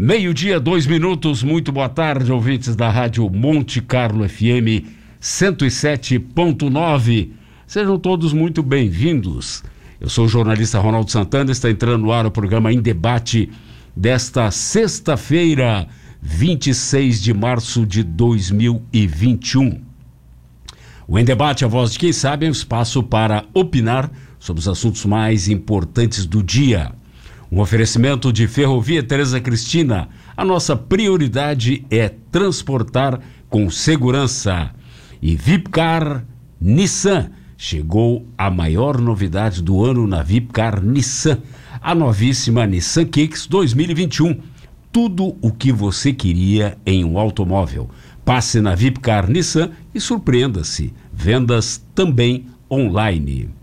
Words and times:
Meio-dia, 0.00 0.60
dois 0.60 0.86
minutos. 0.86 1.42
Muito 1.42 1.72
boa 1.72 1.88
tarde, 1.88 2.30
ouvintes 2.30 2.76
da 2.76 2.88
Rádio 2.88 3.28
Monte 3.28 3.80
Carlo 3.80 4.28
FM 4.28 4.86
107.9. 5.20 7.32
Sejam 7.66 7.98
todos 7.98 8.32
muito 8.32 8.62
bem-vindos. 8.62 9.64
Eu 10.00 10.08
sou 10.08 10.26
o 10.26 10.28
jornalista 10.28 10.78
Ronaldo 10.78 11.10
Santana. 11.10 11.50
Está 11.50 11.68
entrando 11.68 12.02
no 12.02 12.12
ar 12.12 12.26
o 12.26 12.30
programa 12.30 12.72
Em 12.72 12.80
Debate 12.80 13.50
desta 13.96 14.52
sexta-feira, 14.52 15.88
26 16.22 17.20
de 17.20 17.34
março 17.34 17.84
de 17.84 18.04
2021. 18.04 19.80
O 21.08 21.18
Em 21.18 21.24
Debate, 21.24 21.64
a 21.64 21.68
voz 21.68 21.90
de 21.90 21.98
quem 21.98 22.12
sabe, 22.12 22.46
é 22.46 22.48
um 22.48 22.52
espaço 22.52 23.02
para 23.02 23.46
opinar 23.52 24.08
sobre 24.38 24.60
os 24.60 24.68
assuntos 24.68 25.04
mais 25.04 25.48
importantes 25.48 26.24
do 26.24 26.40
dia. 26.40 26.92
Um 27.50 27.60
oferecimento 27.60 28.30
de 28.30 28.46
Ferrovia 28.46 29.02
Teresa 29.02 29.40
Cristina. 29.40 30.10
A 30.36 30.44
nossa 30.44 30.76
prioridade 30.76 31.84
é 31.90 32.10
transportar 32.30 33.18
com 33.48 33.70
segurança. 33.70 34.70
E 35.22 35.34
Vipcar 35.34 36.26
Nissan. 36.60 37.30
Chegou 37.56 38.26
a 38.36 38.50
maior 38.50 39.00
novidade 39.00 39.62
do 39.62 39.82
ano 39.82 40.06
na 40.06 40.22
Vipcar 40.22 40.82
Nissan. 40.84 41.38
A 41.80 41.94
novíssima 41.94 42.66
Nissan 42.66 43.06
Kicks 43.06 43.46
2021. 43.46 44.40
Tudo 44.92 45.34
o 45.40 45.50
que 45.50 45.72
você 45.72 46.12
queria 46.12 46.76
em 46.84 47.02
um 47.02 47.18
automóvel. 47.18 47.88
Passe 48.26 48.60
na 48.60 48.74
Vipcar 48.74 49.28
Nissan 49.28 49.70
e 49.94 50.00
surpreenda-se. 50.00 50.92
Vendas 51.10 51.82
também 51.94 52.46
online. 52.70 53.57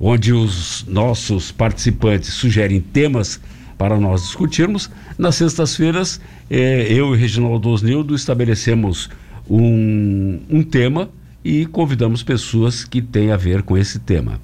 onde 0.00 0.32
os 0.32 0.84
nossos 0.88 1.52
participantes 1.52 2.34
sugerem 2.34 2.80
temas 2.80 3.40
para 3.76 4.00
nós 4.00 4.22
discutirmos, 4.22 4.90
nas 5.16 5.36
sextas-feiras, 5.36 6.20
é, 6.50 6.92
eu 6.92 7.14
e 7.14 7.18
Reginaldo 7.18 7.68
Osnildo 7.68 8.16
estabelecemos 8.16 9.08
um, 9.48 10.40
um 10.50 10.62
tema 10.64 11.08
e 11.44 11.66
convidamos 11.66 12.24
pessoas 12.24 12.84
que 12.84 13.00
têm 13.00 13.30
a 13.30 13.36
ver 13.36 13.62
com 13.62 13.78
esse 13.78 14.00
tema. 14.00 14.40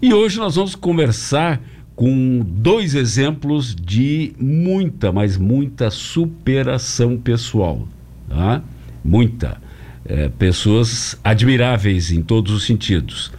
E 0.00 0.14
hoje 0.14 0.38
nós 0.38 0.56
vamos 0.56 0.74
conversar 0.74 1.60
com 1.94 2.44
dois 2.46 2.94
exemplos 2.94 3.74
de 3.74 4.32
muita, 4.38 5.12
mas 5.12 5.36
muita 5.36 5.90
superação 5.90 7.16
pessoal. 7.16 7.86
Tá? 8.28 8.62
Muita. 9.04 9.60
É, 10.04 10.28
pessoas 10.28 11.18
admiráveis 11.22 12.10
em 12.10 12.22
todos 12.22 12.52
os 12.52 12.64
sentidos. 12.64 13.32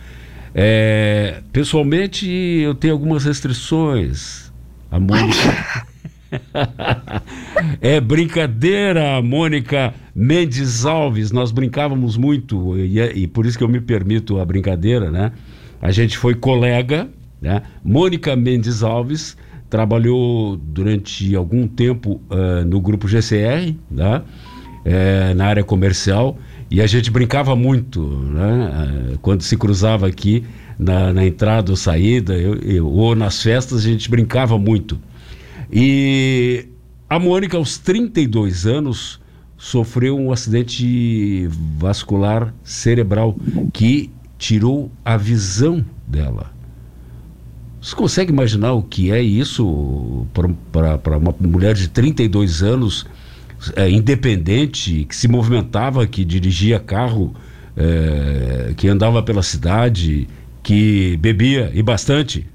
É, 0.55 1.41
pessoalmente, 1.51 2.27
eu 2.27 2.75
tenho 2.75 2.93
algumas 2.93 3.25
restrições. 3.25 4.51
A 4.91 4.99
Mônica. 4.99 5.87
é 7.81 7.99
brincadeira, 7.99 9.21
Mônica 9.21 9.93
Mendes 10.15 10.85
Alves. 10.85 11.31
Nós 11.31 11.51
brincávamos 11.51 12.15
muito, 12.15 12.77
e, 12.77 12.99
e 12.99 13.27
por 13.27 13.45
isso 13.45 13.57
que 13.57 13.63
eu 13.63 13.69
me 13.69 13.81
permito 13.81 14.39
a 14.39 14.45
brincadeira, 14.45 15.09
né? 15.11 15.31
A 15.81 15.91
gente 15.91 16.17
foi 16.17 16.35
colega 16.35 17.09
né? 17.43 17.61
Mônica 17.83 18.35
Mendes 18.35 18.81
Alves 18.81 19.37
trabalhou 19.69 20.55
durante 20.55 21.35
algum 21.35 21.67
tempo 21.67 22.21
uh, 22.29 22.65
no 22.65 22.79
grupo 22.79 23.07
GCR, 23.07 23.75
né? 23.91 24.21
É, 24.85 25.33
na 25.33 25.45
área 25.45 25.63
comercial, 25.63 26.37
e 26.69 26.81
a 26.81 26.87
gente 26.87 27.09
brincava 27.09 27.55
muito, 27.55 28.01
né? 28.01 29.15
quando 29.21 29.41
se 29.41 29.55
cruzava 29.55 30.07
aqui 30.07 30.43
na, 30.77 31.13
na 31.13 31.25
entrada 31.25 31.71
ou 31.71 31.77
saída, 31.77 32.33
eu, 32.33 32.55
eu, 32.55 32.87
ou 32.89 33.15
nas 33.15 33.41
festas, 33.41 33.85
a 33.85 33.89
gente 33.89 34.09
brincava 34.09 34.57
muito. 34.57 34.99
E 35.71 36.67
a 37.09 37.17
Mônica, 37.17 37.55
aos 37.55 37.77
32 37.77 38.65
anos, 38.65 39.21
sofreu 39.57 40.19
um 40.19 40.33
acidente 40.33 41.47
vascular 41.77 42.53
cerebral 42.61 43.37
que 43.71 44.09
tirou 44.37 44.91
a 45.05 45.15
visão 45.15 45.85
dela. 46.05 46.51
Você 47.83 47.97
consegue 47.97 48.31
imaginar 48.31 48.71
o 48.71 48.81
que 48.81 49.11
é 49.11 49.21
isso 49.21 50.25
para 50.71 51.17
uma 51.17 51.35
mulher 51.38 51.75
de 51.75 51.89
32 51.89 52.63
anos, 52.63 53.05
é, 53.75 53.89
independente, 53.89 55.03
que 55.03 55.13
se 55.13 55.27
movimentava, 55.27 56.07
que 56.07 56.23
dirigia 56.23 56.79
carro, 56.79 57.35
é, 57.75 58.73
que 58.77 58.88
andava 58.88 59.21
pela 59.21 59.44
cidade, 59.44 60.29
que 60.63 61.17
bebia 61.17 61.71
e 61.73 61.83
bastante? 61.83 62.47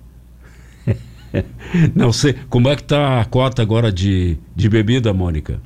Não 1.94 2.10
sei. 2.10 2.34
Como 2.48 2.70
é 2.70 2.74
que 2.74 2.80
está 2.80 3.20
a 3.20 3.24
cota 3.26 3.60
agora 3.60 3.92
de, 3.92 4.38
de 4.56 4.66
bebida, 4.66 5.12
Mônica? 5.12 5.60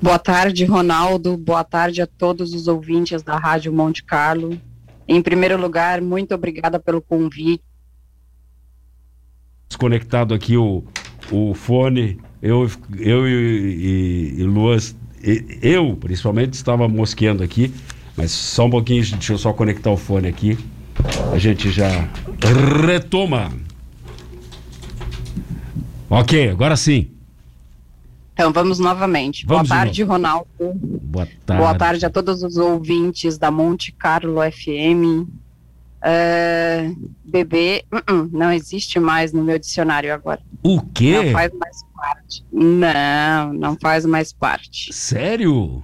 Boa 0.00 0.20
tarde, 0.20 0.64
Ronaldo. 0.64 1.36
Boa 1.36 1.64
tarde 1.64 2.00
a 2.00 2.06
todos 2.06 2.54
os 2.54 2.68
ouvintes 2.68 3.20
da 3.20 3.36
Rádio 3.36 3.72
Monte 3.72 4.04
Carlo. 4.04 4.56
Em 5.08 5.20
primeiro 5.20 5.60
lugar, 5.60 6.00
muito 6.00 6.32
obrigada 6.32 6.78
pelo 6.78 7.02
convite 7.02 7.71
desconectado 9.72 10.34
aqui 10.34 10.56
o, 10.56 10.84
o 11.30 11.54
fone. 11.54 12.18
Eu, 12.40 12.70
eu 12.98 13.26
e, 13.26 13.32
e, 13.32 14.40
e 14.40 14.42
Luas, 14.44 14.94
e, 15.22 15.58
eu 15.62 15.96
principalmente 15.96 16.54
estava 16.54 16.88
mosqueando 16.88 17.42
aqui, 17.42 17.72
mas 18.16 18.30
só 18.30 18.66
um 18.66 18.70
pouquinho, 18.70 19.02
deixa 19.02 19.32
eu 19.32 19.38
só 19.38 19.52
conectar 19.52 19.90
o 19.90 19.96
fone 19.96 20.28
aqui. 20.28 20.58
A 21.32 21.38
gente 21.38 21.70
já 21.70 22.08
retoma. 22.86 23.50
Ok, 26.10 26.50
agora 26.50 26.76
sim. 26.76 27.08
Então 28.34 28.52
vamos 28.52 28.78
novamente. 28.78 29.46
Vamos 29.46 29.68
Boa 29.68 29.78
tarde, 29.78 30.02
Ronaldo. 30.02 30.48
Boa 30.58 31.28
tarde. 31.46 31.62
Boa 31.62 31.74
tarde 31.74 32.06
a 32.06 32.10
todos 32.10 32.42
os 32.42 32.56
ouvintes 32.56 33.38
da 33.38 33.50
Monte 33.50 33.92
Carlo 33.92 34.38
FM. 34.50 35.28
Uh, 36.02 37.10
bebê 37.24 37.84
uh 37.92 37.98
-uh, 37.98 38.28
não 38.32 38.52
existe 38.52 38.98
mais 38.98 39.32
no 39.32 39.44
meu 39.44 39.56
dicionário 39.56 40.12
agora. 40.12 40.40
O 40.62 40.80
quê? 40.80 41.22
Não 41.22 41.32
faz 41.32 41.52
mais 41.54 41.84
parte. 41.94 42.44
Não, 42.52 43.52
não 43.52 43.76
faz 43.80 44.04
mais 44.04 44.32
parte. 44.32 44.92
Sério? 44.92 45.82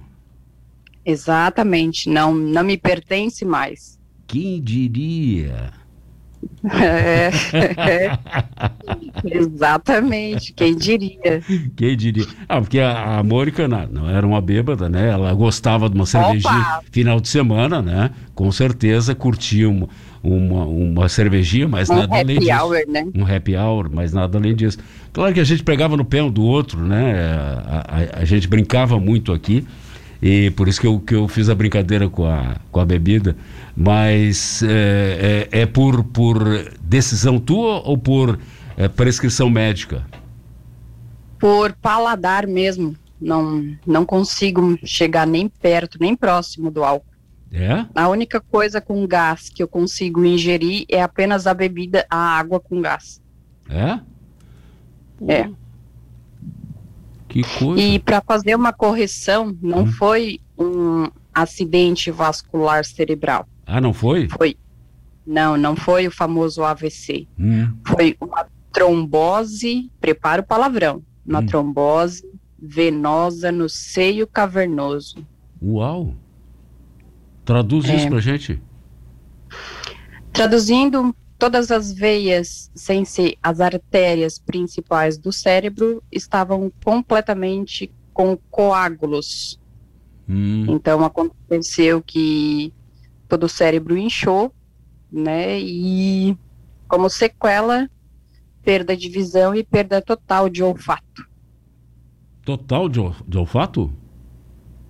Exatamente, 1.05 2.09
não, 2.09 2.35
não 2.35 2.63
me 2.63 2.77
pertence 2.77 3.45
mais. 3.45 3.97
Quem 4.27 4.61
diria? 4.61 5.71
É, 6.63 7.31
é, 7.77 8.17
exatamente, 9.39 10.53
quem 10.53 10.75
diria? 10.75 11.41
Quem 11.75 11.95
diria? 11.97 12.25
Ah, 12.47 12.61
porque 12.61 12.79
a, 12.79 13.17
a 13.17 13.23
Mônica 13.23 13.67
não, 13.67 13.87
não, 13.87 14.09
era 14.09 14.25
uma 14.25 14.41
bêbada, 14.41 14.89
né? 14.89 15.09
Ela 15.09 15.33
gostava 15.33 15.89
de 15.89 15.95
uma 15.95 16.05
cervejinha 16.05 16.53
Opa! 16.53 16.83
final 16.91 17.19
de 17.19 17.27
semana, 17.27 17.81
né? 17.81 18.11
Com 18.35 18.51
certeza 18.51 19.15
curtia 19.15 19.69
uma, 19.69 19.87
uma, 20.23 20.65
uma 20.65 21.09
cervejinha, 21.09 21.67
mas 21.67 21.89
um 21.89 21.95
nada 21.95 22.17
além 22.17 22.39
disso. 22.39 22.51
Hour, 22.51 22.77
né? 22.87 23.07
Um 23.15 23.25
happy 23.25 23.55
hour, 23.55 23.89
mas 23.91 24.13
nada 24.13 24.37
além 24.37 24.55
disso. 24.55 24.77
Claro 25.13 25.33
que 25.33 25.39
a 25.39 25.43
gente 25.43 25.63
pegava 25.63 25.95
no 25.95 26.05
pé 26.05 26.21
um 26.21 26.29
do 26.29 26.43
outro, 26.43 26.79
né? 26.81 27.15
A, 27.65 27.85
a, 27.87 28.21
a 28.21 28.25
gente 28.25 28.47
brincava 28.47 28.99
muito 28.99 29.31
aqui. 29.31 29.65
E 30.21 30.51
por 30.51 30.67
isso 30.67 30.81
que 30.81 30.87
eu, 30.87 30.99
que 30.99 31.15
eu 31.15 31.27
fiz 31.27 31.49
a 31.49 31.55
brincadeira 31.55 32.09
com 32.09 32.25
a, 32.25 32.57
com 32.71 32.79
a 32.79 32.85
bebida. 32.85 33.35
Mas 33.75 34.61
é, 34.63 35.47
é, 35.51 35.61
é 35.61 35.65
por, 35.65 36.03
por 36.03 36.43
decisão 36.81 37.39
tua 37.39 37.81
ou 37.87 37.97
por 37.97 38.37
é, 38.75 38.87
prescrição 38.89 39.49
médica? 39.49 40.05
Por 41.39 41.71
paladar 41.73 42.45
mesmo. 42.45 42.95
Não, 43.21 43.75
não 43.85 44.05
consigo 44.05 44.77
chegar 44.83 45.25
nem 45.25 45.47
perto, 45.47 45.97
nem 45.99 46.15
próximo 46.15 46.69
do 46.69 46.83
álcool. 46.83 47.05
É? 47.51 47.85
A 47.95 48.07
única 48.07 48.39
coisa 48.39 48.79
com 48.79 49.05
gás 49.07 49.49
que 49.49 49.63
eu 49.63 49.67
consigo 49.67 50.23
ingerir 50.23 50.85
é 50.87 51.01
apenas 51.01 51.47
a 51.47 51.53
bebida, 51.53 52.05
a 52.09 52.17
água 52.17 52.59
com 52.59 52.81
gás. 52.81 53.21
É? 53.67 53.99
Pô. 55.17 55.31
É. 55.31 55.51
Que 57.27 57.43
coisa. 57.43 57.81
E 57.81 57.99
para 57.99 58.21
fazer 58.21 58.55
uma 58.55 58.73
correção, 58.73 59.55
não 59.61 59.83
hum. 59.83 59.87
foi 59.87 60.39
um 60.57 61.09
acidente 61.33 62.11
vascular 62.11 62.83
cerebral. 62.83 63.47
Ah, 63.65 63.79
não 63.79 63.93
foi? 63.93 64.27
Foi. 64.29 64.57
Não, 65.25 65.55
não 65.55 65.75
foi 65.75 66.07
o 66.07 66.11
famoso 66.11 66.63
AVC. 66.63 67.27
Hum. 67.37 67.71
Foi 67.85 68.17
uma 68.19 68.47
trombose, 68.71 69.91
prepara 70.01 70.41
o 70.41 70.45
palavrão, 70.45 71.03
uma 71.25 71.39
hum. 71.39 71.45
trombose 71.45 72.27
venosa 72.61 73.51
no 73.51 73.69
seio 73.69 74.27
cavernoso. 74.27 75.25
Uau! 75.61 76.15
Traduz 77.49 77.89
é. 77.89 77.95
isso 77.95 78.07
pra 78.07 78.19
gente. 78.19 78.61
Traduzindo, 80.31 81.15
todas 81.39 81.71
as 81.71 81.91
veias, 81.91 82.69
sem 82.75 83.03
ser 83.03 83.37
as 83.41 83.59
artérias 83.59 84.37
principais 84.37 85.17
do 85.17 85.33
cérebro, 85.33 86.03
estavam 86.11 86.71
completamente 86.85 87.91
com 88.13 88.37
coágulos. 88.51 89.59
Hum. 90.29 90.67
Então 90.69 91.03
aconteceu 91.03 92.03
que 92.03 92.71
todo 93.27 93.45
o 93.45 93.49
cérebro 93.49 93.97
inchou, 93.97 94.53
né? 95.11 95.59
E 95.59 96.37
como 96.87 97.09
sequela, 97.09 97.89
perda 98.63 98.95
de 98.95 99.09
visão 99.09 99.55
e 99.55 99.63
perda 99.63 100.03
total 100.03 100.49
de 100.49 100.61
olfato. 100.61 101.27
Total 102.45 102.87
de, 102.87 102.99
de 103.27 103.39
olfato? 103.39 103.91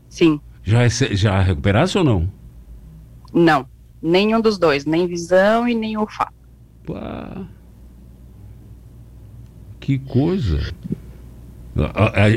Sim. 0.09 0.41
Já, 0.61 0.85
já 0.89 1.41
recuperasse 1.41 1.97
ou 1.97 2.03
não? 2.03 2.38
Não, 3.33 3.65
nenhum 4.01 4.41
dos 4.41 4.57
dois, 4.57 4.85
nem 4.85 5.07
visão 5.07 5.67
e 5.67 5.75
nem 5.75 5.97
olfato. 5.97 6.33
Pá. 6.85 7.45
Que 9.79 9.97
coisa. 9.97 10.73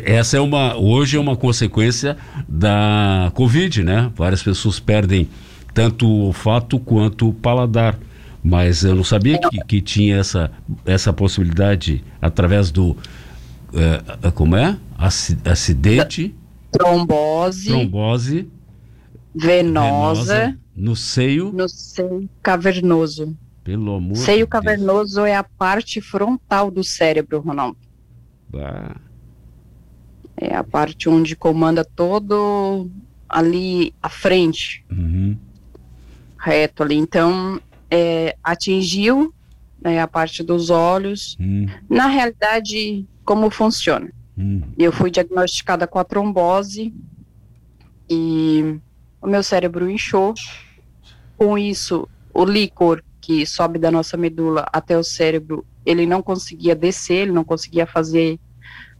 Essa 0.05 0.37
é 0.37 0.41
uma, 0.41 0.77
hoje 0.77 1.17
é 1.17 1.21
uma 1.21 1.37
consequência 1.37 2.17
da 2.49 3.33
Covid, 3.35 3.83
né? 3.83 4.11
Várias 4.15 4.43
pessoas 4.43 4.79
perdem 4.79 5.29
tanto 5.75 6.06
o 6.06 6.27
olfato 6.27 6.79
quanto 6.79 7.29
o 7.29 7.35
paladar. 7.35 7.99
Mas 8.45 8.83
eu 8.83 8.95
não 8.95 9.05
sabia 9.05 9.38
que, 9.38 9.59
que 9.65 9.81
tinha 9.81 10.17
essa, 10.17 10.50
essa 10.85 11.12
possibilidade 11.12 12.03
através 12.21 12.71
do. 12.71 12.97
É, 13.75 14.31
como 14.33 14.56
é? 14.56 14.77
Acidente. 15.45 16.35
Trombose. 16.71 17.69
Trombose. 17.69 18.49
Venosa. 19.35 20.35
venosa 20.35 20.62
no 20.75 20.97
seio. 20.97 21.53
No 21.53 21.69
seio 21.69 22.29
cavernoso. 22.43 23.37
Pelo 23.65 23.95
amor 23.95 24.17
Seio 24.17 24.45
de 24.45 24.51
cavernoso 24.51 25.17
Deus. 25.17 25.29
é 25.29 25.37
a 25.37 25.45
parte 25.45 26.01
frontal 26.01 26.71
do 26.71 26.83
cérebro, 26.83 27.39
Ronaldo. 27.41 27.79
Bah. 28.49 28.97
É 30.37 30.55
a 30.55 30.65
parte 30.65 31.09
onde 31.09 31.37
comanda 31.37 31.85
todo 31.85 32.91
ali 33.29 33.95
à 34.03 34.09
frente. 34.09 34.85
Uhum. 34.91 35.37
Reto 36.37 36.83
ali. 36.83 36.97
Então, 36.97 37.61
é, 37.89 38.37
atingiu 38.43 39.33
né, 39.81 40.01
a 40.01 40.09
parte 40.09 40.43
dos 40.43 40.69
olhos. 40.69 41.37
Uhum. 41.39 41.67
Na 41.89 42.09
realidade, 42.09 43.07
como 43.25 43.49
funciona? 43.49 44.11
Uhum. 44.37 44.63
Eu 44.77 44.91
fui 44.91 45.11
diagnosticada 45.11 45.87
com 45.87 46.01
a 46.01 46.05
trombose 46.05 46.93
e 48.11 48.81
o 49.23 49.27
meu 49.27 49.43
cérebro 49.43 49.89
inchou. 49.89 50.35
Com 51.37 51.57
isso, 51.57 52.09
o 52.35 52.45
líquor 52.45 53.03
que 53.21 53.47
sobe 53.47 53.79
da 53.79 53.91
nossa 53.91 54.17
medula 54.17 54.67
até 54.73 54.99
o 54.99 55.05
cérebro, 55.05 55.65
ele 55.87 56.07
não 56.07 56.21
conseguia 56.21 56.75
descer, 56.75 57.23
ele 57.23 57.33
não 57.33 57.45
conseguia 57.45 57.87
fazer 57.87 58.39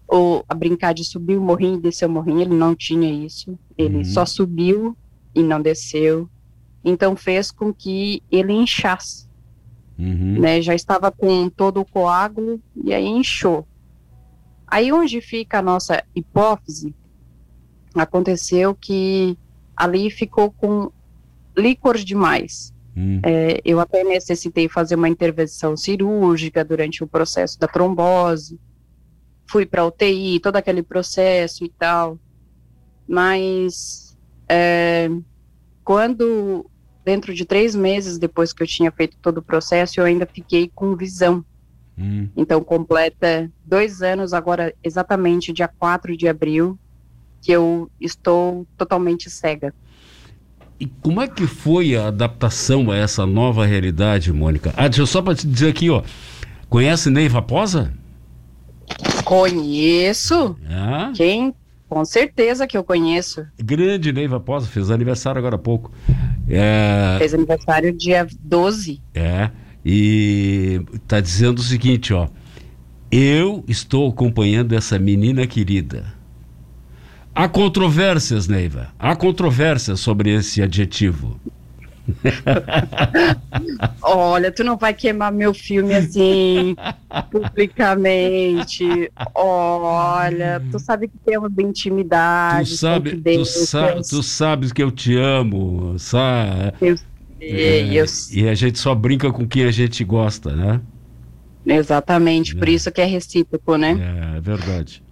ou 0.07 0.45
a 0.47 0.55
brincar 0.55 0.93
de 0.93 1.05
subir 1.05 1.39
o 1.39 1.41
morrinho 1.41 1.79
e 1.79 1.81
descer 1.81 2.07
o 2.07 2.11
morrinho, 2.11 2.41
ele 2.41 2.55
não 2.55 2.75
tinha 2.75 3.11
isso. 3.11 3.59
Ele 3.79 3.99
uhum. 3.99 4.05
só 4.05 4.27
subiu 4.27 4.95
e 5.35 5.43
não 5.43 5.61
desceu. 5.61 6.29
Então 6.85 7.17
fez 7.17 7.51
com 7.51 7.73
que 7.73 8.23
ele 8.31 8.53
inchasse. 8.53 9.27
Uhum. 9.99 10.39
Né? 10.39 10.61
Já 10.61 10.75
estava 10.75 11.11
com 11.11 11.49
todo 11.49 11.81
o 11.81 11.85
coágulo 11.87 12.61
e 12.85 12.93
aí 12.93 13.07
inchou. 13.07 13.67
Aí 14.67 14.93
onde 14.93 15.21
fica 15.23 15.61
a 15.61 15.63
nossa 15.63 16.05
hipófise, 16.15 16.95
aconteceu 17.95 18.75
que 18.75 19.37
ali 19.83 20.09
ficou 20.11 20.53
com 20.53 20.93
líquor 21.57 21.99
demais. 21.99 22.73
Hum. 22.97 23.21
É, 23.25 23.61
eu 23.65 23.81
até 23.81 24.05
necessitei 24.05 24.69
fazer 24.69 24.95
uma 24.95 25.09
intervenção 25.09 25.77
cirúrgica 25.77 26.65
durante 26.65 27.03
o 27.03 27.07
processo 27.07 27.59
da 27.59 27.67
trombose. 27.67 28.61
Fui 29.51 29.67
para 29.67 29.85
UTI, 29.85 30.39
todo 30.39 30.55
aquele 30.55 30.85
processo 30.85 31.65
e 31.65 31.69
tal. 31.69 32.17
Mas 33.09 34.17
é, 34.49 35.11
quando, 35.83 36.71
dentro 37.05 37.35
de 37.35 37.45
três 37.45 37.75
meses 37.75 38.19
depois 38.19 38.53
que 38.53 38.63
eu 38.63 38.67
tinha 38.69 38.93
feito 38.93 39.17
todo 39.21 39.39
o 39.39 39.43
processo, 39.43 39.99
eu 39.99 40.05
ainda 40.05 40.27
fiquei 40.27 40.71
com 40.73 40.95
visão. 40.95 41.45
Hum. 41.99 42.29
Então, 42.37 42.63
completa 42.63 43.51
dois 43.65 44.01
anos, 44.01 44.33
agora 44.33 44.73
exatamente 44.81 45.53
dia 45.53 45.67
4 45.67 46.17
de 46.17 46.29
abril, 46.29 46.79
que 47.43 47.51
eu 47.51 47.91
estou 48.01 48.65
totalmente 48.79 49.29
cega. 49.29 49.75
E 50.79 50.87
como 50.87 51.21
é 51.21 51.27
que 51.29 51.47
foi 51.47 51.97
a 51.97 52.07
adaptação 52.07 52.91
a 52.91 52.97
essa 52.97 53.27
nova 53.27 53.67
realidade, 53.67 54.33
Mônica? 54.33 54.73
Ah, 54.77 54.89
deixa 54.89 55.03
eu 55.03 55.07
só 55.07 55.21
para 55.21 55.35
te 55.35 55.47
dizer 55.47 55.69
aqui, 55.69 55.91
ó. 55.91 56.03
Conhece 56.69 57.11
Ney 57.11 57.27
Raposa? 57.27 57.93
Conheço. 59.25 60.57
Ah? 60.69 61.13
Quem? 61.15 61.55
Com 61.89 62.05
certeza 62.05 62.67
que 62.67 62.77
eu 62.77 62.83
conheço. 62.83 63.45
Grande 63.59 64.13
Ney 64.13 64.27
Raposa, 64.27 64.67
fez 64.67 64.91
aniversário 64.91 65.39
agora 65.39 65.57
há 65.57 65.59
pouco. 65.59 65.93
É... 66.49 67.17
Fez 67.19 67.35
aniversário 67.35 67.93
dia 67.93 68.27
12. 68.41 69.03
É. 69.15 69.51
E 69.85 70.81
tá 71.09 71.21
dizendo 71.21 71.59
o 71.59 71.63
seguinte, 71.63 72.15
ó. 72.15 72.29
Eu 73.11 73.63
estou 73.69 74.09
acompanhando 74.09 74.73
essa 74.75 74.99
menina 74.99 75.47
querida 75.47 76.22
Há 77.35 77.49
controvérsias, 77.49 78.47
Neiva. 78.47 78.89
Há 78.99 79.17
controvérsias 79.17 80.01
sobre 80.01 80.35
esse 80.35 80.63
adjetivo. 80.63 81.41
Olha, 84.03 84.51
tu 84.51 84.65
não 84.65 84.77
vai 84.77 84.93
queimar 84.93 85.33
meu 85.33 85.55
filme 85.55 85.95
assim 85.95 86.77
publicamente. 87.31 89.11
Olha, 89.35 90.63
tu 90.71 90.79
sabe 90.79 91.09
que 91.09 91.17
temos 91.25 91.51
intimidade. 91.59 92.71
Tu 92.71 92.77
sabe, 92.77 93.17
tu, 93.17 93.45
sa 93.45 93.95
tu 94.03 94.23
sabes 94.23 94.73
que 94.73 94.83
eu 94.83 94.91
te 94.91 95.17
amo, 95.17 95.99
sabe? 95.99 96.75
Eu 96.83 96.97
sei, 96.97 97.09
é, 97.41 97.95
eu 97.95 98.07
sei. 98.07 98.43
E 98.43 98.49
a 98.49 98.55
gente 98.55 98.79
só 98.79 98.95
brinca 98.95 99.33
com 99.33 99.47
quem 99.47 99.65
a 99.65 99.71
gente 99.71 100.05
gosta, 100.05 100.55
né? 100.55 100.81
Exatamente, 101.65 102.57
é. 102.57 102.59
por 102.59 102.69
isso 102.69 102.91
que 102.91 103.01
é 103.01 103.05
recíproco, 103.05 103.77
né? 103.77 104.33
É, 104.35 104.39
é 104.39 104.41
verdade. 104.41 105.03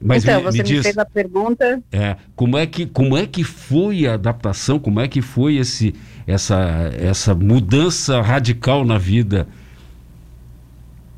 Mas 0.00 0.24
então, 0.24 0.38
me, 0.38 0.44
você 0.44 0.58
me, 0.58 0.64
diz, 0.64 0.78
me, 0.78 0.82
fez 0.82 0.98
a 0.98 1.04
pergunta. 1.04 1.82
É, 1.92 2.16
como 2.34 2.56
é 2.56 2.66
que 2.66 2.86
como 2.86 3.16
é 3.16 3.26
que 3.26 3.44
foi 3.44 4.06
a 4.06 4.14
adaptação? 4.14 4.78
Como 4.78 4.98
é 4.98 5.06
que 5.06 5.20
foi 5.20 5.56
esse 5.56 5.94
essa 6.26 6.90
essa 6.98 7.34
mudança 7.34 8.20
radical 8.22 8.84
na 8.84 8.96
vida? 8.96 9.46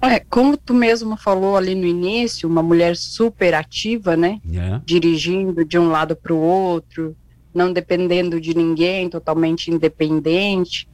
É, 0.01 0.19
como 0.19 0.57
tu 0.57 0.75
mesmo 0.75 1.17
falou 1.17 1.57
ali 1.57 1.77
no 1.77 1.87
início, 1.87 2.49
uma 2.49 2.62
mulher 2.62 2.97
super 2.97 3.55
ativa, 3.55 4.17
né? 4.17 4.41
É. 4.53 4.81
Dirigindo 4.85 5.65
de 5.65 5.79
um 5.79 5.89
lado 5.89 6.17
para 6.17 6.35
o 6.35 6.39
outro, 6.39 7.17
não 7.55 7.73
dependendo 7.73 8.41
de 8.41 8.53
ninguém, 8.53 9.09
totalmente 9.09 9.71
independente. 9.71 10.89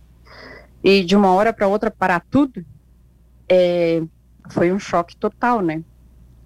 E 0.84 1.02
de 1.02 1.16
uma 1.16 1.32
hora 1.32 1.54
para 1.54 1.66
outra 1.66 1.90
parar 1.90 2.22
tudo, 2.30 2.62
é, 3.48 4.02
foi 4.50 4.70
um 4.70 4.78
choque 4.78 5.16
total, 5.16 5.62
né? 5.62 5.82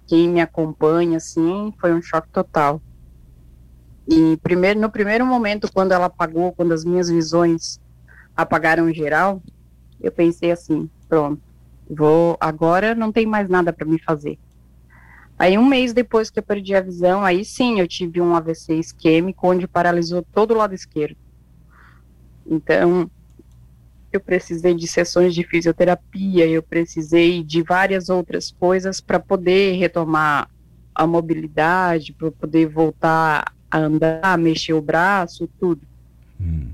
Quem 0.07 0.29
me 0.29 0.41
acompanha, 0.41 1.17
assim, 1.17 1.73
foi 1.79 1.93
um 1.93 2.01
choque 2.01 2.29
total. 2.29 2.81
E 4.07 4.37
primeiro, 4.37 4.79
no 4.79 4.89
primeiro 4.89 5.25
momento, 5.25 5.71
quando 5.71 5.91
ela 5.93 6.05
apagou, 6.05 6.51
quando 6.51 6.73
as 6.73 6.83
minhas 6.83 7.09
visões 7.09 7.79
apagaram 8.35 8.93
geral, 8.93 9.41
eu 10.01 10.11
pensei 10.11 10.51
assim, 10.51 10.89
pronto, 11.07 11.41
vou, 11.89 12.37
agora 12.39 12.93
não 12.93 13.11
tem 13.11 13.25
mais 13.25 13.47
nada 13.47 13.71
para 13.71 13.87
me 13.87 13.99
fazer. 14.01 14.37
Aí 15.37 15.57
um 15.57 15.65
mês 15.65 15.93
depois 15.93 16.29
que 16.29 16.39
eu 16.39 16.43
perdi 16.43 16.75
a 16.75 16.81
visão, 16.81 17.23
aí 17.23 17.43
sim 17.43 17.79
eu 17.79 17.87
tive 17.87 18.21
um 18.21 18.35
AVC 18.35 18.75
isquêmico 18.75 19.47
onde 19.47 19.67
paralisou 19.67 20.25
todo 20.31 20.51
o 20.51 20.57
lado 20.57 20.73
esquerdo. 20.73 21.17
Então, 22.45 23.09
eu 24.13 24.21
precisei 24.21 24.73
de 24.73 24.87
sessões 24.87 25.33
de 25.33 25.43
fisioterapia, 25.43 26.45
eu 26.45 26.61
precisei 26.61 27.43
de 27.43 27.61
várias 27.61 28.09
outras 28.09 28.51
coisas 28.51 29.01
para 29.01 29.19
poder 29.19 29.77
retomar 29.77 30.49
a 30.93 31.07
mobilidade, 31.07 32.13
para 32.13 32.31
poder 32.31 32.67
voltar 32.67 33.53
a 33.69 33.77
andar, 33.77 34.37
mexer 34.37 34.73
o 34.73 34.81
braço, 34.81 35.49
tudo. 35.59 35.81
Hum. 36.39 36.69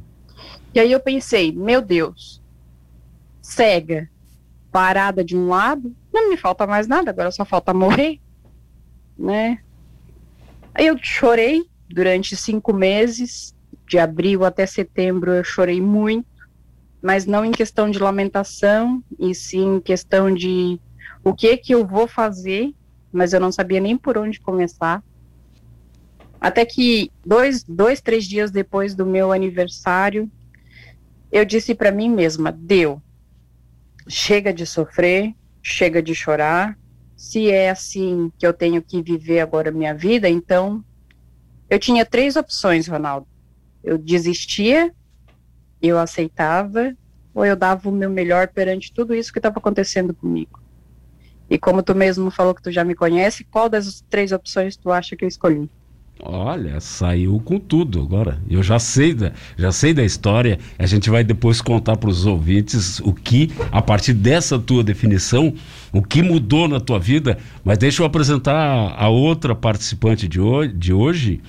E 0.73 0.79
aí 0.79 0.91
eu 0.91 0.99
pensei, 0.99 1.51
meu 1.51 1.81
Deus, 1.81 2.41
cega, 3.41 4.09
parada 4.71 5.23
de 5.23 5.35
um 5.35 5.47
lado, 5.47 5.95
não 6.13 6.29
me 6.29 6.37
falta 6.37 6.67
mais 6.67 6.87
nada, 6.87 7.11
agora 7.11 7.31
só 7.31 7.45
falta 7.45 7.73
morrer, 7.73 8.19
né? 9.17 9.59
Aí 10.73 10.87
eu 10.87 10.97
chorei 11.01 11.63
durante 11.89 12.35
cinco 12.35 12.73
meses, 12.73 13.55
de 13.87 13.97
abril 13.97 14.45
até 14.45 14.65
setembro 14.65 15.31
eu 15.31 15.43
chorei 15.43 15.81
muito, 15.81 16.27
mas 17.01 17.25
não 17.25 17.45
em 17.45 17.51
questão 17.51 17.89
de 17.89 17.99
lamentação, 17.99 19.03
e 19.17 19.33
sim 19.33 19.75
em 19.75 19.81
questão 19.81 20.33
de 20.33 20.79
o 21.23 21.33
que 21.33 21.57
que 21.57 21.73
eu 21.73 21.85
vou 21.85 22.07
fazer, 22.07 22.73
mas 23.11 23.33
eu 23.33 23.39
não 23.39 23.51
sabia 23.51 23.79
nem 23.79 23.97
por 23.97 24.17
onde 24.17 24.39
começar. 24.39 25.03
Até 26.39 26.65
que 26.65 27.11
dois, 27.25 27.63
dois 27.63 28.01
três 28.01 28.25
dias 28.25 28.51
depois 28.51 28.95
do 28.95 29.05
meu 29.05 29.31
aniversário, 29.31 30.29
eu 31.31 31.43
disse 31.45 31.75
para 31.75 31.91
mim 31.91 32.09
mesma: 32.09 32.51
deu, 32.51 33.01
chega 34.07 34.53
de 34.53 34.65
sofrer, 34.65 35.33
chega 35.61 36.01
de 36.01 36.15
chorar. 36.15 36.77
Se 37.15 37.51
é 37.51 37.69
assim 37.69 38.31
que 38.37 38.47
eu 38.47 38.53
tenho 38.53 38.81
que 38.81 39.01
viver 39.01 39.41
agora 39.41 39.71
minha 39.71 39.93
vida, 39.93 40.29
então 40.29 40.83
eu 41.69 41.77
tinha 41.77 42.05
três 42.05 42.37
opções, 42.37 42.87
Ronaldo. 42.87 43.27
Eu 43.83 43.97
desistia, 43.97 44.93
eu 45.81 45.97
aceitava, 45.97 46.93
ou 47.33 47.45
eu 47.45 47.55
dava 47.55 47.89
o 47.89 47.91
meu 47.91 48.09
melhor 48.09 48.47
perante 48.47 48.91
tudo 48.93 49.13
isso 49.13 49.31
que 49.31 49.39
estava 49.39 49.59
acontecendo 49.59 50.13
comigo. 50.13 50.59
E 51.49 51.57
como 51.57 51.81
tu 51.81 51.95
mesmo 51.95 52.29
falou 52.29 52.53
que 52.53 52.61
tu 52.61 52.71
já 52.71 52.83
me 52.83 52.93
conhece, 52.93 53.43
qual 53.43 53.67
das 53.67 54.03
três 54.09 54.31
opções 54.31 54.77
tu 54.77 54.91
acha 54.91 55.15
que 55.15 55.25
eu 55.25 55.27
escolhi? 55.27 55.69
Olha, 56.21 56.81
saiu 56.81 57.39
com 57.39 57.57
tudo 57.57 58.01
agora. 58.01 58.41
Eu 58.49 58.61
já 58.61 58.77
sei 58.77 59.13
da, 59.13 59.31
já 59.57 59.71
sei 59.71 59.93
da 59.93 60.03
história. 60.03 60.59
A 60.77 60.85
gente 60.85 61.09
vai 61.09 61.23
depois 61.23 61.61
contar 61.61 61.95
para 61.95 62.09
os 62.09 62.25
ouvintes 62.25 62.99
o 62.99 63.13
que, 63.13 63.49
a 63.71 63.81
partir 63.81 64.13
dessa 64.13 64.59
tua 64.59 64.83
definição, 64.83 65.53
o 65.93 66.01
que 66.01 66.21
mudou 66.21 66.67
na 66.67 66.79
tua 66.79 66.99
vida. 66.99 67.37
Mas 67.63 67.77
deixa 67.77 68.01
eu 68.01 68.05
apresentar 68.05 68.93
a 68.97 69.07
outra 69.07 69.55
participante 69.55 70.27
de 70.27 70.39
de 70.75 70.91
hoje 70.91 71.41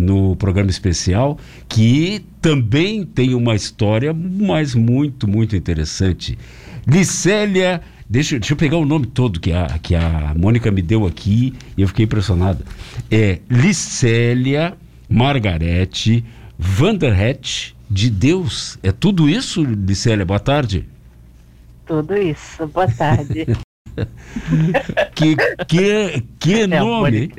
no 0.00 0.34
programa 0.36 0.70
especial, 0.70 1.38
que 1.68 2.24
também 2.40 3.04
tem 3.04 3.34
uma 3.34 3.54
história, 3.54 4.12
mas 4.12 4.74
muito, 4.74 5.28
muito 5.28 5.54
interessante. 5.54 6.38
Licélia 6.86 7.80
Deixa, 8.10 8.40
deixa 8.40 8.54
eu 8.54 8.56
pegar 8.56 8.76
o 8.76 8.84
nome 8.84 9.06
todo 9.06 9.38
que 9.38 9.52
a, 9.52 9.78
que 9.80 9.94
a 9.94 10.34
Mônica 10.36 10.68
me 10.72 10.82
deu 10.82 11.06
aqui 11.06 11.54
e 11.76 11.82
eu 11.82 11.86
fiquei 11.86 12.06
impressionada. 12.06 12.64
É 13.08 13.38
Licélia 13.48 14.76
Margarete 15.08 16.24
Vanderhet 16.58 17.76
de 17.88 18.10
Deus. 18.10 18.76
É 18.82 18.90
tudo 18.90 19.28
isso, 19.28 19.62
Licélia? 19.62 20.26
Boa 20.26 20.40
tarde. 20.40 20.88
Tudo 21.86 22.16
isso. 22.16 22.66
Boa 22.66 22.90
tarde. 22.90 23.46
que, 25.14 25.36
que, 25.68 26.24
que 26.38 26.54
é 26.62 26.66
nome! 26.66 27.30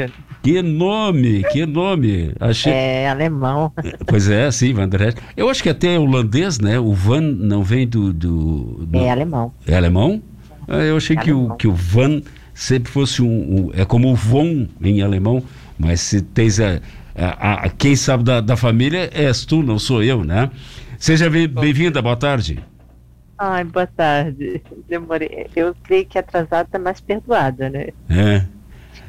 Que 0.41 0.61
nome, 0.61 1.43
que 1.51 1.65
nome. 1.65 2.33
Achei... 2.39 2.73
É 2.73 3.09
alemão. 3.09 3.71
Pois 4.07 4.27
é, 4.27 4.49
sim, 4.51 4.73
Vanderhet. 4.73 5.15
Eu 5.37 5.49
acho 5.49 5.61
que 5.61 5.69
até 5.69 5.95
é 5.95 5.99
holandês, 5.99 6.59
né? 6.59 6.79
O 6.79 6.93
Van 6.93 7.21
não 7.21 7.63
vem 7.63 7.87
do, 7.87 8.11
do, 8.11 8.85
do... 8.85 8.97
É 8.97 9.11
alemão. 9.11 9.53
É 9.67 9.75
alemão? 9.75 10.21
Ah, 10.67 10.77
eu 10.77 10.97
achei 10.97 11.15
que 11.15 11.31
o, 11.31 11.55
que 11.55 11.67
o 11.67 11.73
Van 11.73 12.21
sempre 12.53 12.91
fosse 12.91 13.21
um, 13.21 13.27
um, 13.27 13.71
É 13.73 13.85
como 13.85 14.11
o 14.11 14.15
Von 14.15 14.67
em 14.81 15.01
alemão, 15.01 15.43
mas 15.77 16.01
se 16.01 16.21
tens 16.21 16.59
a, 16.59 16.79
a, 17.15 17.65
a 17.65 17.69
quem 17.69 17.95
sabe 17.95 18.23
da, 18.23 18.41
da, 18.41 18.57
família 18.57 19.09
és 19.13 19.45
tu, 19.45 19.61
não 19.61 19.77
sou 19.77 20.03
eu, 20.03 20.23
né? 20.23 20.49
Seja 20.97 21.29
bem-vinda, 21.29 22.01
boa 22.01 22.15
tarde. 22.15 22.63
Ai, 23.37 23.63
boa 23.63 23.87
tarde. 23.87 24.61
Demorei. 24.87 25.47
Eu 25.55 25.75
creio 25.83 26.05
que 26.05 26.17
atrasada 26.17 26.63
está 26.63 26.77
mais 26.77 27.01
perdoada, 27.01 27.69
né? 27.69 27.87
É. 28.07 28.45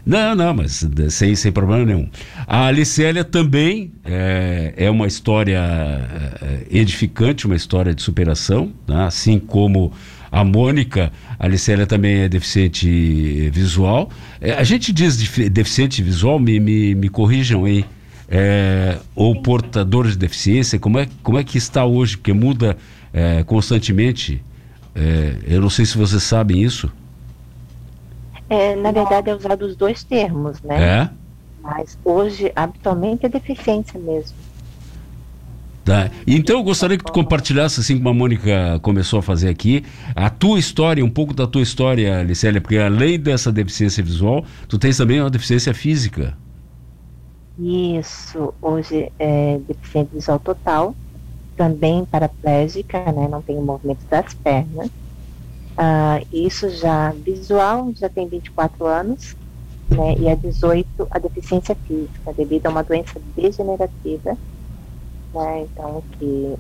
Não, 0.05 0.35
não, 0.35 0.53
mas 0.53 0.85
sem, 1.11 1.35
sem 1.37 1.53
problema 1.53 1.85
nenhum. 1.85 2.09
A 2.47 2.67
Alicélia 2.67 3.23
também 3.23 3.93
é, 4.05 4.75
é 4.77 4.91
uma 4.91 5.07
história 5.07 5.61
é, 5.61 6.67
edificante, 6.71 7.47
uma 7.47 7.55
história 7.55 7.95
de 7.95 8.03
superação, 8.03 8.73
né? 8.87 9.05
assim 9.05 9.39
como 9.39 9.93
a 10.31 10.43
Mônica, 10.43 11.13
a 11.39 11.45
Alicélia 11.45 11.87
também 11.87 12.23
é 12.23 12.29
deficiente 12.29 13.51
visual. 13.51 14.11
É, 14.41 14.55
a 14.55 14.65
gente 14.65 14.93
diz 14.93 15.17
deficiente 15.17 16.03
visual, 16.03 16.41
me, 16.41 16.59
me, 16.59 16.97
me 16.97 17.09
corrijam 17.09 17.65
aí, 17.65 17.85
é, 18.29 18.99
ou 19.15 19.41
portador 19.41 20.09
de 20.09 20.17
deficiência, 20.17 20.81
como 20.81 20.99
é, 20.99 21.07
como 21.23 21.39
é 21.39 21.45
que 21.45 21.59
está 21.59 21.85
hoje? 21.85 22.17
Porque 22.17 22.33
muda 22.33 22.77
é, 23.13 23.45
constantemente. 23.45 24.43
Eu 25.47 25.63
não 25.63 25.71
sei 25.71 25.87
se 25.87 25.97
vocês 25.97 26.23
sabem 26.23 26.63
isso. 26.63 26.93
É, 28.53 28.77
na 28.77 28.93
verdade, 28.93 29.31
é 29.31 29.35
usado 29.35 29.65
os 29.65 29.75
dois 29.75 30.05
termos, 30.05 30.61
né? 30.61 30.83
É? 30.83 31.11
Mas 31.63 31.99
hoje, 32.05 32.53
habitualmente, 32.55 33.25
é 33.25 33.29
deficiência 33.31 33.99
mesmo. 33.99 34.37
Tá. 35.83 36.11
Então 36.27 36.59
eu 36.59 36.63
gostaria 36.63 36.99
que 36.99 37.05
tu 37.05 37.13
compartilhasse, 37.13 37.81
assim 37.81 37.97
como 37.97 38.11
a 38.11 38.15
Mônica 38.15 38.79
começou 38.83 39.19
a 39.21 39.23
fazer 39.23 39.49
aqui, 39.49 39.83
a 40.15 40.29
tua 40.29 40.59
história, 40.59 41.03
um 41.03 41.11
pouco 41.11 41.33
da 41.33 41.47
tua 41.47 41.63
história, 41.63 42.23
Licélia, 42.23 42.61
porque 42.61 42.77
além 42.77 43.19
dessa 43.19 43.51
deficiência 43.51 44.05
visual, 44.05 44.45
tu 44.69 44.79
tens 44.79 44.99
também 44.99 45.21
uma 45.21 45.31
deficiência 45.31 45.73
física. 45.73 46.37
Isso, 47.59 48.53
hoje 48.61 49.11
é 49.19 49.59
deficiente 49.67 50.11
visual 50.13 50.39
total, 50.39 50.95
também 51.57 52.05
paraplégica, 52.05 52.99
né, 53.13 53.29
não 53.29 53.41
tem 53.41 53.57
o 53.57 53.63
movimento 53.63 54.05
das 54.09 54.35
pernas. 54.35 54.91
Ah, 55.77 56.21
isso 56.33 56.69
já 56.71 57.13
visual, 57.13 57.93
já 57.97 58.09
tem 58.09 58.29
24 58.29 58.87
anos, 58.87 59.35
né, 59.89 60.15
e 60.19 60.29
a 60.29 60.35
18 60.35 61.07
a 61.11 61.19
deficiência 61.19 61.75
física, 61.87 62.33
devido 62.37 62.67
a 62.67 62.71
uma 62.71 62.83
doença 62.83 63.21
degenerativa 63.37 64.37
né? 65.35 65.63
Então, 65.63 66.03
que 66.19 66.57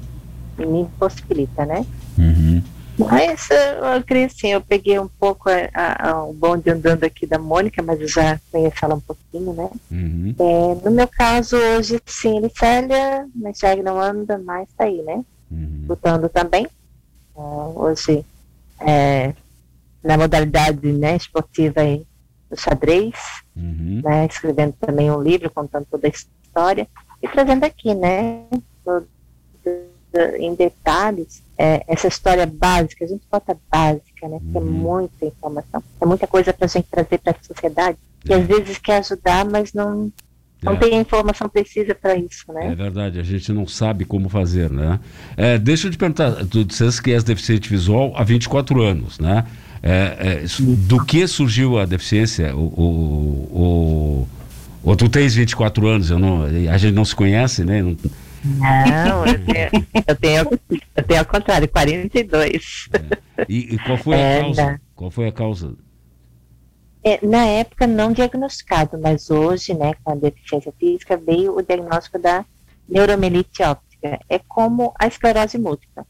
me 0.58 0.86
possibilita, 0.98 1.64
né? 1.64 1.86
Uhum. 2.18 2.62
Mas 2.98 3.48
eu 3.50 4.02
creio 4.04 4.26
assim, 4.26 4.48
eu 4.48 4.60
peguei 4.60 4.98
um 4.98 5.08
pouco 5.08 5.48
a, 5.48 5.70
a, 5.72 6.10
a, 6.10 6.24
o 6.24 6.32
bonde 6.32 6.68
andando 6.70 7.04
aqui 7.04 7.26
da 7.26 7.38
Mônica, 7.38 7.82
mas 7.82 8.00
eu 8.00 8.06
já 8.06 8.38
conheço 8.50 8.76
ela 8.84 8.94
um 8.94 9.00
pouquinho, 9.00 9.52
né? 9.54 9.70
Uhum. 9.90 10.34
É, 10.38 10.84
no 10.84 10.90
meu 10.90 11.08
caso, 11.08 11.56
hoje, 11.56 12.00
sim, 12.04 12.40
Licélia, 12.40 13.26
mas 13.34 13.58
já 13.58 13.74
não 13.76 13.98
anda, 14.00 14.38
mas 14.38 14.68
tá 14.76 14.84
aí, 14.84 15.00
né? 15.02 15.24
Uhum. 15.50 15.86
Lutando 15.88 16.28
também. 16.28 16.66
Uh, 17.34 17.72
hoje, 17.76 18.24
é, 18.86 19.34
na 20.02 20.16
modalidade 20.16 20.92
né, 20.92 21.16
esportiva 21.16 21.80
do 22.50 22.60
xadrez, 22.60 23.14
uhum. 23.56 24.00
né? 24.04 24.26
Escrevendo 24.26 24.74
também 24.80 25.10
um 25.10 25.22
livro 25.22 25.50
contando 25.50 25.86
toda 25.90 26.06
a 26.06 26.10
história 26.10 26.86
e 27.22 27.28
trazendo 27.28 27.64
aqui, 27.64 27.94
né, 27.94 28.44
em 30.38 30.54
detalhes, 30.54 31.42
é, 31.56 31.84
essa 31.86 32.08
história 32.08 32.44
básica, 32.44 33.04
a 33.04 33.08
gente 33.08 33.22
bota 33.30 33.56
básica, 33.70 34.28
né, 34.28 34.38
porque 34.40 34.58
é 34.58 34.60
uhum. 34.60 34.66
muita 34.66 35.24
informação, 35.24 35.82
é 36.00 36.04
muita 36.04 36.26
coisa 36.26 36.52
para 36.52 36.66
a 36.66 36.68
gente 36.68 36.88
trazer 36.88 37.18
para 37.18 37.32
a 37.32 37.44
sociedade, 37.44 37.98
que 38.20 38.34
às 38.34 38.44
vezes 38.44 38.78
quer 38.78 38.98
ajudar, 38.98 39.44
mas 39.44 39.72
não, 39.72 40.12
não 40.62 40.74
é. 40.74 40.76
tem 40.76 40.94
informação 41.00 41.48
precisa 41.48 41.94
para 41.94 42.16
isso, 42.16 42.44
né? 42.52 42.68
É 42.68 42.74
verdade, 42.74 43.18
a 43.18 43.22
gente 43.22 43.52
não 43.52 43.66
sabe 43.66 44.04
como 44.04 44.28
fazer, 44.28 44.70
né? 44.70 45.00
É, 45.36 45.58
deixa 45.58 45.88
eu 45.88 45.90
te 45.90 45.98
perguntar, 45.98 46.44
tu 46.46 46.64
disseste 46.64 47.02
que 47.02 47.12
és 47.12 47.24
deficiente 47.24 47.68
visual 47.68 48.12
há 48.16 48.22
24 48.22 48.80
anos, 48.80 49.18
né? 49.18 49.44
É, 49.82 50.42
é, 50.44 50.44
do 50.60 51.04
que 51.04 51.26
surgiu 51.26 51.78
a 51.78 51.84
deficiência? 51.84 52.54
O, 52.54 52.60
o, 52.60 53.58
o, 53.60 54.28
ou 54.84 54.96
tu 54.96 55.08
tens 55.08 55.34
24 55.34 55.86
anos, 55.88 56.10
eu 56.10 56.18
não, 56.18 56.44
a 56.44 56.78
gente 56.78 56.94
não 56.94 57.04
se 57.04 57.16
conhece, 57.16 57.64
né? 57.64 57.82
Não, 57.82 57.96
não 58.44 59.26
eu, 59.26 59.44
tenho, 59.44 59.86
eu, 60.06 60.16
tenho, 60.16 60.60
eu 60.96 61.02
tenho 61.02 61.20
ao 61.20 61.26
contrário, 61.26 61.68
42. 61.68 62.88
É. 62.92 63.46
E, 63.48 63.74
e 63.74 63.78
qual 63.78 63.98
foi 63.98 64.16
a 64.16 64.18
é, 64.18 64.40
causa? 64.40 64.80
Qual 64.94 65.10
foi 65.10 65.28
a 65.28 65.32
causa? 65.32 65.74
É, 67.04 67.24
na 67.26 67.44
época 67.44 67.86
não 67.86 68.12
diagnosticado, 68.12 68.98
mas 68.98 69.30
hoje, 69.30 69.74
né, 69.74 69.92
com 70.04 70.12
a 70.12 70.14
deficiência 70.14 70.72
física, 70.78 71.16
veio 71.16 71.56
o 71.56 71.62
diagnóstico 71.62 72.18
da 72.18 72.44
neuromelite 72.88 73.62
óptica. 73.62 74.20
É 74.28 74.38
como 74.38 74.92
a 74.98 75.06
esclerose 75.06 75.58
múltipla. 75.58 76.06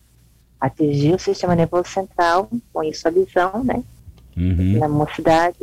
Atingiu 0.61 1.17
o 1.17 1.19
sistema 1.19 1.55
nervoso 1.55 1.89
central, 1.89 2.51
com 2.73 2.83
isso 2.85 3.09
a 3.09 3.11
visão, 3.11 3.65
né? 3.65 3.83
Uhum. 4.37 4.79
Na 4.79 4.89
mocidade 4.89 5.59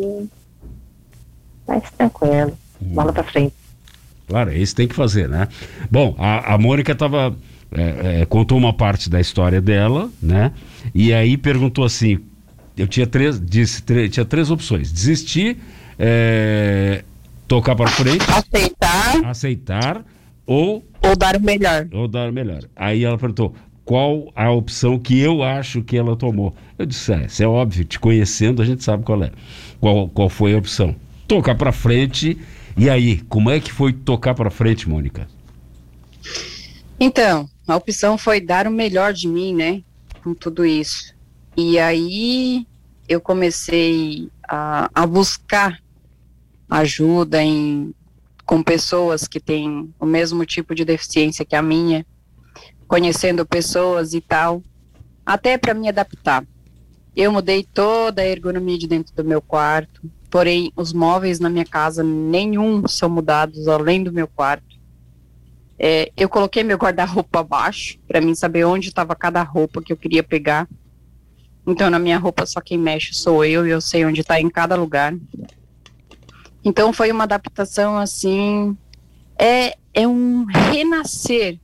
Mas 1.67 1.89
tranquilo, 1.91 2.57
hum. 2.81 2.93
bola 2.93 3.13
para 3.13 3.23
frente. 3.23 3.55
Claro, 4.27 4.51
isso 4.51 4.75
tem 4.75 4.87
que 4.87 4.95
fazer, 4.95 5.27
né? 5.27 5.47
Bom, 5.89 6.15
a, 6.17 6.53
a 6.53 6.57
Mônica 6.57 6.91
estava 6.91 7.35
é, 7.71 8.21
é, 8.21 8.25
contou 8.25 8.57
uma 8.57 8.73
parte 8.73 9.09
da 9.09 9.19
história 9.19 9.61
dela, 9.61 10.09
né? 10.21 10.51
E 10.93 11.13
aí 11.13 11.37
perguntou 11.37 11.85
assim, 11.85 12.19
eu 12.77 12.87
tinha 12.87 13.05
três, 13.05 13.39
disse, 13.39 13.81
três, 13.83 14.11
tinha 14.11 14.25
três 14.25 14.49
opções: 14.51 14.91
desistir, 14.91 15.57
é, 15.97 17.03
tocar 17.47 17.75
para 17.75 17.89
frente, 17.89 18.25
aceitar, 18.29 19.25
aceitar 19.25 20.05
ou 20.45 20.83
ou 21.01 21.15
dar 21.15 21.35
o 21.35 21.41
melhor. 21.41 21.87
Ou 21.91 22.07
dar 22.07 22.29
o 22.29 22.33
melhor. 22.33 22.63
Aí 22.75 23.03
ela 23.03 23.17
perguntou: 23.17 23.55
qual 23.85 24.31
a 24.35 24.51
opção 24.51 24.99
que 24.99 25.19
eu 25.19 25.41
acho 25.41 25.81
que 25.81 25.97
ela 25.97 26.15
tomou? 26.15 26.55
Eu 26.77 26.85
disse: 26.85 27.11
é, 27.11 27.25
isso 27.25 27.41
é 27.41 27.47
óbvio, 27.47 27.85
te 27.85 27.99
conhecendo 27.99 28.61
a 28.61 28.65
gente 28.65 28.83
sabe 28.83 29.03
qual 29.03 29.23
é. 29.23 29.31
Qual, 29.79 30.07
qual 30.09 30.29
foi 30.29 30.53
a 30.53 30.57
opção? 30.57 30.95
Tocar 31.27 31.55
para 31.55 31.71
frente. 31.71 32.37
E 32.77 32.89
aí, 32.89 33.17
como 33.27 33.49
é 33.49 33.59
que 33.59 33.71
foi 33.71 33.91
tocar 33.91 34.33
para 34.33 34.49
frente, 34.49 34.87
Mônica? 34.87 35.27
Então, 36.99 37.49
a 37.67 37.75
opção 37.75 38.17
foi 38.17 38.39
dar 38.39 38.67
o 38.67 38.71
melhor 38.71 39.11
de 39.11 39.27
mim, 39.27 39.55
né? 39.55 39.81
Com 40.23 40.33
tudo 40.33 40.65
isso. 40.65 41.13
E 41.61 41.77
aí 41.77 42.65
eu 43.05 43.19
comecei 43.19 44.29
a, 44.47 44.89
a 44.95 45.05
buscar 45.05 45.77
ajuda 46.69 47.43
em, 47.43 47.93
com 48.45 48.63
pessoas 48.63 49.27
que 49.27 49.41
têm 49.41 49.93
o 49.99 50.05
mesmo 50.05 50.45
tipo 50.45 50.73
de 50.73 50.85
deficiência 50.85 51.43
que 51.43 51.57
a 51.57 51.61
minha, 51.61 52.05
conhecendo 52.87 53.45
pessoas 53.45 54.13
e 54.13 54.21
tal, 54.21 54.63
até 55.25 55.57
para 55.57 55.73
me 55.73 55.89
adaptar. 55.89 56.45
Eu 57.13 57.29
mudei 57.29 57.65
toda 57.65 58.21
a 58.21 58.25
ergonomia 58.25 58.77
de 58.77 58.87
dentro 58.87 59.13
do 59.13 59.25
meu 59.25 59.41
quarto, 59.41 60.09
porém 60.29 60.71
os 60.77 60.93
móveis 60.93 61.41
na 61.41 61.49
minha 61.49 61.65
casa 61.65 62.05
nenhum 62.05 62.87
são 62.87 63.09
mudados 63.09 63.67
além 63.67 64.01
do 64.01 64.13
meu 64.13 64.29
quarto. 64.29 64.79
É, 65.77 66.09
eu 66.15 66.29
coloquei 66.29 66.63
meu 66.63 66.77
guarda-roupa 66.77 67.41
abaixo 67.41 67.99
para 68.07 68.21
mim 68.21 68.33
saber 68.33 68.63
onde 68.63 68.87
estava 68.87 69.13
cada 69.13 69.43
roupa 69.43 69.81
que 69.81 69.91
eu 69.91 69.97
queria 69.97 70.23
pegar. 70.23 70.65
Então, 71.69 71.87
na 71.87 71.99
minha 71.99 72.17
roupa, 72.17 72.47
só 72.47 72.59
quem 72.59 72.79
mexe 72.79 73.13
sou 73.13 73.45
eu 73.45 73.67
e 73.67 73.69
eu 73.69 73.79
sei 73.79 74.03
onde 74.03 74.21
está 74.21 74.41
em 74.41 74.49
cada 74.49 74.75
lugar. 74.75 75.15
Então, 76.65 76.91
foi 76.91 77.11
uma 77.11 77.25
adaptação 77.25 77.95
assim. 77.95 78.75
É, 79.37 79.77
é 79.93 80.07
um 80.07 80.45
renascer, 80.45 81.59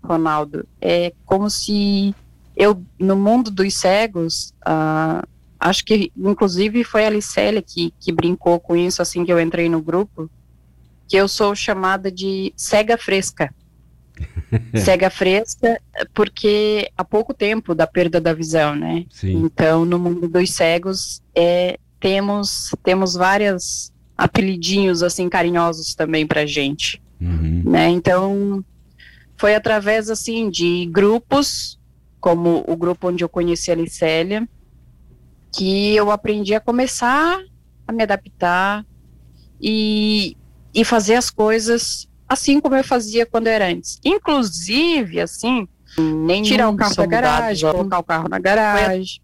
Ronaldo. 0.00 0.64
É 0.80 1.12
como 1.26 1.50
se 1.50 2.14
eu, 2.56 2.80
no 3.00 3.16
mundo 3.16 3.50
dos 3.50 3.74
cegos, 3.74 4.54
uh, 4.64 5.26
acho 5.58 5.84
que 5.84 6.12
inclusive 6.16 6.84
foi 6.84 7.04
a 7.04 7.10
Licélia 7.10 7.60
que, 7.60 7.92
que 7.98 8.12
brincou 8.12 8.60
com 8.60 8.76
isso 8.76 9.02
assim 9.02 9.24
que 9.24 9.32
eu 9.32 9.40
entrei 9.40 9.68
no 9.68 9.82
grupo, 9.82 10.30
que 11.08 11.16
eu 11.16 11.26
sou 11.26 11.52
chamada 11.56 12.12
de 12.12 12.52
cega 12.56 12.96
fresca. 12.96 13.52
cega 14.76 15.10
fresca, 15.10 15.80
porque 16.14 16.90
há 16.96 17.04
pouco 17.04 17.34
tempo 17.34 17.74
da 17.74 17.86
perda 17.86 18.20
da 18.20 18.32
visão, 18.32 18.74
né? 18.74 19.04
Sim. 19.10 19.44
Então, 19.44 19.84
no 19.84 19.98
mundo 19.98 20.28
dos 20.28 20.50
cegos, 20.50 21.22
é, 21.34 21.78
temos 22.00 22.74
temos 22.82 23.14
vários 23.14 23.92
apelidinhos 24.16 25.02
assim 25.02 25.28
carinhosos 25.28 25.94
também 25.94 26.26
para 26.26 26.46
gente, 26.46 27.00
uhum. 27.20 27.62
né? 27.64 27.88
Então, 27.88 28.64
foi 29.36 29.54
através 29.54 30.10
assim 30.10 30.50
de 30.50 30.86
grupos, 30.86 31.78
como 32.20 32.64
o 32.66 32.76
grupo 32.76 33.08
onde 33.08 33.22
eu 33.22 33.28
conheci 33.28 33.70
a 33.70 33.74
Licélia, 33.74 34.48
que 35.52 35.94
eu 35.94 36.10
aprendi 36.10 36.54
a 36.54 36.60
começar 36.60 37.40
a 37.86 37.92
me 37.92 38.02
adaptar 38.02 38.84
e, 39.60 40.36
e 40.74 40.84
fazer 40.84 41.14
as 41.14 41.30
coisas 41.30 42.07
assim 42.28 42.60
como 42.60 42.76
eu 42.76 42.84
fazia 42.84 43.24
quando 43.24 43.46
era 43.46 43.68
antes. 43.68 43.98
Inclusive, 44.04 45.20
assim, 45.20 45.66
nem 45.96 46.42
tirar 46.42 46.68
o 46.68 46.76
carro 46.76 46.94
da 46.94 47.06
garagem, 47.06 47.70
colocar 47.70 47.98
o 47.98 48.04
carro 48.04 48.28
na 48.28 48.38
garagem. 48.38 49.20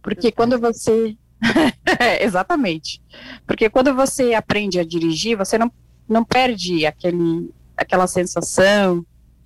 Porque 0.00 0.30
quando 0.30 0.58
você. 0.58 1.16
Exatamente. 2.20 3.02
Porque 3.46 3.68
quando 3.68 3.94
você 3.94 4.34
aprende 4.34 4.78
a 4.78 4.84
dirigir, 4.84 5.36
você 5.36 5.58
não, 5.58 5.70
não 6.08 6.24
perde 6.24 6.86
aquele, 6.86 7.50
aquela 7.76 8.06
sensação, 8.06 9.04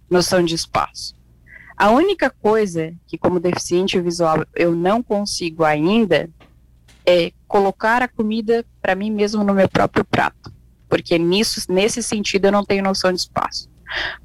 noção 0.08 0.44
de 0.44 0.54
espaço. 0.54 1.14
A 1.76 1.90
única 1.90 2.28
coisa 2.28 2.94
que, 3.06 3.16
como 3.16 3.40
deficiente 3.40 3.98
visual, 3.98 4.44
eu 4.54 4.76
não 4.76 5.02
consigo 5.02 5.64
ainda 5.64 6.28
é 7.06 7.32
colocar 7.48 8.02
a 8.02 8.08
comida 8.08 8.64
para 8.82 8.94
mim 8.94 9.10
mesmo 9.10 9.42
no 9.42 9.54
meu 9.54 9.66
próprio 9.66 10.04
prato 10.04 10.52
porque 10.90 11.16
nisso, 11.16 11.60
nesse 11.70 12.02
sentido 12.02 12.46
eu 12.46 12.52
não 12.52 12.64
tenho 12.64 12.82
noção 12.82 13.12
de 13.12 13.20
espaço. 13.20 13.70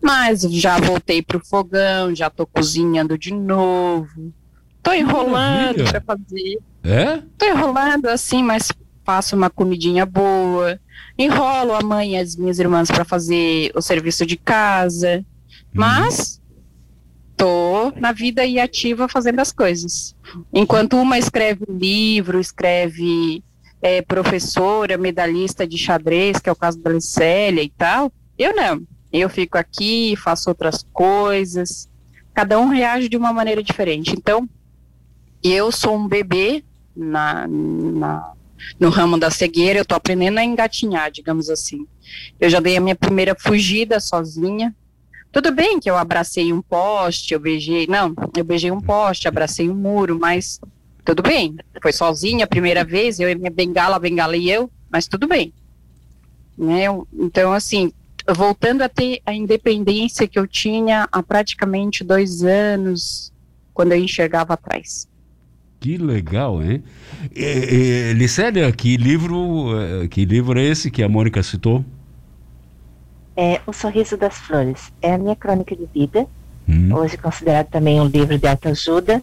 Mas 0.02 0.42
já 0.42 0.78
voltei 0.80 1.22
para 1.22 1.38
o 1.38 1.46
fogão, 1.46 2.14
já 2.14 2.28
estou 2.28 2.46
cozinhando 2.46 3.18
de 3.18 3.34
novo. 3.34 4.34
Estou 4.78 4.94
enrolando 4.94 5.84
para 5.86 6.02
fazer. 6.02 6.60
É? 6.84 7.22
Tô 7.38 7.46
enrolando 7.46 8.08
assim, 8.08 8.44
mas 8.44 8.72
faço 9.04 9.36
uma 9.36 9.50
comidinha 9.50 10.06
boa. 10.06 10.80
Enrolo 11.18 11.74
a 11.74 11.82
mãe 11.82 12.14
e 12.14 12.18
as 12.18 12.36
minhas 12.36 12.60
irmãs 12.60 12.90
para 12.90 13.06
fazer 13.06 13.72
o 13.76 13.82
serviço 13.82 14.26
de 14.26 14.36
casa. 14.36 15.26
Hum. 15.50 15.72
Mas 15.74 16.42
tô 17.38 17.92
na 18.00 18.12
vida 18.12 18.46
e 18.46 18.60
ativa 18.60 19.08
fazendo 19.08 19.40
as 19.40 19.52
coisas. 19.52 20.16
Enquanto 20.54 20.98
uma 20.98 21.18
escreve 21.18 21.66
livro, 21.68 22.40
escreve 22.40 23.44
é, 23.86 24.02
professora, 24.02 24.98
medalhista 24.98 25.68
de 25.68 25.78
xadrez, 25.78 26.40
que 26.40 26.50
é 26.50 26.52
o 26.52 26.56
caso 26.56 26.80
da 26.80 26.90
Licélia 26.90 27.62
e 27.62 27.70
tal. 27.70 28.12
Eu 28.36 28.56
não. 28.56 28.82
Eu 29.14 29.30
fico 29.30 29.60
aqui, 29.60 30.16
faço 30.16 30.50
outras 30.50 30.84
coisas. 30.92 31.88
Cada 32.34 32.60
um 32.60 32.68
reage 32.68 33.08
de 33.08 33.16
uma 33.16 33.32
maneira 33.32 33.62
diferente. 33.62 34.16
Então, 34.18 34.50
eu 35.44 35.72
sou 35.72 35.96
um 35.96 36.08
bebê 36.08 36.64
na, 36.96 37.46
na 37.48 38.32
no 38.80 38.90
ramo 38.90 39.20
da 39.20 39.30
cegueira, 39.30 39.78
eu 39.78 39.84
estou 39.84 39.96
aprendendo 39.96 40.40
a 40.40 40.44
engatinhar, 40.44 41.12
digamos 41.12 41.52
assim. 41.52 41.86
Eu 42.40 42.50
já 42.50 42.60
dei 42.60 42.76
a 42.78 42.82
minha 42.82 42.96
primeira 42.96 43.36
fugida 43.38 44.00
sozinha. 44.00 44.76
Tudo 45.32 45.52
bem 45.52 45.80
que 45.80 45.88
eu 45.88 45.96
abracei 45.96 46.52
um 46.52 46.64
poste, 46.64 47.36
eu 47.36 47.40
beijei. 47.40 47.86
Não, 47.86 48.16
eu 48.36 48.44
beijei 48.44 48.72
um 48.72 48.82
poste, 48.82 49.28
abracei 49.28 49.70
um 49.70 49.76
muro, 49.76 50.18
mas 50.18 50.60
tudo 51.06 51.22
bem. 51.22 51.56
Foi 51.82 51.94
sozinha 51.94 52.46
a 52.46 52.48
primeira 52.48 52.84
vez, 52.84 53.20
eu 53.20 53.30
e 53.30 53.36
minha 53.36 53.52
bengala, 53.52 53.96
a 53.96 54.00
bengala 54.00 54.36
e 54.36 54.50
eu, 54.50 54.70
mas 54.90 55.08
tudo 55.08 55.28
bem. 55.28 55.54
Né? 56.58 56.86
Então, 57.14 57.54
assim, 57.54 57.94
voltando 58.28 58.82
a 58.82 58.90
ter 58.90 59.22
a 59.26 59.34
independência 59.34 60.28
que 60.28 60.40
eu 60.40 60.48
tinha 60.48 61.08
há 61.12 61.22
praticamente 61.22 62.04
dois 62.04 62.44
anos, 62.44 63.32
quando 63.74 63.92
eu 63.92 64.00
enxergava 64.00 64.56
atrás. 64.56 65.08
Que 65.80 65.98
legal, 65.98 66.64
hein? 66.64 66.84
E, 67.36 67.44
e, 67.44 68.14
Licélia, 68.14 68.72
que 68.72 68.98
livro, 68.98 69.80
eh, 69.80 70.08
que 70.08 70.26
livro 70.26 70.58
é 70.58 70.64
esse 70.64 70.90
que 70.90 71.04
a 71.04 71.10
Mônica 71.10 71.44
citou? 71.44 71.86
É 73.38 73.62
O 73.68 73.74
Sorriso 73.74 74.18
das 74.18 74.38
Flores. 74.38 74.92
É 75.02 75.14
a 75.14 75.18
minha 75.18 75.36
crônica 75.36 75.76
de 75.76 75.86
vida, 75.94 76.26
hum. 76.68 76.96
hoje 76.96 77.18
considerado 77.18 77.68
também 77.68 78.02
um 78.02 78.08
livro 78.08 78.40
de 78.40 78.48
autoajuda 78.48 79.22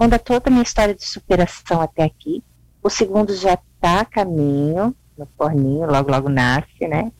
conta 0.00 0.18
toda 0.18 0.48
a 0.48 0.50
minha 0.50 0.62
história 0.62 0.94
de 0.94 1.04
superação 1.04 1.82
até 1.82 2.04
aqui. 2.04 2.42
O 2.82 2.88
segundo 2.88 3.36
já 3.36 3.52
está 3.52 4.00
a 4.00 4.04
caminho, 4.06 4.96
no 5.18 5.28
forninho, 5.36 5.86
logo, 5.86 6.10
logo 6.10 6.30
nasce, 6.30 6.88
né? 6.88 7.12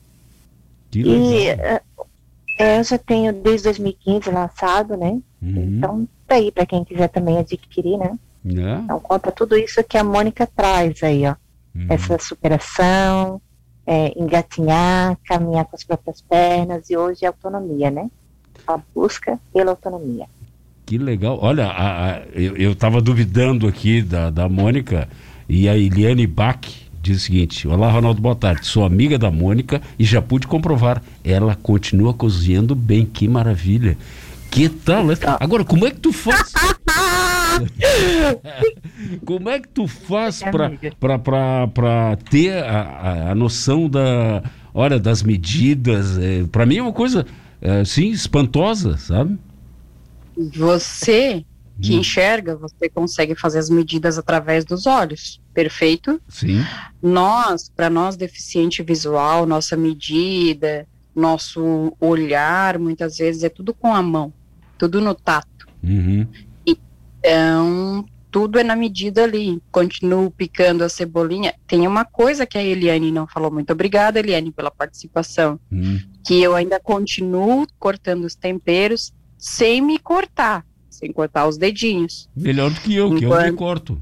Que 0.89 1.01
e 1.03 1.47
é, 1.49 1.79
eu 2.57 2.83
já 2.83 2.97
tenho 2.97 3.31
desde 3.33 3.65
2015 3.65 4.31
lançado, 4.31 4.97
né? 4.97 5.11
Uhum. 5.39 5.77
Então, 5.77 6.09
tá 6.25 6.35
aí 6.35 6.51
para 6.51 6.65
quem 6.65 6.83
quiser 6.83 7.07
também 7.09 7.37
adquirir, 7.37 7.99
né? 7.99 8.17
Yeah. 8.43 8.81
Então, 8.81 8.99
conta 8.99 9.31
tudo 9.31 9.55
isso 9.55 9.83
que 9.83 9.95
a 9.99 10.03
Mônica 10.03 10.47
traz 10.47 11.03
aí, 11.03 11.27
ó. 11.27 11.35
Uhum. 11.75 11.85
Essa 11.87 12.17
superação, 12.17 13.39
é, 13.85 14.19
engatinhar, 14.19 15.19
caminhar 15.27 15.65
com 15.65 15.75
as 15.75 15.83
próprias 15.83 16.19
pernas 16.21 16.89
e 16.89 16.97
hoje 16.97 17.25
é 17.25 17.27
autonomia, 17.27 17.91
né? 17.91 18.09
A 18.65 18.77
busca 18.77 19.39
pela 19.53 19.69
autonomia. 19.69 20.27
Que 20.85 20.97
legal. 20.97 21.39
Olha, 21.41 21.67
a, 21.67 22.11
a, 22.11 22.21
eu 22.35 22.71
estava 22.71 23.01
duvidando 23.01 23.67
aqui 23.67 24.01
da, 24.01 24.29
da 24.29 24.49
Mônica 24.49 25.07
e 25.47 25.69
a 25.69 25.77
Eliane 25.77 26.27
Bach 26.27 26.59
diz 27.01 27.17
o 27.17 27.19
seguinte: 27.19 27.67
Olá, 27.67 27.91
Ronaldo, 27.91 28.21
boa 28.21 28.35
tarde. 28.35 28.67
Sou 28.67 28.85
amiga 28.85 29.17
da 29.17 29.31
Mônica 29.31 29.81
e 29.97 30.05
já 30.05 30.21
pude 30.21 30.45
comprovar. 30.47 31.01
Ela 31.23 31.55
continua 31.55 32.13
cozinhando 32.13 32.75
bem, 32.75 33.05
que 33.05 33.27
maravilha. 33.27 33.97
Que 34.49 34.69
tal, 34.69 35.05
né? 35.05 35.15
Agora, 35.39 35.63
como 35.63 35.87
é 35.87 35.91
que 35.91 35.99
tu 35.99 36.11
faz? 36.11 36.51
como 39.25 39.49
é 39.49 39.59
que 39.59 39.67
tu 39.69 39.87
faz 39.87 40.41
para 40.99 42.17
ter 42.29 42.63
a, 42.63 42.81
a, 42.81 43.31
a, 43.31 43.35
noção 43.35 43.89
da, 43.89 44.43
olha, 44.73 44.99
das 44.99 45.23
medidas? 45.23 46.17
É, 46.17 46.43
para 46.51 46.65
mim 46.65 46.77
é 46.77 46.81
uma 46.81 46.93
coisa, 46.93 47.25
é, 47.61 47.85
sim, 47.85 48.09
espantosa, 48.09 48.97
sabe? 48.97 49.37
Você 50.49 51.45
que 51.81 51.95
hum. 51.95 51.99
enxerga, 51.99 52.55
você 52.55 52.87
consegue 52.87 53.33
fazer 53.35 53.59
as 53.59 53.69
medidas 53.69 54.17
através 54.17 54.63
dos 54.63 54.85
olhos, 54.85 55.41
perfeito? 55.53 56.21
Sim. 56.27 56.63
Nós, 57.01 57.71
para 57.75 57.89
nós 57.89 58.15
deficiente 58.15 58.83
visual, 58.83 59.45
nossa 59.47 59.75
medida, 59.75 60.87
nosso 61.15 61.95
olhar, 61.99 62.77
muitas 62.77 63.17
vezes 63.17 63.43
é 63.43 63.49
tudo 63.49 63.73
com 63.73 63.93
a 63.93 64.01
mão, 64.01 64.31
tudo 64.77 65.01
no 65.01 65.15
tato. 65.15 65.67
Uhum. 65.83 66.27
Então, 66.65 68.05
tudo 68.29 68.59
é 68.59 68.63
na 68.63 68.75
medida 68.75 69.23
ali. 69.23 69.61
Continuo 69.71 70.31
picando 70.31 70.83
a 70.83 70.89
cebolinha. 70.89 71.53
Tem 71.67 71.87
uma 71.87 72.05
coisa 72.05 72.45
que 72.45 72.57
a 72.57 72.63
Eliane 72.63 73.11
não 73.11 73.27
falou. 73.27 73.51
Muito 73.51 73.73
obrigada, 73.73 74.19
Eliane, 74.19 74.51
pela 74.51 74.71
participação. 74.71 75.59
Hum. 75.71 75.99
Que 76.25 76.41
eu 76.41 76.55
ainda 76.55 76.79
continuo 76.79 77.67
cortando 77.77 78.23
os 78.23 78.35
temperos 78.35 79.13
sem 79.41 79.81
me 79.81 79.97
cortar, 79.97 80.63
sem 80.87 81.11
cortar 81.11 81.47
os 81.47 81.57
dedinhos. 81.57 82.29
Melhor 82.35 82.69
do 82.69 82.79
que 82.79 82.95
eu, 82.95 83.07
Enquanto... 83.07 83.19
que 83.19 83.25
eu 83.25 83.51
me 83.51 83.57
corto. 83.57 84.01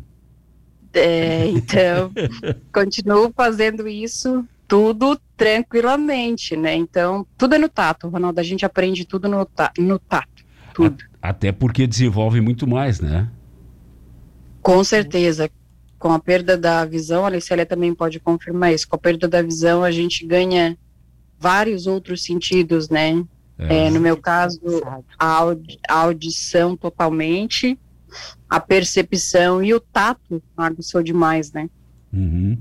É, 0.91 1.47
então, 1.47 2.11
continuo 2.73 3.31
fazendo 3.33 3.87
isso 3.87 4.45
tudo 4.67 5.17
tranquilamente, 5.37 6.57
né? 6.57 6.75
Então, 6.75 7.25
tudo 7.37 7.55
é 7.55 7.57
no 7.57 7.69
tato, 7.69 8.09
Ronaldo. 8.09 8.39
A 8.41 8.43
gente 8.43 8.65
aprende 8.65 9.05
tudo 9.05 9.29
no, 9.29 9.45
ta 9.45 9.71
no 9.79 9.97
tato. 9.97 10.43
Tudo. 10.73 11.03
Até 11.21 11.53
porque 11.53 11.87
desenvolve 11.87 12.41
muito 12.41 12.67
mais, 12.67 12.99
né? 12.99 13.29
Com 14.61 14.83
certeza. 14.83 15.49
Com 15.97 16.11
a 16.11 16.19
perda 16.19 16.57
da 16.57 16.83
visão, 16.85 17.25
a 17.25 17.29
Licélia 17.29 17.65
também 17.65 17.95
pode 17.95 18.19
confirmar 18.19 18.73
isso. 18.73 18.87
Com 18.87 18.97
a 18.97 18.99
perda 18.99 19.27
da 19.27 19.41
visão, 19.41 19.83
a 19.83 19.91
gente 19.91 20.27
vários 21.39 21.87
outros 21.87 22.23
sentidos, 22.23 22.89
né? 22.89 23.23
É. 23.59 23.87
É, 23.87 23.89
no 23.89 23.99
meu 23.99 24.15
caso, 24.15 24.59
a, 25.19 25.43
a, 25.89 26.01
audição 26.01 26.77
totalmente, 26.77 27.77
a 28.49 28.59
percepção 28.59 29.61
e 29.61 29.73
o 29.73 29.79
tato 29.81 30.41
aguçou 30.55 31.03
demais, 31.03 31.51
né? 31.51 31.69
Uhum. 32.13 32.57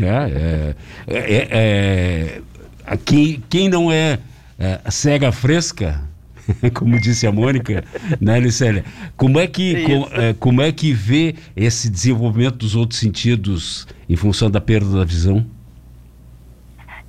É, 0.00 0.74
é, 1.08 1.16
é, 1.16 2.42
é, 2.86 2.96
quem, 3.04 3.42
quem 3.50 3.68
não 3.68 3.90
é, 3.90 4.20
é 4.56 4.90
cega 4.90 5.32
fresca 5.32 6.08
como 6.74 7.00
disse 7.00 7.26
a 7.26 7.32
Mônica, 7.32 7.84
né, 8.20 8.40
Licélia? 8.40 8.84
Como 9.16 9.38
é 9.38 9.46
que 9.46 9.76
é, 10.12 10.34
como 10.34 10.62
é 10.62 10.72
que 10.72 10.92
vê 10.92 11.34
esse 11.56 11.88
desenvolvimento 11.88 12.56
dos 12.56 12.74
outros 12.74 12.98
sentidos 12.98 13.86
em 14.08 14.16
função 14.16 14.50
da 14.50 14.60
perda 14.60 14.98
da 14.98 15.04
visão? 15.04 15.44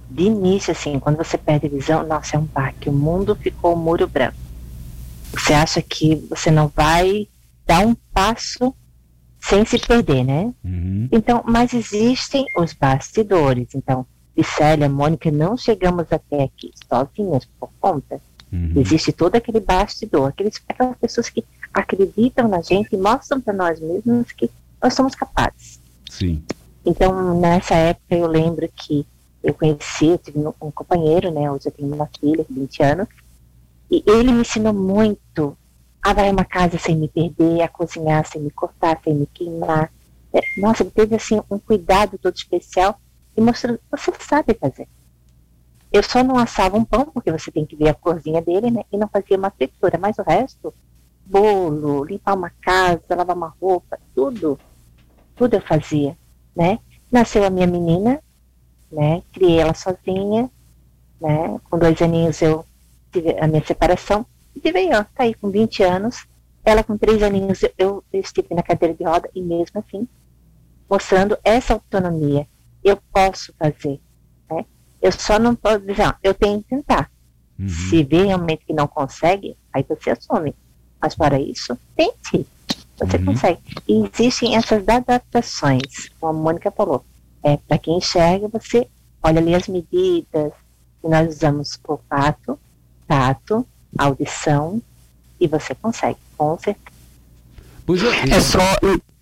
De 0.10 0.24
início, 0.24 0.72
assim, 0.72 1.00
quando 1.00 1.18
você 1.18 1.38
perde 1.38 1.68
a 1.68 1.70
visão, 1.70 2.06
nossa, 2.06 2.36
é 2.36 2.40
um 2.40 2.46
baque. 2.46 2.90
O 2.90 2.94
mundo 2.94 3.36
ficou 3.36 3.74
um 3.74 3.80
muro 3.80 4.08
branco. 4.08 4.38
Você 5.32 5.54
acha 5.54 5.82
que 5.82 6.16
você 6.30 6.50
não 6.50 6.68
vai 6.68 7.28
dar 7.66 7.86
um 7.86 7.96
passo 8.14 8.74
sem 9.40 9.64
se 9.66 9.78
perder, 9.78 10.24
né? 10.24 10.54
Uhum. 10.64 11.08
Então, 11.12 11.44
mas 11.46 11.74
existem 11.74 12.46
os 12.58 12.74
bastidores. 12.74 13.68
Então, 13.76 14.06
Licélia, 14.36 14.90
Mônica, 14.90 15.30
não 15.30 15.56
chegamos 15.56 16.08
até 16.12 16.44
aqui 16.44 16.72
sozinhas 16.90 17.48
por 17.60 17.70
conta 17.80 18.20
Uhum. 18.52 18.74
Existe 18.76 19.12
todo 19.12 19.36
aquele 19.36 19.60
bastidor, 19.60 20.30
aqueles, 20.30 20.62
aquelas 20.68 20.98
pessoas 20.98 21.30
que 21.30 21.44
acreditam 21.74 22.48
na 22.48 22.62
gente 22.62 22.94
e 22.94 22.98
mostram 22.98 23.40
para 23.40 23.54
nós 23.54 23.80
mesmos 23.80 24.32
que 24.32 24.50
nós 24.82 24.94
somos 24.94 25.14
capazes. 25.14 25.80
Sim. 26.10 26.44
Então, 26.86 27.40
nessa 27.40 27.76
época, 27.76 28.16
eu 28.16 28.28
lembro 28.28 28.68
que 28.76 29.06
eu 29.44 29.54
conheci, 29.54 30.08
eu 30.08 30.18
tive 30.18 30.40
um 30.40 30.72
companheiro, 30.72 31.32
né, 31.32 31.50
hoje 31.52 31.68
eu 31.68 31.72
tenho 31.72 31.94
uma 31.94 32.10
filha 32.20 32.44
de 32.44 32.54
20 32.54 32.84
anos, 32.84 33.08
e 33.90 34.04
ele 34.06 34.32
me 34.32 34.42
ensinou 34.42 34.74
muito 34.74 35.58
a 36.02 36.14
dar 36.14 36.32
uma 36.32 36.46
casa 36.46 36.78
sem 36.78 36.96
me 36.96 37.08
perder, 37.08 37.62
a 37.62 37.68
cozinhar 37.68 38.26
sem 38.26 38.42
me 38.42 38.52
cortar, 38.52 39.00
sem 39.04 39.14
me 39.14 39.26
queimar. 39.26 39.92
É, 40.34 40.40
nossa, 40.58 40.84
ele 40.84 40.92
teve, 40.92 41.16
assim, 41.16 41.42
um 41.50 41.60
cuidado 41.60 42.18
todo 42.18 42.36
especial 42.36 43.00
e 43.36 43.42
mostrou, 43.42 43.80
você 43.92 44.12
sabe 44.20 44.54
fazer. 44.54 44.88
Eu 45.92 46.04
só 46.04 46.24
não 46.24 46.38
assava 46.38 46.78
um 46.78 46.86
pão, 46.86 47.06
porque 47.06 47.32
você 47.32 47.52
tem 47.52 47.66
que 47.66 47.76
ver 47.76 47.90
a 47.90 47.94
corzinha 47.94 48.42
dele, 48.42 48.70
né? 48.70 48.84
E 48.92 48.98
não 48.98 49.08
fazia 49.08 49.38
uma 49.38 49.50
fritura, 49.50 49.98
mas 49.98 50.18
o 50.20 50.24
resto, 50.24 50.74
bolo, 51.26 52.04
limpar 52.04 52.36
uma 52.36 52.52
casa, 52.62 53.02
lavar 53.10 53.36
uma 53.36 53.54
roupa, 53.60 54.00
tudo, 54.14 54.60
tudo 55.36 55.56
eu 55.56 55.62
fazia, 55.62 56.16
né? 56.56 56.80
Nasceu 57.12 57.44
a 57.44 57.50
minha 57.50 57.66
menina, 57.66 58.22
né? 58.92 59.22
Criei 59.32 59.60
ela 59.60 59.74
sozinha, 59.74 60.50
né? 61.20 61.60
Com 61.70 61.78
dois 61.78 62.02
aninhos 62.02 62.42
eu 62.42 62.66
tive 63.12 63.38
a 63.40 63.48
minha 63.48 63.64
separação. 63.66 64.26
E 64.56 64.60
tive 64.60 64.80
aí, 64.80 64.90
ó, 64.94 65.04
tá 65.04 65.24
aí 65.24 65.34
com 65.34 65.50
20 65.50 65.84
anos. 65.84 66.26
Ela 66.64 66.84
com 66.84 66.98
três 66.98 67.24
aninhos 67.24 67.64
eu, 67.78 68.04
eu 68.12 68.20
estive 68.20 68.54
na 68.54 68.62
cadeira 68.62 68.94
de 68.94 69.04
roda 69.04 69.30
e 69.34 69.42
mesmo 69.42 69.80
assim, 69.80 70.08
mostrando 70.90 71.38
essa 71.44 71.74
autonomia. 71.74 72.48
Eu 72.84 72.98
posso 73.12 73.54
fazer, 73.58 74.00
né? 74.50 74.66
Eu 75.02 75.12
só 75.12 75.40
não 75.40 75.56
posso 75.56 75.80
dizer, 75.80 76.16
eu 76.22 76.34
tenho 76.34 76.62
que 76.62 76.70
tentar. 76.70 77.10
Uhum. 77.58 77.68
Se 77.68 78.04
vê 78.04 78.24
realmente 78.24 78.66
que 78.66 78.74
não 78.74 78.88
consegue, 78.88 79.58
aí 79.74 79.86
você 79.88 80.12
assume. 80.12 80.56
Mas 81.02 81.16
para 81.16 81.40
isso, 81.40 81.78
tente. 81.96 82.46
Você 82.98 83.18
uhum. 83.18 83.26
consegue. 83.26 83.60
E 83.88 84.06
existem 84.06 84.56
essas 84.56 84.88
adaptações, 84.88 86.10
como 86.20 86.40
a 86.40 86.44
Mônica 86.44 86.72
falou. 86.72 87.04
É, 87.44 87.58
para 87.58 87.78
quem 87.78 87.98
enxerga, 87.98 88.48
você 88.48 88.88
olha 89.24 89.40
ali 89.40 89.56
as 89.56 89.68
medidas, 89.68 90.54
que 91.02 91.08
nós 91.08 91.36
usamos 91.36 91.80
olfato, 91.88 92.60
tato, 93.08 93.66
audição, 93.98 94.82
e 95.40 95.48
você 95.48 95.74
consegue, 95.76 96.20
com 96.38 96.58
certeza. 96.60 96.98
Pois 97.86 98.04
é, 98.04 98.30
é 98.30 98.40
só. 98.40 98.60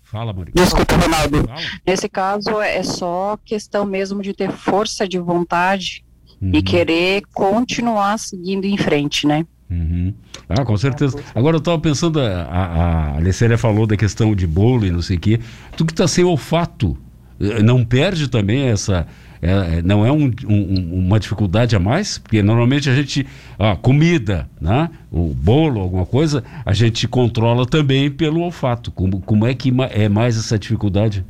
Fala, 0.02 0.32
Mônica. 0.32 0.52
Desculpa, 0.54 0.96
Ronaldo. 0.96 1.46
Fala. 1.46 1.60
Nesse 1.86 2.08
caso, 2.08 2.60
é 2.60 2.82
só 2.82 3.38
questão 3.44 3.84
mesmo 3.84 4.22
de 4.22 4.32
ter 4.32 4.50
força 4.50 5.06
de 5.06 5.18
vontade 5.18 6.04
uhum. 6.40 6.50
e 6.52 6.62
querer 6.62 7.22
continuar 7.34 8.18
seguindo 8.18 8.64
em 8.64 8.76
frente, 8.76 9.26
né? 9.26 9.46
Uhum. 9.70 10.14
Ah, 10.48 10.64
com 10.64 10.76
certeza. 10.76 11.22
Agora 11.34 11.56
eu 11.56 11.58
estava 11.58 11.78
pensando, 11.78 12.20
a, 12.20 12.42
a, 12.42 13.18
a 13.18 13.58
falou 13.58 13.86
da 13.86 13.96
questão 13.96 14.34
de 14.34 14.46
bolo 14.46 14.86
e 14.86 14.90
não 14.90 15.02
sei 15.02 15.16
o 15.16 15.20
quê. 15.20 15.40
Tu 15.76 15.84
que 15.84 15.92
está 15.92 16.08
sem 16.08 16.24
olfato, 16.24 16.96
não 17.38 17.84
perde 17.84 18.28
também 18.28 18.68
essa, 18.68 19.06
é, 19.40 19.78
é, 19.78 19.82
não 19.82 20.04
é 20.04 20.10
um, 20.10 20.30
um, 20.46 21.06
uma 21.06 21.20
dificuldade 21.20 21.76
a 21.76 21.78
mais, 21.78 22.18
porque 22.18 22.42
normalmente 22.42 22.90
a 22.90 22.94
gente, 22.94 23.26
a 23.58 23.76
comida, 23.76 24.48
né, 24.60 24.90
o 25.10 25.28
bolo, 25.28 25.80
alguma 25.80 26.04
coisa, 26.04 26.42
a 26.64 26.72
gente 26.72 27.06
controla 27.06 27.64
também 27.64 28.10
pelo 28.10 28.40
olfato. 28.40 28.90
Como, 28.90 29.20
como 29.20 29.46
é 29.46 29.54
que 29.54 29.72
é 29.90 30.08
mais 30.08 30.36
essa 30.36 30.58
dificuldade? 30.58 31.24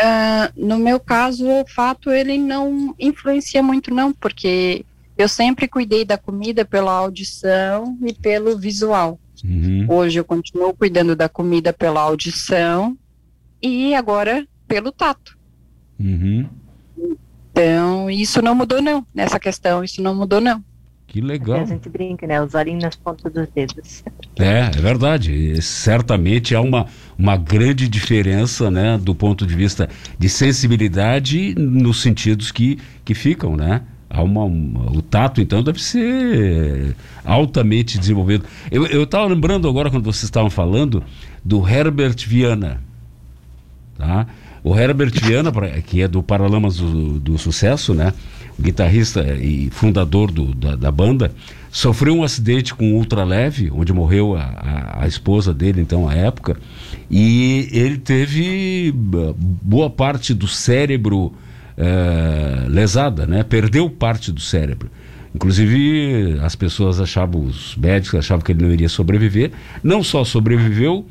Uh, 0.00 0.66
no 0.68 0.78
meu 0.78 1.00
caso, 1.00 1.44
o 1.44 1.58
olfato 1.58 2.10
ele 2.10 2.38
não 2.38 2.94
influencia 2.98 3.62
muito 3.62 3.92
não, 3.92 4.12
porque 4.12 4.84
eu 5.16 5.28
sempre 5.28 5.66
cuidei 5.66 6.04
da 6.04 6.16
comida 6.16 6.64
pela 6.64 6.92
audição 6.92 7.98
e 8.06 8.12
pelo 8.12 8.56
visual. 8.56 9.18
Uhum. 9.44 9.86
Hoje 9.88 10.20
eu 10.20 10.24
continuo 10.24 10.72
cuidando 10.72 11.16
da 11.16 11.28
comida 11.28 11.72
pela 11.72 12.00
audição 12.00 12.96
e 13.60 13.94
agora 13.94 14.46
pelo 14.68 14.92
tato. 14.92 15.36
Uhum. 15.98 16.46
Então, 17.50 18.08
isso 18.08 18.40
não 18.40 18.54
mudou 18.54 18.80
não, 18.80 19.04
nessa 19.12 19.40
questão, 19.40 19.82
isso 19.82 20.00
não 20.00 20.14
mudou 20.14 20.40
não. 20.40 20.62
Que 21.08 21.22
legal. 21.22 21.62
A 21.62 21.64
gente 21.64 21.88
brinca, 21.88 22.26
né? 22.26 22.40
Os 22.40 22.54
olhinhos 22.54 22.82
nas 22.82 22.94
pontas 22.94 23.32
dos 23.32 23.48
dedos. 23.48 24.04
É, 24.38 24.60
é 24.60 24.80
verdade. 24.80 25.32
E, 25.32 25.62
certamente 25.62 26.54
há 26.54 26.60
uma, 26.60 26.86
uma 27.18 27.34
grande 27.34 27.88
diferença, 27.88 28.70
né? 28.70 28.98
Do 28.98 29.14
ponto 29.14 29.46
de 29.46 29.54
vista 29.54 29.88
de 30.18 30.28
sensibilidade 30.28 31.54
nos 31.56 32.02
sentidos 32.02 32.52
que, 32.52 32.78
que 33.06 33.14
ficam, 33.14 33.56
né? 33.56 33.80
Há 34.10 34.22
uma, 34.22 34.44
uma 34.44 34.92
o 34.92 35.00
tato, 35.00 35.40
então, 35.40 35.62
deve 35.62 35.82
ser 35.82 36.94
altamente 37.24 37.98
desenvolvido. 37.98 38.44
Eu 38.70 39.02
estava 39.02 39.26
lembrando 39.26 39.66
agora, 39.66 39.90
quando 39.90 40.04
vocês 40.04 40.24
estavam 40.24 40.50
falando, 40.50 41.02
do 41.42 41.66
Herbert 41.66 42.16
Viana, 42.26 42.82
tá? 43.96 44.26
O 44.62 44.76
Herbert 44.76 45.12
Viana, 45.12 45.52
que 45.86 46.02
é 46.02 46.08
do 46.08 46.22
Paralamas 46.22 46.76
do, 46.76 47.18
do 47.20 47.38
Sucesso, 47.38 47.94
né? 47.94 48.12
guitarrista 48.60 49.22
e 49.40 49.70
fundador 49.70 50.32
do, 50.32 50.52
da, 50.52 50.74
da, 50.74 50.90
banda, 50.90 51.30
sofreu 51.70 52.16
um 52.16 52.24
acidente 52.24 52.74
com 52.74 52.92
ultraleve, 52.92 53.70
onde 53.72 53.92
morreu 53.92 54.34
a, 54.34 54.42
a, 54.42 55.04
a, 55.04 55.06
esposa 55.06 55.54
dele, 55.54 55.80
então, 55.80 56.08
à 56.08 56.14
época, 56.14 56.56
e 57.08 57.68
ele 57.70 57.98
teve 57.98 58.92
boa 58.92 59.88
parte 59.88 60.34
do 60.34 60.48
cérebro 60.48 61.32
é, 61.76 62.66
lesada, 62.68 63.26
né? 63.26 63.44
Perdeu 63.44 63.88
parte 63.88 64.32
do 64.32 64.40
cérebro. 64.40 64.90
Inclusive, 65.32 66.40
as 66.42 66.56
pessoas 66.56 67.00
achavam, 67.00 67.44
os 67.44 67.76
médicos 67.76 68.18
achavam 68.18 68.44
que 68.44 68.50
ele 68.50 68.64
não 68.64 68.72
iria 68.72 68.88
sobreviver. 68.88 69.52
Não 69.84 70.02
só 70.02 70.24
sobreviveu, 70.24 71.06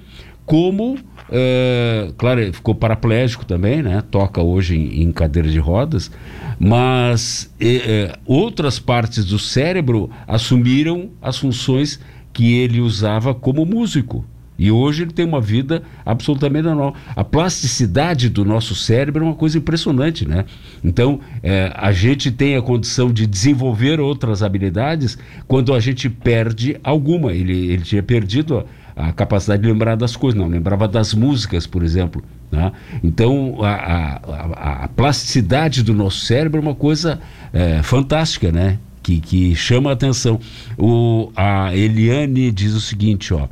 como 0.48 0.98
Uh, 1.28 2.14
claro, 2.14 2.40
ele 2.40 2.54
ficou 2.54 2.74
paraplégico 2.74 3.46
também, 3.46 3.84
né? 3.84 4.02
Toca 4.10 4.42
hoje 4.42 4.78
em, 4.78 5.04
em 5.04 5.12
cadeira 5.12 5.50
de 5.50 5.60
rodas, 5.60 6.10
mas 6.58 7.54
outras 8.26 8.80
partes 8.80 9.26
do 9.26 9.38
cérebro 9.38 10.10
assumiram 10.26 11.10
as 11.22 11.38
funções 11.38 12.00
que 12.32 12.54
ele 12.54 12.80
usava 12.80 13.34
como 13.34 13.66
músico. 13.66 14.24
E 14.60 14.72
hoje 14.72 15.04
ele 15.04 15.12
tem 15.12 15.26
uma 15.26 15.40
vida 15.40 15.84
absolutamente 16.04 16.64
normal. 16.64 16.96
A 17.16 17.24
plasticidade 17.24 18.28
do 18.28 18.44
nosso 18.44 18.74
cérebro 18.74 19.24
é 19.24 19.28
uma 19.28 19.36
coisa 19.36 19.58
impressionante, 19.58 20.28
né? 20.28 20.46
Então, 20.84 21.20
é, 21.44 21.72
a 21.76 21.92
gente 21.92 22.32
tem 22.32 22.56
a 22.56 22.62
condição 22.62 23.12
de 23.12 23.28
desenvolver 23.28 24.00
outras 24.00 24.42
habilidades 24.42 25.18
quando 25.48 25.76
a 25.76 25.80
gente 25.80 26.10
perde 26.10 26.80
alguma. 26.84 27.34
Ele, 27.34 27.72
ele 27.72 27.84
tinha 27.84 28.02
perdido 28.02 28.66
a, 28.98 29.12
capacidade 29.14 29.62
de 29.62 29.68
lembrar 29.68 29.96
das 29.96 30.16
coisas, 30.16 30.40
não 30.40 30.48
lembrava 30.48 30.88
das 30.88 31.14
músicas, 31.14 31.68
por 31.68 31.84
exemplo. 31.84 32.24
Né? 32.52 32.72
Então, 33.04 33.58
a, 33.62 33.72
a, 33.74 34.84
a, 34.84 34.88
plasticidade 34.88 35.84
do 35.84 35.94
nosso 35.94 36.26
cérebro 36.26 36.60
é 36.60 36.62
uma 36.62 36.76
coisa 36.76 37.20
é, 37.54 37.82
fantástica, 37.84 38.52
né? 38.52 38.80
Que, 39.04 39.22
que 39.22 39.56
chama 39.56 39.92
a 39.92 39.94
atenção. 39.94 40.40
O, 40.78 41.32
a 41.36 41.74
Eliane 41.76 42.52
diz 42.52 42.74
o 42.74 42.82
seguinte, 42.82 43.34
ó. 43.34 43.48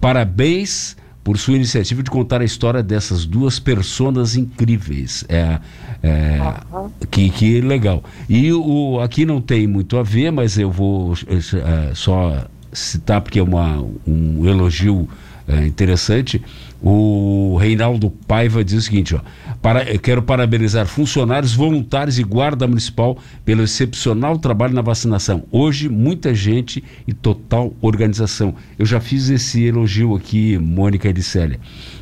Parabéns 0.00 0.96
por 1.22 1.38
sua 1.38 1.54
iniciativa 1.54 2.02
de 2.02 2.10
contar 2.10 2.42
a 2.42 2.44
história 2.44 2.82
dessas 2.82 3.24
duas 3.24 3.58
personas 3.58 4.36
incríveis. 4.36 5.24
É, 5.26 5.58
é 6.02 6.38
uhum. 6.70 6.90
que, 7.10 7.30
que 7.30 7.62
legal. 7.62 8.04
E 8.28 8.52
o, 8.52 9.00
aqui 9.00 9.24
não 9.24 9.40
tem 9.40 9.66
muito 9.66 9.96
a 9.96 10.02
ver, 10.02 10.30
mas 10.30 10.58
eu 10.58 10.70
vou 10.70 11.14
é, 11.14 11.94
só 11.94 12.46
citar 12.74 13.20
porque 13.20 13.38
é 13.38 13.42
uma, 13.42 13.82
um 14.06 14.46
elogio 14.46 15.08
é, 15.46 15.66
interessante. 15.66 16.42
O 16.82 17.56
Reinaldo 17.56 18.10
Paiva 18.10 18.62
diz 18.62 18.74
o 18.74 18.82
seguinte: 18.82 19.14
ó, 19.14 19.20
para, 19.62 19.84
eu 19.84 19.98
quero 19.98 20.22
parabenizar 20.22 20.86
funcionários, 20.86 21.54
voluntários 21.54 22.18
e 22.18 22.22
guarda 22.22 22.66
municipal 22.66 23.16
pelo 23.44 23.62
excepcional 23.62 24.38
trabalho 24.38 24.74
na 24.74 24.82
vacinação. 24.82 25.44
Hoje, 25.50 25.88
muita 25.88 26.34
gente 26.34 26.84
e 27.06 27.12
total 27.12 27.72
organização. 27.80 28.54
Eu 28.78 28.84
já 28.84 29.00
fiz 29.00 29.30
esse 29.30 29.64
elogio 29.64 30.14
aqui, 30.14 30.58
Mônica 30.58 31.08
Edicélia. 31.08 31.58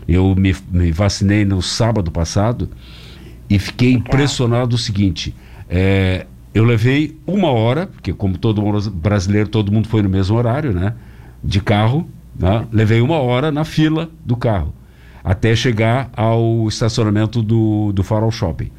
Eu 0.09 0.35
me, 0.35 0.55
me 0.71 0.91
vacinei 0.91 1.45
no 1.45 1.63
sábado 1.63 2.11
passado 2.11 2.69
e 3.49 3.59
fiquei 3.59 3.93
impressionado 3.93 4.75
o 4.75 4.79
seguinte: 4.79 5.35
é, 5.69 6.27
eu 6.55 6.65
levei 6.65 7.19
uma 7.27 7.51
hora, 7.51 7.87
porque 7.87 8.13
como 8.13 8.37
todo 8.39 8.63
brasileiro, 8.91 9.49
todo 9.49 9.73
mundo 9.73 9.89
foi 9.89 10.03
no 10.03 10.09
mesmo 10.09 10.37
horário, 10.37 10.73
né? 10.73 10.95
De 11.43 11.61
carro 11.61 12.09
né? 12.39 12.67
Levei 12.73 13.01
uma 13.01 13.19
hora 13.19 13.53
na 13.53 13.65
fila 13.65 14.11
do 14.25 14.37
carro 14.37 14.73
até 15.23 15.55
chegar 15.55 16.11
ao 16.17 16.67
estacionamento 16.67 17.43
do, 17.43 17.93
do 17.93 18.03
Farol 18.03 18.31
Shopping. 18.31 18.71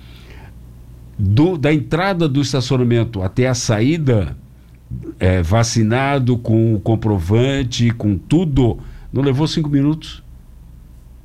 Do, 1.17 1.57
da 1.57 1.73
entrada 1.73 2.27
do 2.27 2.41
estacionamento 2.41 3.21
até 3.21 3.47
a 3.47 3.53
saída, 3.53 4.35
é, 5.19 5.41
vacinado 5.41 6.37
com 6.37 6.73
o 6.75 6.79
comprovante, 6.79 7.91
com 7.91 8.17
tudo, 8.17 8.79
não 9.11 9.21
levou 9.21 9.47
cinco 9.47 9.69
minutos. 9.69 10.22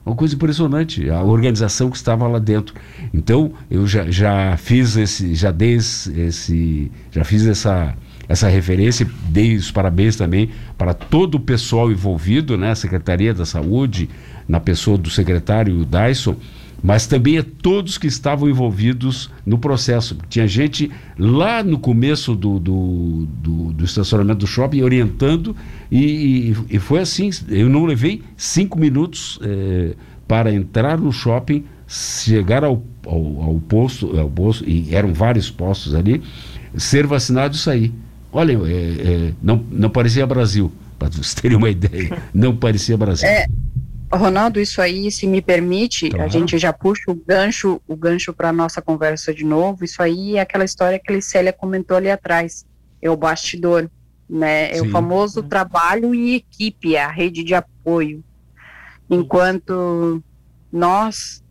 Uma 0.08 0.16
coisa 0.16 0.34
impressionante, 0.34 1.10
a 1.10 1.22
organização 1.22 1.90
que 1.90 1.96
estava 1.96 2.26
lá 2.26 2.38
dentro. 2.38 2.74
Então, 3.12 3.52
eu 3.70 3.86
já, 3.86 4.10
já 4.10 4.56
fiz 4.56 4.96
esse, 4.96 5.34
já 5.34 5.50
dei 5.50 5.74
esse, 5.74 6.90
já 7.10 7.24
fiz 7.24 7.46
essa 7.46 7.94
essa 8.28 8.48
referência. 8.48 9.06
Dei 9.28 9.56
os 9.56 9.70
parabéns 9.70 10.16
também 10.16 10.50
para 10.76 10.94
todo 10.94 11.36
o 11.36 11.40
pessoal 11.40 11.90
envolvido, 11.90 12.56
né? 12.56 12.70
A 12.70 12.74
Secretaria 12.74 13.32
da 13.32 13.46
Saúde, 13.46 14.08
na 14.46 14.60
pessoa 14.60 14.98
do 14.98 15.10
secretário 15.10 15.84
Dyson, 15.84 16.36
mas 16.82 17.06
também 17.06 17.38
a 17.38 17.44
todos 17.62 17.98
que 17.98 18.06
estavam 18.06 18.48
envolvidos 18.48 19.30
no 19.44 19.58
processo. 19.58 20.16
Tinha 20.28 20.46
gente 20.46 20.90
lá 21.18 21.62
no 21.62 21.78
começo 21.78 22.34
do, 22.34 22.58
do, 22.58 23.26
do, 23.26 23.72
do 23.72 23.84
estacionamento 23.84 24.40
do 24.40 24.46
shopping 24.46 24.82
orientando, 24.82 25.56
e, 25.90 26.54
e, 26.70 26.76
e, 26.76 26.78
foi 26.78 27.00
assim. 27.00 27.30
Eu 27.48 27.68
não 27.68 27.84
levei 27.84 28.22
cinco 28.36 28.78
minutos 28.78 29.38
é, 29.42 29.94
para 30.26 30.52
entrar 30.52 30.98
no 30.98 31.10
shopping, 31.10 31.64
chegar 31.86 32.62
ao, 32.62 32.82
ao, 33.06 33.42
ao 33.42 33.60
posto, 33.60 34.18
ao 34.18 34.30
posto, 34.30 34.68
e 34.68 34.94
eram 34.94 35.12
vários 35.12 35.50
postos 35.50 35.94
ali, 35.94 36.22
ser 36.76 37.06
vacinado 37.06 37.54
e 37.56 37.58
sair. 37.58 37.92
Olha, 38.32 38.52
é, 38.52 38.66
é, 38.66 39.32
não, 39.42 39.64
não 39.70 39.90
parecia 39.90 40.26
Brasil, 40.26 40.70
para 40.98 41.08
vocês 41.08 41.34
terem 41.34 41.56
uma 41.56 41.70
ideia. 41.70 42.22
Não 42.32 42.54
parecia 42.54 42.96
Brasil. 42.96 43.28
É, 43.28 43.46
Ronaldo, 44.16 44.58
isso 44.58 44.80
aí, 44.80 45.10
se 45.10 45.26
me 45.26 45.42
permite, 45.42 46.08
claro. 46.08 46.24
a 46.24 46.28
gente 46.28 46.56
já 46.56 46.72
puxa 46.72 47.10
o 47.10 47.14
gancho, 47.14 47.80
o 47.86 47.94
gancho 47.94 48.32
para 48.32 48.48
a 48.48 48.52
nossa 48.52 48.80
conversa 48.80 49.34
de 49.34 49.44
novo. 49.44 49.84
Isso 49.84 50.02
aí 50.02 50.36
é 50.36 50.40
aquela 50.40 50.64
história 50.64 50.98
que 50.98 51.12
a 51.12 51.20
Célia 51.20 51.52
comentou 51.52 51.96
ali 51.96 52.10
atrás. 52.10 52.66
É 53.02 53.10
o 53.10 53.16
bastidor, 53.16 53.90
né? 54.28 54.70
É 54.70 54.76
Sim. 54.76 54.88
o 54.88 54.90
famoso 54.90 55.42
trabalho 55.42 56.14
em 56.14 56.34
equipe, 56.34 56.96
é 56.96 57.04
a 57.04 57.10
rede 57.10 57.44
de 57.44 57.54
apoio. 57.54 58.24
Enquanto 59.10 60.22
nós 60.72 61.42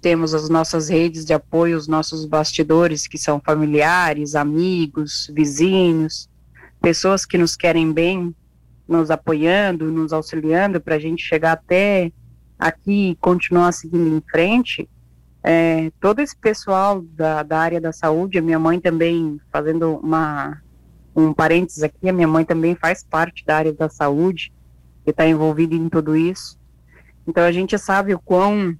temos 0.00 0.34
as 0.34 0.48
nossas 0.48 0.88
redes 0.88 1.24
de 1.24 1.34
apoio, 1.34 1.76
os 1.76 1.88
nossos 1.88 2.24
bastidores, 2.24 3.06
que 3.06 3.18
são 3.18 3.40
familiares, 3.44 4.34
amigos, 4.34 5.30
vizinhos, 5.34 6.28
pessoas 6.80 7.26
que 7.26 7.36
nos 7.36 7.56
querem 7.56 7.92
bem, 7.92 8.34
nos 8.88 9.10
apoiando, 9.10 9.90
nos 9.90 10.12
auxiliando 10.12 10.80
para 10.80 10.94
a 10.94 10.98
gente 10.98 11.22
chegar 11.22 11.52
até 11.52 12.12
aqui 12.58 13.10
e 13.10 13.16
continuar 13.16 13.72
seguindo 13.72 14.16
em 14.16 14.22
frente. 14.30 14.88
É, 15.42 15.90
todo 16.00 16.20
esse 16.20 16.36
pessoal 16.36 17.02
da, 17.02 17.42
da 17.42 17.58
área 17.58 17.80
da 17.80 17.92
saúde, 17.92 18.38
a 18.38 18.42
minha 18.42 18.58
mãe 18.58 18.80
também, 18.80 19.40
fazendo 19.52 19.96
uma, 19.96 20.60
um 21.14 21.32
parênteses 21.32 21.82
aqui, 21.82 22.08
a 22.08 22.12
minha 22.12 22.28
mãe 22.28 22.44
também 22.44 22.74
faz 22.74 23.04
parte 23.04 23.44
da 23.44 23.56
área 23.56 23.72
da 23.72 23.88
saúde, 23.88 24.52
que 25.04 25.10
está 25.10 25.26
envolvida 25.26 25.74
em 25.74 25.88
tudo 25.88 26.16
isso. 26.16 26.58
Então 27.26 27.44
a 27.44 27.52
gente 27.52 27.78
sabe 27.78 28.14
o 28.14 28.18
quão 28.18 28.76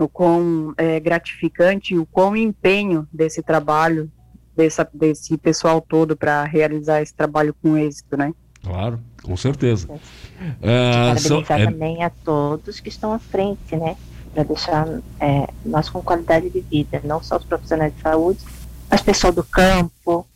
o 0.00 0.08
quão 0.08 0.72
é, 0.76 0.98
gratificante, 0.98 1.96
o 1.96 2.06
quão 2.06 2.34
empenho 2.34 3.06
desse 3.12 3.42
trabalho, 3.42 4.10
dessa, 4.56 4.88
desse 4.92 5.36
pessoal 5.36 5.80
todo 5.80 6.16
para 6.16 6.44
realizar 6.44 7.02
esse 7.02 7.14
trabalho 7.14 7.54
com 7.62 7.76
êxito, 7.76 8.16
né? 8.16 8.32
Claro, 8.62 9.00
com 9.22 9.36
certeza. 9.36 9.88
É, 10.60 11.14
parabenizar 11.14 11.60
é... 11.60 11.64
também 11.66 12.04
a 12.04 12.10
todos 12.10 12.80
que 12.80 12.88
estão 12.88 13.12
à 13.12 13.18
frente, 13.18 13.76
né? 13.76 13.96
Para 14.32 14.44
deixar 14.44 14.86
é, 15.20 15.48
nós 15.64 15.88
com 15.88 16.00
qualidade 16.00 16.48
de 16.48 16.60
vida, 16.60 17.00
não 17.04 17.22
só 17.22 17.36
os 17.36 17.44
profissionais 17.44 17.94
de 17.94 18.00
saúde, 18.00 18.40
mas 18.88 19.02
pessoal 19.02 19.32
do 19.32 19.42
campo, 19.42 20.26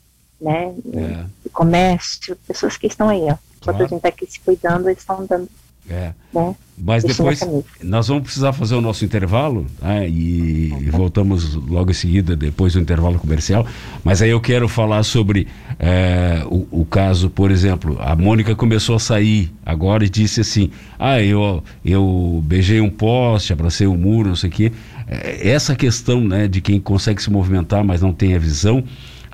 né? 0.41 0.75
É. 0.93 1.25
Do 1.45 1.51
comércio, 1.51 2.37
pessoas 2.47 2.77
que 2.77 2.87
estão 2.87 3.09
aí, 3.09 3.23
ó. 3.23 3.37
Enquanto 3.57 3.77
claro. 3.77 3.85
a 3.85 3.89
gente 3.89 3.97
está 3.97 4.09
aqui 4.09 4.27
se 4.27 4.41
cuidando, 4.41 4.89
eles 4.89 4.99
estão 4.99 5.25
dando 5.25 5.49
é. 5.89 6.13
Né? 6.33 6.55
Mas 6.79 7.03
depois 7.03 7.41
nós 7.83 8.09
vamos 8.09 8.25
precisar 8.25 8.53
fazer 8.53 8.75
o 8.75 8.81
nosso 8.83 9.05
intervalo 9.05 9.67
né? 9.81 10.07
e, 10.09 10.69
voltamos 10.91 11.55
logo 11.55 11.91
em 11.91 11.95
seguida, 11.95 12.37
depois 12.37 12.75
do 12.75 12.81
intervalo 12.81 13.19
comercial. 13.19 13.67
Mas 14.05 14.21
aí 14.21 14.31
eu 14.31 14.41
quero 14.41 14.69
falar 14.69 15.03
sobre 15.03 15.49
é, 15.79 16.43
o, 16.47 16.67
o, 16.83 16.85
caso, 16.85 17.31
por 17.31 17.51
exemplo, 17.51 17.97
a 18.01 18.15
Mônica 18.15 18.55
começou 18.55 18.97
a 18.97 19.01
sair 19.01 19.51
agora 19.65 20.05
e 20.05 20.11
disse 20.11 20.43
assim: 20.43 20.71
Ah, 20.99 21.23
eu, 21.23 21.63
eu 21.83 22.43
beijei 22.45 22.81
um 22.81 22.91
poste, 22.91 23.53
abracei 23.53 23.87
um 23.87 23.97
muro, 23.97 24.29
não 24.29 24.37
sei 24.37 24.51
o 24.51 24.53
quê. 24.53 24.73
É, 25.09 25.49
essa 25.49 25.75
questão 25.75 26.21
né, 26.21 26.47
de 26.47 26.61
quem 26.61 26.79
consegue 26.79 27.23
se 27.23 27.31
movimentar, 27.31 27.83
mas 27.83 28.03
não 28.03 28.13
tem 28.13 28.35
a 28.35 28.39
visão 28.39 28.85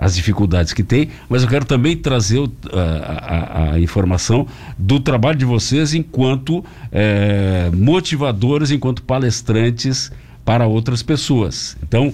as 0.03 0.17
dificuldades 0.17 0.73
que 0.73 0.83
tem, 0.83 1.11
mas 1.29 1.45
eu 1.45 1.49
quero 1.49 1.65
também 1.65 1.97
trazer 1.97 2.41
uh, 2.41 2.51
a, 2.73 3.73
a, 3.75 3.81
informação 3.81 4.49
do 4.77 4.99
trabalho 4.99 5.39
de 5.39 5.45
vocês 5.45 5.95
enquanto 5.95 6.65
eh, 6.91 7.71
motivadores, 7.73 8.73
enquanto 8.73 9.05
palestrantes 9.05 10.11
para 10.45 10.67
outras 10.67 11.05
pessoas. 11.05 11.77
Então. 11.85 12.13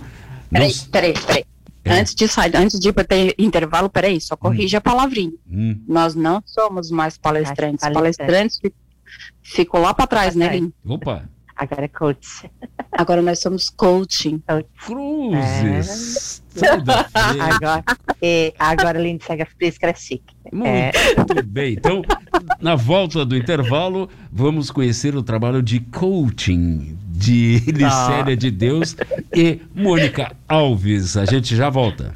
Peraí, 0.50 0.68
nós... 0.68 0.82
peraí, 0.84 1.14
peraí. 1.14 1.44
É. 1.82 2.00
Antes 2.00 2.14
de 2.14 2.28
sair, 2.28 2.54
antes 2.54 2.78
de 2.78 2.90
ir 2.90 2.92
para 2.92 3.04
ter 3.04 3.34
intervalo, 3.38 3.88
peraí, 3.88 4.20
só 4.20 4.36
corrige 4.36 4.76
hum. 4.76 4.78
a 4.78 4.80
palavrinha. 4.82 5.32
Hum. 5.50 5.80
Nós 5.88 6.14
não 6.14 6.42
somos 6.44 6.90
mais 6.90 7.16
palestrantes. 7.16 7.88
Palestrantes 7.88 8.60
ficou 9.40 9.80
lá 9.80 9.94
para 9.94 10.06
trás, 10.06 10.36
né, 10.36 10.54
Lin? 10.54 10.70
Opa! 10.84 11.26
Agora 11.58 11.84
é 11.84 11.88
coach. 11.88 12.48
Agora 12.92 13.20
nós 13.20 13.40
somos 13.40 13.68
coaching. 13.68 14.40
Cruzes! 14.84 16.40
É. 16.62 16.68
agora, 17.40 17.84
e, 18.22 18.54
agora 18.58 18.98
a 18.98 19.02
Lindy 19.02 19.24
isso 19.60 19.78
que 19.78 19.86
é 19.86 19.94
chique. 19.94 20.34
Muito, 20.52 20.68
é. 20.68 21.42
bem. 21.42 21.74
Então, 21.74 22.02
na 22.60 22.76
volta 22.76 23.24
do 23.24 23.36
intervalo, 23.36 24.08
vamos 24.32 24.70
conhecer 24.70 25.16
o 25.16 25.22
trabalho 25.22 25.60
de 25.60 25.80
coaching 25.80 26.96
de 27.08 27.58
Licélia 27.66 28.36
de 28.36 28.52
Deus 28.52 28.96
e 29.34 29.60
Mônica 29.74 30.32
Alves. 30.48 31.16
A 31.16 31.24
gente 31.24 31.56
já 31.56 31.68
volta. 31.68 32.14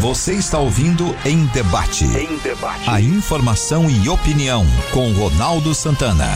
Você 0.00 0.34
está 0.34 0.58
ouvindo 0.58 1.16
Em 1.24 1.46
Debate. 1.46 2.04
Em 2.04 2.36
Debate. 2.38 2.88
A 2.88 3.00
informação 3.00 3.88
e 3.88 4.10
opinião 4.10 4.66
com 4.92 5.10
Ronaldo 5.12 5.74
Santana. 5.74 6.28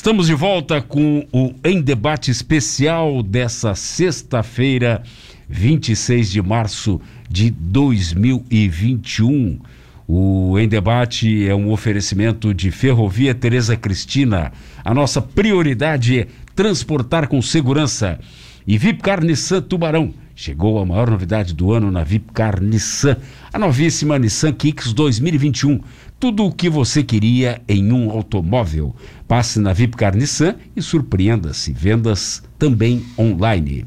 Estamos 0.00 0.28
de 0.28 0.34
volta 0.34 0.80
com 0.80 1.26
o 1.30 1.52
Em 1.62 1.82
Debate 1.82 2.30
especial 2.30 3.22
dessa 3.22 3.74
sexta-feira, 3.74 5.02
26 5.46 6.30
de 6.30 6.40
março 6.40 6.98
de 7.28 7.50
2021. 7.50 9.60
O 10.08 10.58
Em 10.58 10.66
Debate 10.66 11.46
é 11.46 11.54
um 11.54 11.70
oferecimento 11.70 12.54
de 12.54 12.70
Ferrovia 12.70 13.34
Tereza 13.34 13.76
Cristina. 13.76 14.50
A 14.82 14.94
nossa 14.94 15.20
prioridade 15.20 16.20
é 16.20 16.26
transportar 16.56 17.28
com 17.28 17.42
segurança. 17.42 18.18
E 18.66 18.78
Vipcar 18.78 19.22
Nissan 19.22 19.60
Tubarão. 19.60 20.14
Chegou 20.34 20.78
a 20.78 20.86
maior 20.86 21.10
novidade 21.10 21.52
do 21.52 21.72
ano 21.72 21.90
na 21.90 22.02
Vipcar 22.02 22.62
Nissan, 22.62 23.18
a 23.52 23.58
novíssima 23.58 24.18
Nissan 24.18 24.52
Kicks 24.52 24.94
2021. 24.94 25.78
Tudo 26.20 26.44
o 26.44 26.52
que 26.52 26.68
você 26.68 27.02
queria 27.02 27.60
em 27.66 27.90
um 27.90 28.10
automóvel. 28.10 28.94
Passe 29.26 29.58
na 29.58 29.72
Vipcar 29.72 30.14
Nissan 30.14 30.56
e 30.76 30.82
surpreenda-se. 30.82 31.72
Vendas 31.72 32.42
também 32.58 33.02
online. 33.18 33.86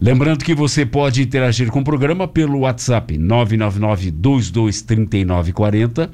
Lembrando 0.00 0.44
que 0.44 0.52
você 0.52 0.84
pode 0.84 1.22
interagir 1.22 1.70
com 1.70 1.78
o 1.78 1.84
programa 1.84 2.26
pelo 2.26 2.62
WhatsApp 2.62 3.16
999-223940. 3.16 6.10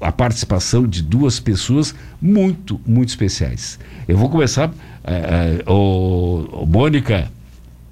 a 0.00 0.12
participação 0.12 0.86
de 0.86 1.02
duas 1.02 1.40
pessoas 1.40 1.92
muito, 2.22 2.80
muito 2.86 3.08
especiais. 3.08 3.80
Eu 4.06 4.16
vou 4.16 4.28
começar, 4.28 4.72
é, 5.02 5.60
é, 5.66 5.70
o, 5.70 6.62
o, 6.62 6.66
Mônica, 6.66 7.28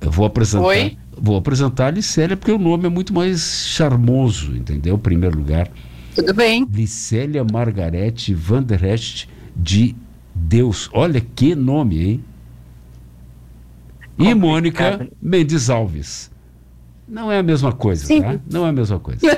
eu 0.00 0.08
vou 0.08 0.24
apresentar. 0.24 0.66
Oi? 0.66 0.96
Vou 1.18 1.36
apresentar 1.36 1.86
a 1.86 1.90
Licélia, 1.90 2.36
porque 2.36 2.52
o 2.52 2.58
nome 2.58 2.86
é 2.86 2.88
muito 2.88 3.12
mais 3.12 3.66
charmoso, 3.66 4.54
entendeu? 4.54 4.94
Em 4.94 5.00
primeiro 5.00 5.36
lugar. 5.36 5.68
Tudo 6.14 6.32
bem. 6.32 6.64
Licélia 6.72 7.42
Margarete 7.42 8.32
Vanderest 8.32 9.28
de 9.56 9.96
Deus. 10.32 10.88
Olha 10.92 11.20
que 11.20 11.56
nome, 11.56 12.04
hein? 12.04 12.24
E 14.18 14.34
Mônica 14.34 15.08
Mendes 15.20 15.68
Alves. 15.70 16.30
Não 17.08 17.30
é 17.30 17.38
a 17.38 17.42
mesma 17.42 17.72
coisa, 17.72 18.04
Sim. 18.04 18.20
tá? 18.20 18.36
Não 18.50 18.66
é 18.66 18.70
a 18.70 18.72
mesma 18.72 18.98
coisa. 18.98 19.20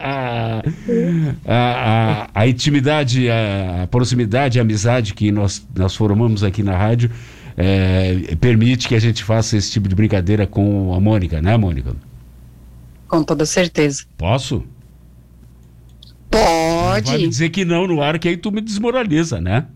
a, 0.00 0.62
a, 1.46 2.30
a, 2.34 2.48
intimidade, 2.48 3.28
a, 3.28 3.86
proximidade, 3.90 4.58
a 4.58 4.62
amizade 4.62 5.12
que 5.12 5.30
nós, 5.30 5.66
nós 5.76 5.94
formamos 5.94 6.42
aqui 6.42 6.62
na 6.62 6.76
rádio 6.76 7.10
é, 7.56 8.34
permite 8.40 8.88
que 8.88 8.94
a 8.94 8.98
gente 8.98 9.22
faça 9.22 9.56
esse 9.56 9.70
tipo 9.70 9.88
de 9.88 9.94
brincadeira 9.94 10.46
com 10.46 10.94
a 10.94 11.00
Mônica, 11.00 11.42
né, 11.42 11.56
Mônica? 11.56 11.94
Com 13.06 13.22
toda 13.22 13.44
certeza. 13.44 14.04
Posso? 14.16 14.64
Pode. 16.30 17.10
Pode 17.10 17.28
dizer 17.28 17.50
que 17.50 17.64
não 17.64 17.86
no 17.86 18.00
ar, 18.00 18.18
que 18.18 18.28
aí 18.28 18.36
tu 18.36 18.50
me 18.52 18.60
desmoraliza, 18.60 19.40
né? 19.40 19.66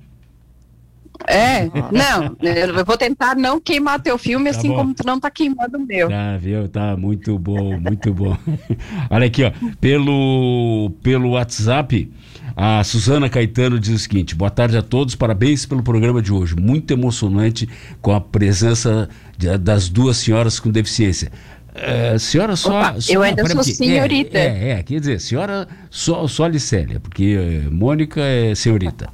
É, 1.27 1.71
não, 1.93 2.37
eu 2.43 2.85
vou 2.85 2.97
tentar 2.99 3.35
não 3.35 3.61
queimar 3.61 4.01
teu 4.01 4.19
filme, 4.19 4.51
tá 4.51 4.59
assim 4.59 4.69
bom. 4.69 4.77
como 4.77 4.95
tu 4.95 5.07
não 5.07 5.19
tá 5.19 5.31
queimando 5.31 5.79
o 5.79 5.87
meu. 5.87 6.09
Tá, 6.09 6.37
viu? 6.37 6.69
Tá 6.69 6.97
muito 6.97 7.39
bom, 7.39 7.79
muito 7.79 8.13
bom. 8.13 8.37
Olha 9.09 9.27
aqui, 9.27 9.45
ó, 9.45 9.53
pelo, 9.81 10.91
pelo 11.03 11.31
WhatsApp, 11.31 12.11
a 12.57 12.85
Suzana 12.85 13.29
Caetano 13.29 13.79
diz 13.81 13.95
o 13.95 13.99
seguinte: 13.99 14.35
boa 14.35 14.51
tarde 14.51 14.77
a 14.77 14.83
todos, 14.83 15.15
parabéns 15.15 15.65
pelo 15.65 15.83
programa 15.83 16.21
de 16.21 16.33
hoje. 16.33 16.55
Muito 16.57 16.93
emocionante 16.93 17.69
com 18.03 18.13
a 18.13 18.21
presença 18.21 19.09
de, 19.39 19.57
das 19.57 19.89
duas 19.89 20.19
senhoras 20.19 20.61
com 20.61 20.71
deficiência. 20.71 21.33
É, 21.75 22.17
senhora 22.19 22.55
só, 22.55 22.79
Opa, 22.79 23.01
só, 23.01 23.13
Eu 23.13 23.23
ainda 23.23 23.45
sou 23.49 23.65
senhorita. 23.65 24.39
É, 24.39 24.43
é, 24.43 24.71
é, 24.71 24.83
quer 24.83 25.01
dizer, 25.01 25.21
senhora 25.21 25.67
só, 25.91 26.27
só 26.29 26.47
Licélia, 26.47 27.01
porque 27.01 27.37
é, 27.37 27.71
Mônica 27.71 28.21
é 28.21 28.55
senhorita. 28.55 29.09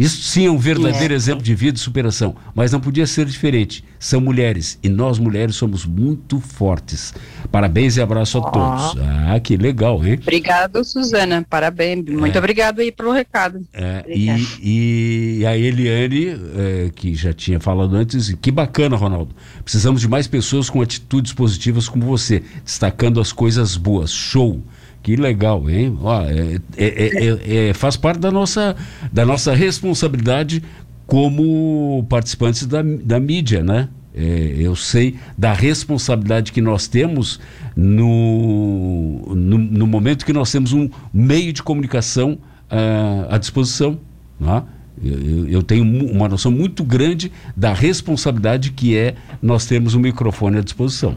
Isso 0.00 0.22
sim 0.22 0.46
é 0.46 0.50
um 0.50 0.56
verdadeiro 0.56 1.12
é. 1.12 1.16
exemplo 1.16 1.42
de 1.42 1.54
vida 1.54 1.76
e 1.76 1.80
superação, 1.80 2.34
mas 2.54 2.72
não 2.72 2.80
podia 2.80 3.06
ser 3.06 3.26
diferente. 3.26 3.84
São 3.98 4.18
mulheres 4.18 4.78
e 4.82 4.88
nós 4.88 5.18
mulheres 5.18 5.56
somos 5.56 5.84
muito 5.84 6.40
fortes. 6.40 7.12
Parabéns 7.52 7.98
e 7.98 8.00
abraço 8.00 8.38
a 8.38 8.40
todos. 8.40 8.96
Ah, 8.98 9.38
que 9.38 9.58
legal, 9.58 10.02
hein? 10.02 10.18
Obrigado, 10.22 10.82
Suzana. 10.84 11.44
Parabéns. 11.50 12.06
Muito 12.06 12.34
é. 12.34 12.38
obrigado 12.38 12.80
aí 12.80 12.90
pelo 12.90 13.12
recado. 13.12 13.60
É, 13.74 14.02
e, 14.08 15.40
e, 15.42 15.44
a 15.44 15.54
Eliane, 15.54 16.28
é, 16.28 16.90
que 16.94 17.14
já 17.14 17.34
tinha 17.34 17.60
falado 17.60 17.94
antes, 17.94 18.34
que 18.40 18.50
bacana, 18.50 18.96
Ronaldo. 18.96 19.36
Precisamos 19.62 20.00
de 20.00 20.08
mais 20.08 20.26
pessoas 20.26 20.70
com 20.70 20.80
atitudes 20.80 21.34
positivas 21.34 21.90
como 21.90 22.06
você, 22.06 22.42
destacando 22.64 23.20
as 23.20 23.32
coisas 23.32 23.76
boas. 23.76 24.10
Show. 24.10 24.62
Que 25.02 25.16
legal, 25.16 25.68
hein? 25.68 25.96
Ó, 26.02 26.22
é, 26.22 26.60
é, 26.76 26.86
é, 26.86 27.68
é, 27.68 27.74
faz 27.74 27.96
parte 27.96 28.20
da 28.20 28.30
nossa, 28.30 28.76
da 29.12 29.24
nossa 29.24 29.54
responsabilidade 29.54 30.62
como 31.06 32.04
participantes 32.08 32.66
da, 32.66 32.82
da 32.82 33.18
mídia, 33.18 33.62
né? 33.62 33.88
É, 34.14 34.56
eu 34.58 34.74
sei 34.74 35.16
da 35.38 35.52
responsabilidade 35.52 36.52
que 36.52 36.60
nós 36.60 36.88
temos 36.88 37.40
no, 37.76 39.34
no, 39.34 39.56
no, 39.56 39.86
momento 39.86 40.26
que 40.26 40.32
nós 40.32 40.50
temos 40.50 40.72
um 40.72 40.90
meio 41.14 41.52
de 41.52 41.62
comunicação 41.62 42.32
uh, 42.70 43.32
à 43.32 43.38
disposição. 43.38 43.98
Né? 44.38 44.62
Eu, 45.02 45.48
eu, 45.48 45.62
tenho 45.62 45.84
uma 45.84 46.28
noção 46.28 46.50
muito 46.50 46.82
grande 46.82 47.30
da 47.56 47.72
responsabilidade 47.72 48.72
que 48.72 48.96
é 48.96 49.14
nós 49.40 49.64
termos 49.64 49.94
um 49.94 50.00
microfone 50.00 50.58
à 50.58 50.60
disposição. 50.60 51.16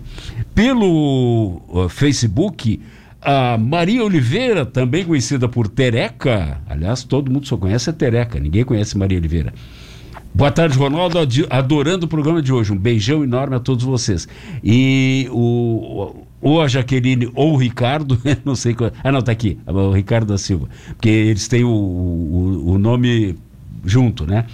Pelo 0.53 1.61
uh, 1.67 1.89
Facebook, 1.89 2.79
a 3.23 3.57
Maria 3.57 4.03
Oliveira, 4.03 4.65
também 4.65 5.05
conhecida 5.05 5.47
por 5.47 5.67
Tereca, 5.67 6.61
aliás, 6.67 7.03
todo 7.03 7.31
mundo 7.31 7.47
só 7.47 7.57
conhece 7.57 7.89
a 7.89 7.93
Tereca, 7.93 8.39
ninguém 8.39 8.63
conhece 8.63 8.97
Maria 8.97 9.17
Oliveira. 9.17 9.53
Boa 10.35 10.51
tarde, 10.51 10.77
Ronaldo, 10.77 11.19
adorando 11.49 12.05
o 12.05 12.09
programa 12.09 12.41
de 12.41 12.51
hoje. 12.51 12.73
Um 12.73 12.77
beijão 12.77 13.23
enorme 13.23 13.55
a 13.55 13.59
todos 13.59 13.83
vocês. 13.83 14.27
E 14.63 15.27
o, 15.31 16.25
ou 16.41 16.59
a 16.59 16.67
Jaqueline 16.67 17.31
ou 17.35 17.53
o 17.53 17.55
Ricardo, 17.55 18.19
não 18.43 18.55
sei 18.55 18.73
qual. 18.73 18.91
Ah, 19.03 19.11
não, 19.11 19.21
tá 19.21 19.31
aqui, 19.31 19.59
o 19.67 19.91
Ricardo 19.91 20.27
da 20.27 20.37
Silva. 20.39 20.67
Porque 20.87 21.09
eles 21.09 21.47
têm 21.47 21.63
o, 21.63 21.69
o, 21.69 22.71
o 22.71 22.77
nome 22.79 23.35
junto, 23.85 24.25
né? 24.25 24.45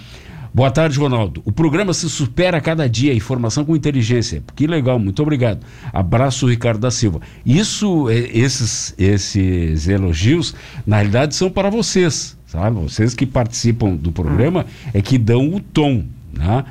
Boa 0.52 0.70
tarde, 0.70 0.98
Ronaldo. 0.98 1.40
O 1.44 1.52
programa 1.52 1.94
se 1.94 2.10
supera 2.10 2.58
a 2.58 2.60
cada 2.60 2.88
dia, 2.88 3.14
informação 3.14 3.64
com 3.64 3.76
inteligência. 3.76 4.42
Que 4.56 4.66
legal, 4.66 4.98
muito 4.98 5.22
obrigado. 5.22 5.64
Abraço, 5.92 6.48
Ricardo 6.48 6.80
da 6.80 6.90
Silva. 6.90 7.20
Isso, 7.46 8.08
é, 8.10 8.18
esses, 8.36 8.92
esses 8.98 9.86
elogios, 9.86 10.54
na 10.84 10.96
realidade, 10.96 11.36
são 11.36 11.48
para 11.48 11.70
vocês, 11.70 12.36
sabe? 12.46 12.80
Vocês 12.80 13.14
que 13.14 13.24
participam 13.26 13.94
do 13.94 14.10
programa 14.10 14.66
é 14.92 15.00
que 15.00 15.16
dão 15.16 15.54
o 15.54 15.60
tom, 15.60 16.04
né? 16.36 16.64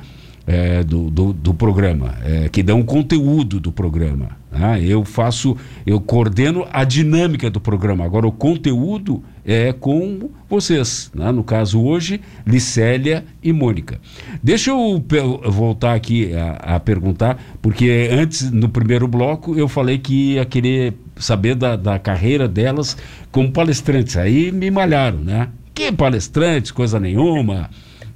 É, 0.52 0.82
do, 0.82 1.08
do, 1.08 1.32
do, 1.32 1.54
programa, 1.54 2.18
é, 2.24 2.48
que 2.48 2.60
dão 2.60 2.80
o 2.80 2.84
conteúdo 2.84 3.60
do 3.60 3.70
programa. 3.70 4.30
Né? 4.50 4.82
Eu 4.82 5.04
faço, 5.04 5.56
eu 5.86 6.00
coordeno 6.00 6.66
a 6.72 6.82
dinâmica 6.82 7.48
do 7.48 7.60
programa. 7.60 8.04
Agora, 8.04 8.26
o 8.26 8.32
conteúdo 8.32 9.22
é 9.44 9.72
com 9.72 10.28
vocês. 10.48 11.08
Né? 11.14 11.30
No 11.30 11.44
caso, 11.44 11.80
hoje, 11.80 12.20
Licélia 12.44 13.24
e 13.40 13.52
Mônica. 13.52 14.00
Deixa 14.42 14.72
eu 14.72 15.00
voltar 15.48 15.94
aqui 15.94 16.34
a, 16.34 16.76
a, 16.76 16.80
perguntar, 16.80 17.40
porque 17.62 18.08
antes, 18.10 18.50
no 18.50 18.68
primeiro 18.68 19.06
bloco, 19.06 19.56
eu 19.56 19.68
falei 19.68 19.98
que 19.98 20.32
ia 20.32 20.44
querer 20.44 20.94
saber 21.14 21.54
da, 21.54 21.76
da 21.76 21.96
carreira 21.96 22.48
delas 22.48 22.96
como 23.30 23.52
palestrantes. 23.52 24.16
Aí 24.16 24.50
me 24.50 24.68
malharam, 24.68 25.18
né? 25.18 25.48
Que 25.72 25.92
palestrantes, 25.92 26.72
coisa 26.72 26.98
nenhuma. 26.98 27.70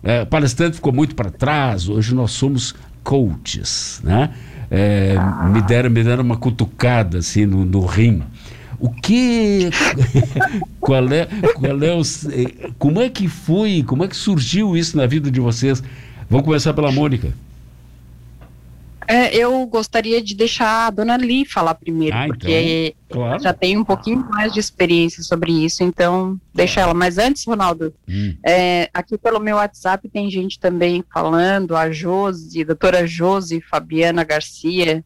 É, 0.05 0.25
palestrante 0.25 0.77
ficou 0.77 0.93
muito 0.93 1.15
para 1.15 1.31
trás. 1.31 1.89
Hoje 1.89 2.15
nós 2.15 2.31
somos 2.33 2.75
coaches, 3.03 4.01
né? 4.05 4.31
É, 4.71 5.17
me 5.53 5.61
deram 5.63 5.91
me 5.91 6.03
deram 6.03 6.23
uma 6.23 6.37
cutucada 6.37 7.19
assim 7.19 7.45
no, 7.47 7.65
no 7.65 7.85
rim 7.85 8.23
o 8.85 8.91
que. 8.91 9.71
qual 10.79 11.11
é, 11.11 11.27
qual 11.55 11.83
é 11.83 11.95
o, 11.95 12.03
como 12.79 13.01
é 13.01 13.09
que 13.09 13.29
foi, 13.29 13.83
como 13.87 14.05
é 14.05 14.09
que 14.09 14.17
surgiu 14.17 14.77
isso 14.77 14.97
na 14.97 15.07
vida 15.07 15.31
de 15.31 15.41
vocês? 15.41 15.83
Vamos 16.29 16.45
começar 16.45 16.75
pela 16.75 16.93
Mônica. 16.93 17.33
É, 19.07 19.37
eu 19.37 19.67
gostaria 19.67 20.23
de 20.23 20.35
deixar 20.35 20.87
a 20.87 20.91
dona 20.91 21.17
Li 21.17 21.45
falar 21.45 21.75
primeiro, 21.75 22.17
ah, 22.17 22.27
porque 22.27 22.95
então, 23.09 23.23
claro. 23.23 23.43
já 23.43 23.53
tem 23.53 23.77
um 23.77 23.85
pouquinho 23.85 24.27
mais 24.31 24.53
de 24.53 24.61
experiência 24.61 25.23
sobre 25.23 25.53
isso, 25.65 25.83
então 25.83 26.39
deixa 26.55 26.81
ela. 26.81 26.95
Mas 26.95 27.19
antes, 27.19 27.45
Ronaldo, 27.45 27.95
hum. 28.09 28.37
é, 28.45 28.89
aqui 28.93 29.19
pelo 29.19 29.41
meu 29.41 29.57
WhatsApp 29.57 30.09
tem 30.09 30.31
gente 30.31 30.59
também 30.59 31.05
falando, 31.13 31.77
a 31.77 31.91
Josi, 31.91 32.63
a 32.63 32.67
doutora 32.67 33.07
Josi 33.07 33.61
Fabiana 33.61 34.25
Garcia, 34.25 35.05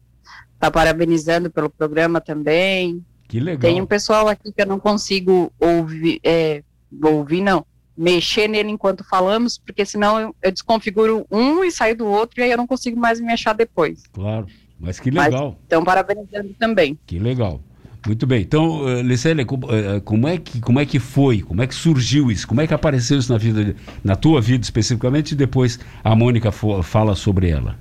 está 0.53 0.69
parabenizando 0.69 1.49
pelo 1.49 1.69
programa 1.69 2.19
também. 2.19 3.03
Que 3.27 3.39
legal. 3.39 3.61
Tem 3.61 3.81
um 3.81 3.85
pessoal 3.85 4.27
aqui 4.27 4.51
que 4.51 4.61
eu 4.61 4.65
não 4.65 4.79
consigo 4.79 5.51
ouvir, 5.59 6.19
é, 6.23 6.63
ouvir 7.03 7.41
não, 7.41 7.65
mexer 7.99 8.47
nele 8.47 8.71
enquanto 8.71 9.03
falamos, 9.03 9.57
porque 9.57 9.85
senão 9.85 10.17
eu, 10.17 10.35
eu, 10.41 10.51
desconfiguro 10.53 11.27
um 11.29 11.65
e 11.65 11.69
saio 11.69 11.97
do 11.97 12.05
outro 12.07 12.39
e 12.39 12.43
aí 12.43 12.51
eu 12.51 12.57
não 12.57 12.65
consigo 12.65 12.97
mais 12.97 13.19
me 13.19 13.33
achar 13.33 13.53
depois. 13.53 14.03
Claro, 14.13 14.47
mas 14.79 15.01
que 15.01 15.11
legal. 15.11 15.49
Mas, 15.49 15.57
então, 15.67 15.83
parabenizando 15.83 16.55
também. 16.57 16.97
Que 17.05 17.19
legal. 17.19 17.59
Muito 18.07 18.25
bem. 18.25 18.41
Então, 18.41 18.85
uh, 18.85 19.01
Licélia, 19.01 19.45
uh, 19.45 20.01
como, 20.05 20.29
é 20.29 20.37
que, 20.37 20.61
como 20.61 20.79
é 20.79 20.85
que 20.85 20.97
foi? 20.97 21.41
Como 21.41 21.61
é 21.61 21.67
que 21.67 21.75
surgiu 21.75 22.31
isso? 22.31 22.47
Como 22.47 22.61
é 22.61 22.65
que 22.65 22.73
apareceu 22.73 23.19
isso 23.19 23.29
na 23.33 23.37
vida, 23.37 23.75
na 24.01 24.15
tua 24.15 24.39
vida 24.39 24.63
especificamente? 24.63 25.33
E 25.33 25.35
depois 25.35 25.77
a 26.01 26.15
Mônica 26.15 26.49
fala 26.53 27.15
sobre 27.15 27.49
ela. 27.49 27.77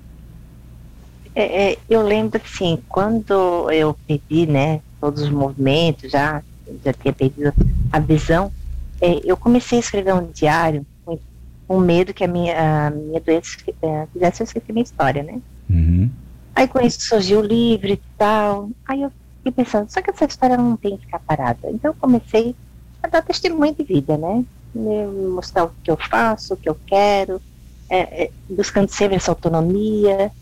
É, 1.33 1.71
é, 1.71 1.79
eu 1.89 2.03
lembro 2.03 2.41
que, 2.41 2.51
sim, 2.51 2.81
quando 2.89 3.71
eu 3.71 3.97
perdi, 4.09 4.47
né, 4.47 4.81
todos 5.01 5.23
os 5.23 5.31
movimentos, 5.31 6.11
já, 6.11 6.43
já 6.85 6.93
tinha 6.93 7.13
perdido 7.13 7.53
a 7.93 8.01
visão, 8.01 8.53
é, 9.01 9.21
eu 9.25 9.37
comecei 9.37 9.79
a 9.79 9.81
escrever 9.81 10.15
um 10.15 10.31
diário 10.31 10.85
com, 11.05 11.19
com 11.67 11.79
medo 11.79 12.15
que 12.15 12.25
a 12.25 12.29
minha, 12.29 12.87
a 12.87 12.91
minha 12.91 13.21
doença 13.21 13.57
é, 13.83 14.07
fizesse 14.13 14.43
eu 14.43 14.45
esquecer 14.45 14.73
minha 14.73 14.83
história, 14.83 15.23
né? 15.23 15.41
Uhum. 15.71 16.11
Aí 16.55 16.67
com 16.67 16.81
isso 16.81 17.01
surgiu 17.03 17.41
o 17.41 17.45
livro 17.45 17.89
e 17.89 18.01
tal. 18.17 18.71
Aí 18.87 19.03
eu 19.03 19.13
fiquei 19.39 19.53
pensando, 19.53 19.89
só 19.89 20.03
que 20.03 20.11
essa 20.11 20.25
história 20.25 20.57
não 20.57 20.77
tem 20.77 20.97
que 20.97 21.05
ficar 21.05 21.21
parada. 21.21 21.71
Então 21.71 21.93
eu 21.93 21.95
comecei 21.95 22.55
a 23.03 23.09
dar 23.09 23.23
testemunho 23.23 23.75
de 23.75 23.85
vida, 23.85 24.17
né? 24.17 24.45
Mostrar 24.75 25.65
o 25.65 25.71
que 25.83 25.91
eu 25.91 25.97
faço, 25.97 26.55
o 26.55 26.57
que 26.57 26.69
eu 26.69 26.77
quero, 26.87 27.41
é, 27.89 28.25
é, 28.25 28.31
buscando 28.51 28.89
sempre 28.89 29.17
essa 29.17 29.31
autonomia. 29.31 30.33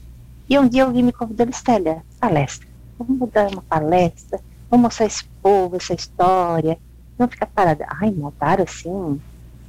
E 0.49 0.59
um 0.59 0.69
dia 0.69 0.85
alguém 0.85 1.03
me 1.03 1.13
convidou, 1.13 1.47
Estélia, 1.49 2.03
palestra. 2.19 2.67
Vamos 2.99 3.31
dar 3.31 3.51
uma 3.53 3.63
palestra, 3.63 4.41
vamos 4.71 4.85
mostrar 4.85 5.07
esse 5.07 5.25
povo, 5.43 5.77
essa 5.77 5.93
história 5.93 6.79
não 7.19 7.29
ficar 7.29 7.47
parada. 7.47 7.87
Ai, 7.89 8.11
montaram 8.11 8.65
assim 8.65 9.21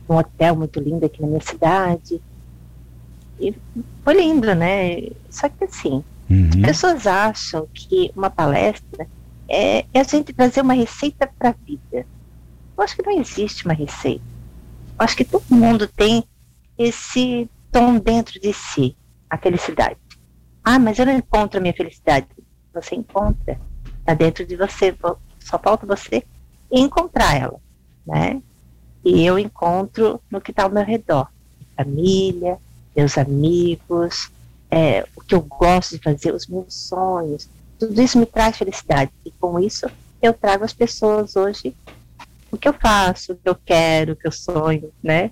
um 0.09 0.15
hotel 0.15 0.55
muito 0.55 0.79
lindo 0.79 1.05
aqui 1.05 1.21
na 1.21 1.27
minha 1.27 1.41
cidade. 1.41 2.21
E 3.39 3.53
foi 4.03 4.13
lindo, 4.15 4.53
né? 4.55 5.09
Só 5.29 5.49
que 5.49 5.65
assim, 5.65 6.03
uhum. 6.29 6.49
as 6.49 6.55
pessoas 6.55 7.07
acham 7.07 7.67
que 7.73 8.11
uma 8.15 8.29
palestra 8.29 9.07
é, 9.47 9.85
é 9.93 9.99
a 9.99 10.03
gente 10.03 10.33
trazer 10.33 10.61
uma 10.61 10.73
receita 10.73 11.29
para 11.37 11.49
a 11.49 11.55
vida. 11.65 12.05
Eu 12.77 12.83
acho 12.83 12.95
que 12.95 13.03
não 13.03 13.19
existe 13.19 13.65
uma 13.65 13.73
receita. 13.73 14.23
Eu 14.99 15.05
acho 15.05 15.15
que 15.15 15.25
todo 15.25 15.43
mundo 15.49 15.87
tem 15.87 16.23
esse 16.77 17.49
tom 17.71 17.99
dentro 17.99 18.39
de 18.39 18.53
si, 18.53 18.95
a 19.29 19.37
felicidade. 19.37 19.97
Ah, 20.63 20.79
mas 20.79 20.99
eu 20.99 21.05
não 21.05 21.13
encontro 21.13 21.59
a 21.59 21.61
minha 21.61 21.73
felicidade. 21.73 22.27
Você 22.73 22.95
encontra. 22.95 23.59
Está 23.99 24.13
dentro 24.13 24.45
de 24.45 24.55
você. 24.55 24.95
Só 25.39 25.57
falta 25.57 25.85
você 25.85 26.23
encontrar 26.71 27.35
ela, 27.35 27.59
né? 28.05 28.41
E 29.03 29.23
eu 29.23 29.39
encontro 29.39 30.21
no 30.29 30.41
que 30.41 30.51
está 30.51 30.63
ao 30.63 30.69
meu 30.69 30.83
redor, 30.83 31.27
família, 31.75 32.57
meus 32.95 33.17
amigos, 33.17 34.31
é, 34.69 35.05
o 35.15 35.21
que 35.21 35.35
eu 35.35 35.41
gosto 35.41 35.95
de 35.95 36.03
fazer, 36.03 36.33
os 36.33 36.47
meus 36.47 36.73
sonhos, 36.73 37.49
tudo 37.79 38.01
isso 38.01 38.17
me 38.17 38.25
traz 38.25 38.57
felicidade. 38.57 39.11
E 39.25 39.31
com 39.31 39.59
isso 39.59 39.87
eu 40.21 40.33
trago 40.33 40.65
às 40.65 40.73
pessoas 40.73 41.35
hoje 41.35 41.75
o 42.51 42.57
que 42.57 42.67
eu 42.67 42.73
faço, 42.73 43.33
o 43.33 43.35
que 43.35 43.47
eu 43.47 43.55
quero, 43.55 44.13
o 44.13 44.15
que 44.15 44.27
eu 44.27 44.31
sonho, 44.31 44.91
né? 45.03 45.31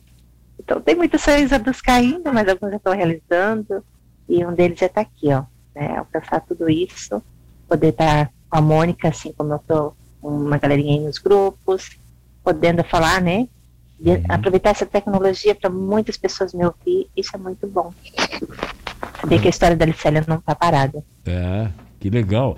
Então 0.60 0.82
tem 0.82 0.96
muitos 0.96 1.22
sonhos 1.22 1.52
a 1.52 1.60
buscar 1.60 1.96
ainda, 1.96 2.32
mas 2.32 2.48
alguns 2.48 2.72
já 2.72 2.78
estou 2.78 2.94
realizando. 2.94 3.84
E 4.28 4.44
um 4.46 4.54
deles 4.54 4.80
já 4.80 4.88
está 4.88 5.02
aqui, 5.02 5.32
ó. 5.34 5.44
Né? 5.76 5.98
Alcançar 5.98 6.42
tudo 6.42 6.70
isso, 6.70 7.22
poder 7.68 7.90
estar 7.90 8.28
tá 8.28 8.32
com 8.50 8.58
a 8.58 8.62
Mônica, 8.62 9.08
assim 9.08 9.32
como 9.34 9.54
eu 9.54 9.58
estou 9.58 9.96
uma 10.28 10.58
galerinha 10.58 11.00
aí 11.00 11.06
nos 11.06 11.18
grupos, 11.18 11.98
podendo 12.44 12.84
falar, 12.84 13.22
né? 13.22 13.48
uhum. 14.00 14.24
aproveitar 14.30 14.72
essa 14.72 14.86
tecnologia 14.86 15.56
para 15.56 15.70
muitas 15.70 16.18
pessoas 16.18 16.54
me 16.54 16.66
ouvir, 16.66 17.08
isso 17.16 17.32
é 17.36 17.38
muito 17.38 17.68
bom. 17.68 17.94
Saber 19.22 19.40
que 19.40 19.48
a 19.48 19.50
história 19.50 19.76
da 19.76 19.86
Licélia 19.86 20.24
não 20.28 20.38
está 20.38 20.54
parada. 20.54 21.04
É, 21.26 21.68
que 22.00 22.10
legal. 22.10 22.58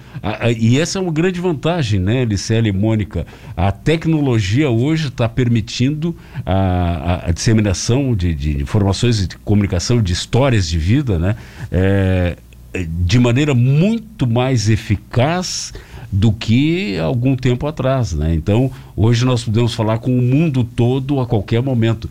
e 0.58 0.80
essa 0.80 1.00
é 1.00 1.02
uma 1.02 1.12
grande 1.12 1.40
vantagem, 1.40 2.00
né, 2.00 2.26
Licélia 2.26 2.70
e 2.70 2.74
Mônica? 2.74 3.26
A 3.56 3.72
tecnologia 3.72 4.70
hoje 4.70 5.08
está 5.08 5.30
permitindo 5.30 6.16
a, 6.46 7.28
a, 7.28 7.32
disseminação 7.32 8.16
de, 8.16 8.34
de, 8.34 8.62
informações 8.62 9.28
de 9.28 9.38
comunicação, 9.38 10.02
de 10.02 10.14
histórias 10.14 10.68
de 10.68 10.78
vida, 10.78 11.18
né? 11.20 11.36
É, 11.72 12.38
de 12.74 13.20
maneira 13.20 13.56
muito 13.56 14.28
mais 14.28 14.70
eficaz 14.70 15.74
do 16.12 16.32
que 16.32 16.98
algum 16.98 17.36
tempo 17.36 17.68
atrás, 17.68 18.14
né? 18.14 18.34
Então, 18.34 18.72
hoje 18.96 19.26
nós 19.26 19.44
podemos 19.44 19.74
falar 19.74 20.00
com 20.00 20.18
o 20.18 20.22
mundo 20.22 20.64
todo 20.64 21.20
a 21.20 21.26
qualquer 21.26 21.62
momento. 21.62 22.10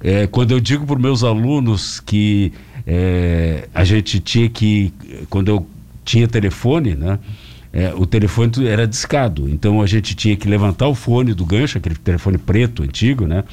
É, 0.00 0.26
quando 0.26 0.50
eu 0.50 0.60
digo 0.60 0.86
para 0.86 0.98
meus 0.98 1.22
alunos 1.24 2.00
que 2.00 2.52
é, 2.86 3.68
a 3.74 3.84
gente 3.84 4.20
tinha 4.20 4.48
que, 4.48 4.92
quando 5.30 5.48
eu 5.48 5.66
tinha 6.04 6.28
telefone, 6.28 6.94
né? 6.94 7.18
É, 7.72 7.92
o 7.94 8.06
telefone 8.06 8.66
era 8.66 8.86
discado, 8.86 9.50
então 9.50 9.82
a 9.82 9.86
gente 9.86 10.14
tinha 10.14 10.34
que 10.34 10.48
levantar 10.48 10.88
o 10.88 10.94
fone 10.94 11.34
do 11.34 11.44
gancho, 11.44 11.76
aquele 11.76 11.96
telefone 11.96 12.38
preto 12.38 12.82
antigo, 12.82 13.26
né? 13.26 13.44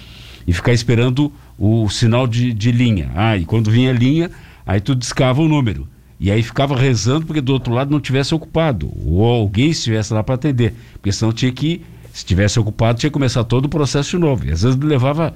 E 0.48 0.54
ficar 0.54 0.72
esperando 0.72 1.32
o 1.58 1.90
sinal 1.90 2.26
de, 2.26 2.54
de 2.54 2.72
linha. 2.72 3.12
Ah, 3.16 3.36
e 3.36 3.44
quando 3.44 3.70
vinha 3.70 3.92
linha, 3.92 4.32
aí 4.66 4.80
tu 4.80 4.96
discava 4.96 5.42
o 5.42 5.48
número. 5.48 5.88
E 6.24 6.32
aí 6.32 6.42
ficava 6.42 6.74
rezando 6.74 7.26
porque 7.26 7.42
do 7.42 7.52
outro 7.52 7.74
lado 7.74 7.92
não 7.92 8.00
tivesse 8.00 8.34
ocupado, 8.34 8.90
ou 9.06 9.26
alguém 9.26 9.72
estivesse 9.72 10.14
lá 10.14 10.24
para 10.24 10.36
atender. 10.36 10.74
Porque 10.94 11.12
senão 11.12 11.34
tinha 11.34 11.52
que, 11.52 11.82
se 12.14 12.24
tivesse 12.24 12.58
ocupado, 12.58 12.98
tinha 12.98 13.10
que 13.10 13.14
começar 13.14 13.44
todo 13.44 13.66
o 13.66 13.70
processo 13.70 14.12
de 14.12 14.18
novo. 14.20 14.46
E 14.46 14.52
às 14.52 14.62
vezes 14.62 14.80
levava 14.80 15.34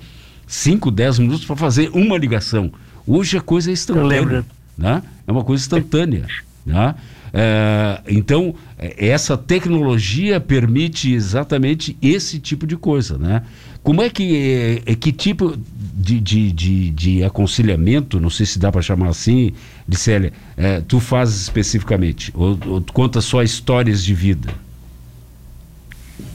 5, 0.47 0.89
10 0.89 1.19
minutos 1.19 1.43
para 1.43 1.57
fazer 1.57 1.89
uma 1.93 2.17
ligação. 2.17 2.71
Hoje 3.05 3.37
a 3.37 3.41
coisa 3.41 3.69
é 3.69 3.73
instantânea. 3.73 4.45
Né? 4.77 5.03
É 5.27 5.31
uma 5.33 5.43
coisa 5.43 5.61
instantânea. 5.61 6.25
Né? 6.65 6.95
É, 7.33 8.01
então, 8.07 8.55
é, 8.77 9.09
essa 9.09 9.37
tecnologia 9.37 10.39
permite 10.39 11.11
exatamente 11.11 11.97
esse 12.01 12.39
tipo 12.39 12.65
de 12.65 12.77
coisa. 12.77 13.17
Né? 13.17 13.43
Como 13.83 14.01
é 14.01 14.09
que, 14.09 14.81
é, 14.85 14.95
que 14.95 15.11
tipo 15.11 15.57
de, 15.97 16.19
de, 16.19 16.51
de, 16.51 16.89
de, 16.91 17.23
aconselhamento, 17.23 18.19
não 18.19 18.29
sei 18.29 18.45
se 18.45 18.59
dá 18.59 18.71
para 18.71 18.81
chamar 18.81 19.09
assim, 19.09 19.53
Célia, 19.95 20.33
é, 20.57 20.81
tu 20.81 20.99
fazes 20.99 21.41
especificamente? 21.41 22.31
Ou, 22.35 22.57
ou 22.67 22.81
tu 22.81 22.91
conta 22.91 23.21
só 23.21 23.41
histórias 23.41 24.03
de 24.03 24.13
vida? 24.13 24.53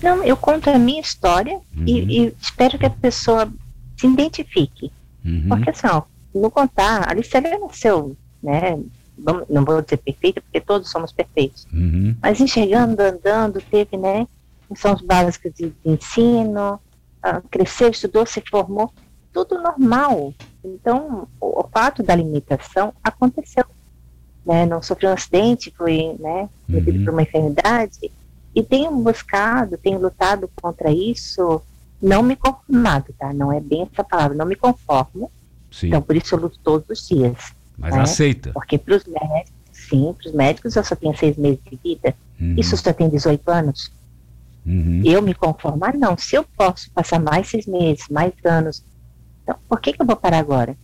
Não, 0.03 0.23
eu 0.25 0.37
conto 0.37 0.71
a 0.71 0.79
minha 0.79 1.01
história 1.01 1.61
uhum. 1.77 1.85
e, 1.87 2.25
e, 2.25 2.35
espero 2.41 2.79
que 2.79 2.87
a 2.87 2.91
pessoa 2.91 3.53
se 3.97 4.07
identifique. 4.07 4.91
Uhum. 5.25 5.49
Porque 5.49 5.71
assim, 5.71 5.87
ó, 5.87 6.03
no 6.35 6.51
contar, 6.51 7.09
a 7.09 7.15
Licélia 7.15 7.59
nasceu, 7.59 8.17
né? 8.43 8.79
Não 9.49 9.65
vou 9.65 9.83
dizer 9.83 9.99
perfeita, 9.99 10.41
porque 10.41 10.61
todos 10.61 10.91
somos 10.91 11.13
perfeitos. 11.13 11.67
Uhum. 11.73 12.17
Mas 12.21 12.41
enxergando, 12.41 13.01
andando, 13.01 13.61
teve, 13.71 13.97
né? 13.97 14.27
Funções 14.69 15.01
básicas 15.03 15.53
de, 15.55 15.67
de 15.67 15.91
ensino, 15.91 16.81
uh, 17.25 17.49
cresceu, 17.51 17.91
estudou, 17.91 18.25
se 18.25 18.43
formou 18.51 18.93
tudo 19.33 19.61
normal. 19.61 20.35
Então, 20.65 21.29
o, 21.41 21.61
o 21.61 21.69
fato 21.69 22.03
da 22.03 22.15
limitação 22.15 22.93
aconteceu. 23.03 23.65
Né? 24.45 24.67
Não 24.67 24.83
sofreu 24.83 25.11
um 25.11 25.15
acidente, 25.15 25.73
foi 25.77 26.17
né, 26.19 26.49
uhum. 26.69 27.05
por 27.05 27.13
uma 27.13 27.23
enfermidade. 27.23 28.11
E 28.55 28.63
tenho 28.63 28.91
buscado, 28.91 29.79
tenho 29.79 29.99
lutado 29.99 30.51
contra 30.61 30.91
isso, 30.91 31.63
não 32.03 32.23
me 32.23 32.37
conformado, 32.37 33.15
tá? 33.19 33.33
Não 33.33 33.53
é 33.53 33.61
bem 33.61 33.89
essa 33.91 34.05
palavra, 34.05 34.37
não 34.37 34.45
me 34.45 34.57
conformo. 34.57 35.31
Sim. 35.71 35.87
Então, 35.87 36.03
por 36.03 36.17
isso 36.17 36.35
eu 36.35 36.41
luto 36.41 36.59
todos 36.63 36.87
os 36.91 37.09
dias. 37.09 37.55
Mas 37.79 37.95
né? 37.95 38.03
aceita. 38.03 38.51
Porque 38.53 38.77
para 38.77 38.97
os 38.97 39.05
médicos, 39.05 39.53
sim, 39.73 40.15
para 40.19 40.29
os 40.29 40.35
médicos 40.35 40.77
eu 40.77 40.85
só 40.85 40.95
tenho 40.95 41.17
seis 41.17 41.37
meses 41.37 41.61
de 41.65 41.79
vida. 41.83 42.15
Uhum. 42.39 42.57
Isso 42.59 42.77
só 42.77 42.93
tem 42.93 43.09
18 43.09 43.51
anos. 43.51 43.91
Uhum. 44.67 45.03
Eu 45.05 45.23
me 45.23 45.35
conformar, 45.35 45.95
não. 45.97 46.17
Se 46.19 46.37
eu 46.37 46.45
posso 46.57 46.91
passar 46.91 47.19
mais 47.19 47.49
seis 47.49 47.67
meses, 47.67 48.05
mais 48.11 48.33
anos, 48.45 48.85
então, 49.43 49.57
por 49.69 49.81
que, 49.81 49.93
que 49.93 50.01
eu 50.03 50.07
vou 50.07 50.17
parar 50.17 50.39
agora? 50.39 50.77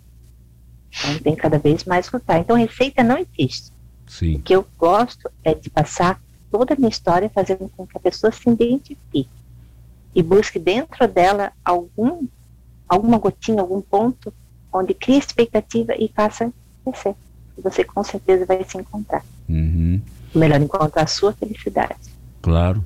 Então, 0.90 1.18
tem 1.18 1.36
cada 1.36 1.59
vez 1.59 1.84
mais 1.84 2.11
lutar. 2.11 2.40
Então, 2.40 2.56
receita 2.56 3.02
não 3.02 3.18
existe. 3.18 3.72
Sim. 4.06 4.36
O 4.36 4.42
que 4.42 4.54
eu 4.54 4.66
gosto 4.78 5.30
é 5.44 5.54
de 5.54 5.68
passar 5.70 6.20
toda 6.50 6.74
a 6.74 6.76
minha 6.76 6.88
história 6.88 7.28
fazendo 7.28 7.70
com 7.76 7.86
que 7.86 7.96
a 7.96 8.00
pessoa 8.00 8.32
se 8.32 8.48
identifique 8.48 9.28
e 10.14 10.22
busque 10.22 10.59
dentro 10.59 11.06
dela 11.06 11.52
algum, 11.64 12.26
alguma 12.88 13.18
gotinha, 13.18 13.61
algum 13.61 13.80
ponto 13.80 14.32
onde 14.72 14.94
crie 14.94 15.18
expectativa 15.18 15.94
e 15.96 16.09
faça 16.09 16.52
crescer. 16.84 17.14
Você 17.62 17.84
com 17.84 18.02
certeza 18.02 18.46
vai 18.46 18.64
se 18.64 18.78
encontrar. 18.78 19.24
Uhum. 19.48 20.00
Melhor 20.34 20.61
encontrar 20.61 21.02
a 21.02 21.06
sua 21.06 21.32
felicidade. 21.32 21.96
Claro. 22.40 22.84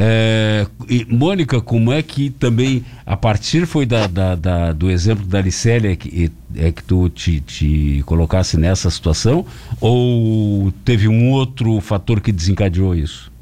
É, 0.00 0.64
Mônica, 1.08 1.60
como 1.60 1.92
é 1.92 2.00
que 2.04 2.30
também, 2.30 2.84
a 3.04 3.16
partir 3.16 3.66
foi 3.66 3.84
da, 3.84 4.06
da, 4.06 4.36
da 4.36 4.72
do 4.72 4.88
exemplo 4.88 5.26
da 5.26 5.40
Licélia 5.40 5.96
que, 5.96 6.30
é 6.54 6.70
que 6.70 6.84
tu 6.84 7.08
te, 7.08 7.40
te 7.40 8.02
colocasse 8.06 8.56
nessa 8.56 8.88
situação 8.90 9.44
ou 9.80 10.70
teve 10.84 11.08
um 11.08 11.32
outro 11.32 11.80
fator 11.80 12.20
que 12.20 12.30
desencadeou 12.30 12.94
isso? 12.94 13.32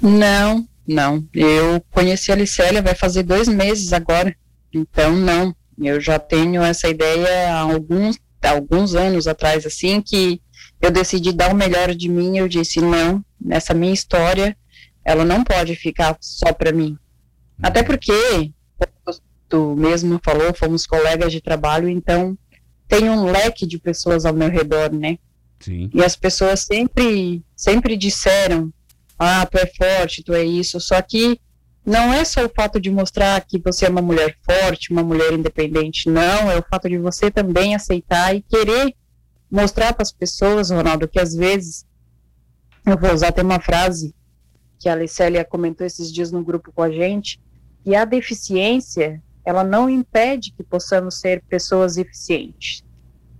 Não, 0.00 0.64
não. 0.86 1.24
Eu 1.34 1.82
conheci 1.90 2.30
a 2.30 2.36
Licélia, 2.36 2.80
vai 2.80 2.94
fazer 2.94 3.24
dois 3.24 3.48
meses 3.48 3.92
agora. 3.92 4.36
Então, 4.72 5.16
não. 5.16 5.52
Eu 5.76 6.00
já 6.00 6.20
tenho 6.20 6.62
essa 6.62 6.88
ideia 6.88 7.52
há 7.52 7.60
alguns, 7.62 8.16
há 8.40 8.50
alguns 8.50 8.94
anos 8.94 9.26
atrás, 9.26 9.66
assim, 9.66 10.00
que 10.00 10.40
eu 10.80 10.92
decidi 10.92 11.32
dar 11.32 11.50
o 11.50 11.56
melhor 11.56 11.92
de 11.96 12.08
mim. 12.08 12.38
Eu 12.38 12.46
disse: 12.46 12.80
não, 12.80 13.24
nessa 13.40 13.74
minha 13.74 13.92
história, 13.92 14.56
ela 15.04 15.24
não 15.24 15.42
pode 15.44 15.74
ficar 15.74 16.16
só 16.20 16.52
para 16.52 16.72
mim. 16.72 16.96
Até 17.62 17.82
porque, 17.82 18.52
tu 19.48 19.74
mesmo 19.76 20.20
falou, 20.24 20.54
fomos 20.54 20.86
colegas 20.86 21.32
de 21.32 21.40
trabalho, 21.40 21.88
então 21.88 22.36
tem 22.88 23.08
um 23.08 23.24
leque 23.24 23.66
de 23.66 23.78
pessoas 23.78 24.24
ao 24.24 24.34
meu 24.34 24.48
redor, 24.48 24.92
né? 24.92 25.18
Sim. 25.60 25.90
E 25.94 26.02
as 26.02 26.16
pessoas 26.16 26.60
sempre, 26.60 27.42
sempre 27.56 27.96
disseram: 27.96 28.72
ah, 29.18 29.46
tu 29.46 29.58
é 29.58 29.66
forte, 29.66 30.24
tu 30.24 30.34
é 30.34 30.44
isso. 30.44 30.80
Só 30.80 31.00
que 31.00 31.40
não 31.86 32.12
é 32.12 32.24
só 32.24 32.44
o 32.44 32.52
fato 32.54 32.80
de 32.80 32.90
mostrar 32.90 33.40
que 33.42 33.58
você 33.58 33.86
é 33.86 33.88
uma 33.88 34.02
mulher 34.02 34.36
forte, 34.42 34.92
uma 34.92 35.02
mulher 35.02 35.32
independente, 35.32 36.08
não, 36.08 36.50
é 36.50 36.58
o 36.58 36.64
fato 36.68 36.88
de 36.88 36.98
você 36.98 37.30
também 37.30 37.74
aceitar 37.74 38.34
e 38.34 38.42
querer 38.42 38.94
mostrar 39.50 39.92
para 39.92 40.02
as 40.02 40.12
pessoas, 40.12 40.70
Ronaldo, 40.70 41.08
que 41.08 41.20
às 41.20 41.34
vezes, 41.34 41.86
eu 42.86 42.98
vou 42.98 43.12
usar 43.12 43.28
até 43.28 43.42
uma 43.42 43.60
frase 43.60 44.14
que 44.82 44.88
a 44.88 44.94
Alicélia 44.94 45.44
comentou 45.44 45.86
esses 45.86 46.12
dias 46.12 46.32
no 46.32 46.42
grupo 46.42 46.72
com 46.74 46.82
a 46.82 46.90
gente, 46.90 47.38
que 47.84 47.94
a 47.94 48.04
deficiência, 48.04 49.22
ela 49.44 49.62
não 49.62 49.88
impede 49.88 50.52
que 50.56 50.64
possamos 50.64 51.20
ser 51.20 51.40
pessoas 51.48 51.96
eficientes, 51.96 52.82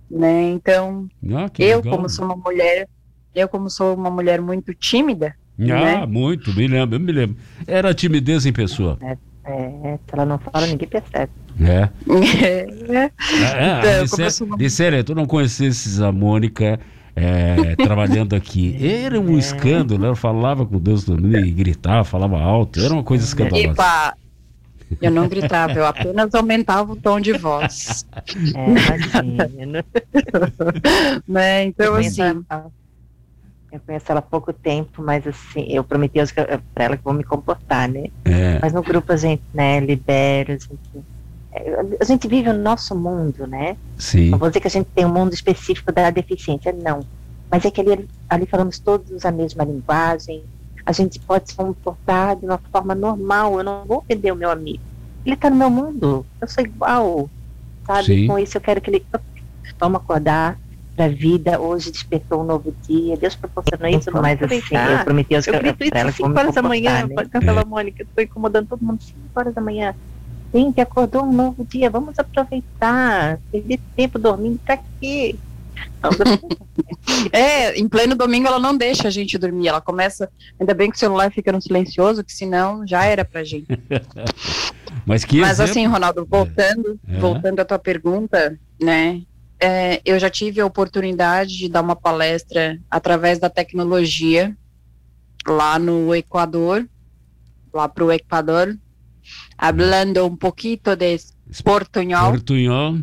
né? 0.09 0.43
Então, 0.51 1.05
Ah, 1.35 1.49
eu 1.59 1.79
legal. 1.79 1.97
como 1.97 2.07
sou 2.07 2.23
uma 2.25 2.37
mulher, 2.37 2.87
eu 3.35 3.49
como 3.49 3.69
sou 3.69 3.93
uma 3.93 4.09
mulher 4.09 4.39
muito 4.41 4.73
tímida, 4.73 5.35
Ah, 5.59 5.63
né? 5.63 6.05
muito, 6.05 6.53
me 6.55 6.65
lembro, 6.65 6.95
eu 6.95 6.99
me 7.01 7.11
lembro. 7.11 7.35
Era 7.67 7.93
timidez 7.93 8.45
em 8.45 8.53
pessoa. 8.53 8.97
É, 9.01 9.97
se 9.97 10.13
ela 10.13 10.25
não 10.25 10.39
fala, 10.39 10.65
ninguém 10.65 10.87
percebe. 10.87 11.29
É. 11.59 11.89
É, 12.87 13.03
É, 13.03 13.99
é, 13.99 14.03
Então, 14.03 14.47
uma- 14.47 15.03
tu 15.03 15.13
não 15.13 15.25
conhecesses 15.25 15.99
a 15.99 16.09
Mônica 16.09 16.79
é, 17.15 17.75
trabalhando 17.75 18.35
aqui. 18.35 18.77
Era 18.85 19.19
um 19.19 19.37
escândalo, 19.37 20.05
ela 20.05 20.15
falava 20.15 20.65
com 20.65 20.79
Deus 20.79 21.03
do 21.03 21.13
mundo 21.13 21.37
e 21.37 21.51
gritava, 21.51 22.03
falava 22.03 22.39
alto, 22.39 22.79
era 22.79 22.93
uma 22.93 23.03
coisa 23.03 23.23
escandalosa. 23.23 23.67
Epa, 23.67 24.15
eu 25.01 25.11
não 25.11 25.27
gritava, 25.27 25.73
eu 25.73 25.85
apenas 25.85 26.33
aumentava 26.33 26.93
o 26.93 26.95
tom 26.95 27.19
de 27.19 27.33
voz. 27.33 28.05
É, 28.55 29.35
imagina. 29.35 29.85
Né? 31.27 31.65
Então, 31.65 31.85
eu, 31.85 31.91
conheço 31.93 32.21
assim, 32.21 32.45
ela, 32.49 32.71
eu 33.71 33.79
conheço 33.79 34.05
ela 34.09 34.19
há 34.19 34.23
pouco 34.23 34.53
tempo, 34.53 35.01
mas 35.01 35.25
assim, 35.25 35.65
eu 35.69 35.83
prometi 35.83 36.19
pra 36.73 36.83
ela 36.85 36.97
que 36.97 37.03
vou 37.03 37.13
me 37.13 37.23
comportar, 37.23 37.89
né? 37.89 38.05
É, 38.25 38.59
Mas 38.61 38.73
no 38.73 38.83
grupo 38.83 39.11
a 39.11 39.17
gente, 39.17 39.41
né, 39.53 39.79
libera, 39.79 40.53
a 40.53 40.57
gente, 40.57 40.79
é, 40.95 40.99
a 41.99 42.03
gente 42.03 42.27
vive 42.27 42.49
o 42.49 42.53
nosso 42.53 42.95
mundo, 42.95 43.45
né? 43.45 43.77
sim. 43.97 44.29
Não 44.29 44.37
vou 44.37 44.49
dizer 44.49 44.59
que 44.59 44.67
a 44.67 44.71
gente 44.71 44.87
tem 44.93 45.05
um 45.05 45.13
mundo 45.13 45.33
específico 45.33 45.91
da 45.91 46.09
deficiência, 46.09 46.73
não. 46.73 47.05
Mas 47.49 47.63
é 47.65 47.71
que 47.71 47.81
ali, 47.81 48.09
ali 48.29 48.45
falamos 48.45 48.79
todos 48.79 49.25
a 49.25 49.31
mesma 49.31 49.63
linguagem, 49.63 50.43
a 50.85 50.91
gente 50.91 51.19
pode 51.19 51.49
se 51.49 51.55
comportar 51.55 52.35
de 52.35 52.45
uma 52.45 52.59
forma 52.71 52.95
normal, 52.95 53.57
eu 53.57 53.63
não 53.63 53.85
vou 53.85 53.97
ofender 53.99 54.33
o 54.33 54.35
meu 54.35 54.49
amigo. 54.49 54.81
Ele 55.25 55.35
está 55.35 55.49
no 55.49 55.55
meu 55.55 55.69
mundo, 55.69 56.25
eu 56.41 56.47
sou 56.47 56.63
igual, 56.63 57.29
sabe? 57.85 58.05
Sim. 58.05 58.27
Com 58.27 58.39
isso 58.39 58.57
eu 58.57 58.61
quero 58.61 58.81
que 58.81 58.89
ele 58.89 59.05
vamos 59.79 60.01
acordar 60.01 60.57
para 60.95 61.05
a 61.05 61.09
vida, 61.09 61.59
hoje 61.59 61.91
despertou 61.91 62.41
um 62.41 62.43
novo 62.43 62.73
dia, 62.87 63.17
Deus 63.17 63.35
proporcionou 63.35 63.87
isso, 63.87 64.11
vamos 64.11 64.21
mas 64.21 64.41
assim, 64.41 64.61
eu 64.75 65.03
prometi 65.03 65.35
aos 65.35 65.47
Eu 65.47 65.53
grito 65.59 65.83
isso 65.83 65.91
que 65.91 66.03
vou 66.03 66.11
5 66.11 66.29
me 66.29 66.39
horas 66.39 66.55
da 66.55 66.61
manhã, 66.61 67.07
né? 67.07 67.15
aquela 67.33 67.65
Mônica, 67.65 68.05
tô 68.15 68.21
incomodando 68.21 68.67
todo 68.67 68.81
mundo 68.81 69.01
5 69.01 69.17
horas 69.35 69.53
da 69.53 69.61
manhã. 69.61 69.95
Gente, 70.53 70.79
acordou 70.79 71.23
um 71.23 71.33
novo 71.33 71.65
dia, 71.65 71.89
vamos 71.89 72.17
aproveitar. 72.19 73.39
Perder 73.51 73.79
tempo 73.95 74.19
dormindo 74.19 74.59
pra 74.65 74.77
quê? 74.99 75.35
É, 77.31 77.77
em 77.77 77.87
pleno 77.87 78.15
domingo 78.15 78.47
ela 78.47 78.59
não 78.59 78.75
deixa 78.77 79.07
a 79.07 79.11
gente 79.11 79.37
dormir, 79.37 79.67
ela 79.67 79.81
começa, 79.81 80.29
ainda 80.59 80.73
bem 80.73 80.89
que 80.89 80.95
o 80.95 80.99
celular 80.99 81.31
fica 81.31 81.51
no 81.51 81.61
silencioso, 81.61 82.23
que 82.23 82.31
senão 82.33 82.85
já 82.87 83.03
era 83.05 83.25
pra 83.25 83.43
gente. 83.43 83.67
Mas 85.05 85.25
que 85.25 85.39
Mas 85.39 85.59
exemplo. 85.59 85.71
assim, 85.71 85.85
Ronaldo, 85.85 86.25
voltando, 86.29 86.99
É. 87.07 87.19
voltando 87.19 87.59
à 87.59 87.65
tua 87.65 87.79
pergunta, 87.79 88.57
né? 88.81 89.21
é, 89.59 90.01
eu 90.05 90.19
já 90.19 90.29
tive 90.29 90.59
a 90.61 90.65
oportunidade 90.65 91.57
de 91.57 91.69
dar 91.69 91.81
uma 91.81 91.95
palestra 91.95 92.77
através 92.91 93.39
da 93.39 93.49
tecnologia 93.49 94.55
lá 95.47 95.79
no 95.79 96.13
Equador, 96.13 96.85
lá 97.73 97.87
pro 97.87 98.11
Equador, 98.11 98.77
hablando 99.57 100.25
um 100.25 100.35
pouquito 100.35 100.95
de 100.95 101.17
portunhol, 101.63 102.31
Portunhol. 102.31 102.97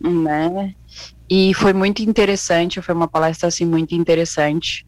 né? 0.00 0.74
E 1.28 1.54
foi 1.54 1.72
muito 1.72 2.02
interessante, 2.02 2.82
foi 2.82 2.94
uma 2.94 3.08
palestra 3.08 3.48
assim 3.48 3.64
muito 3.64 3.94
interessante, 3.94 4.86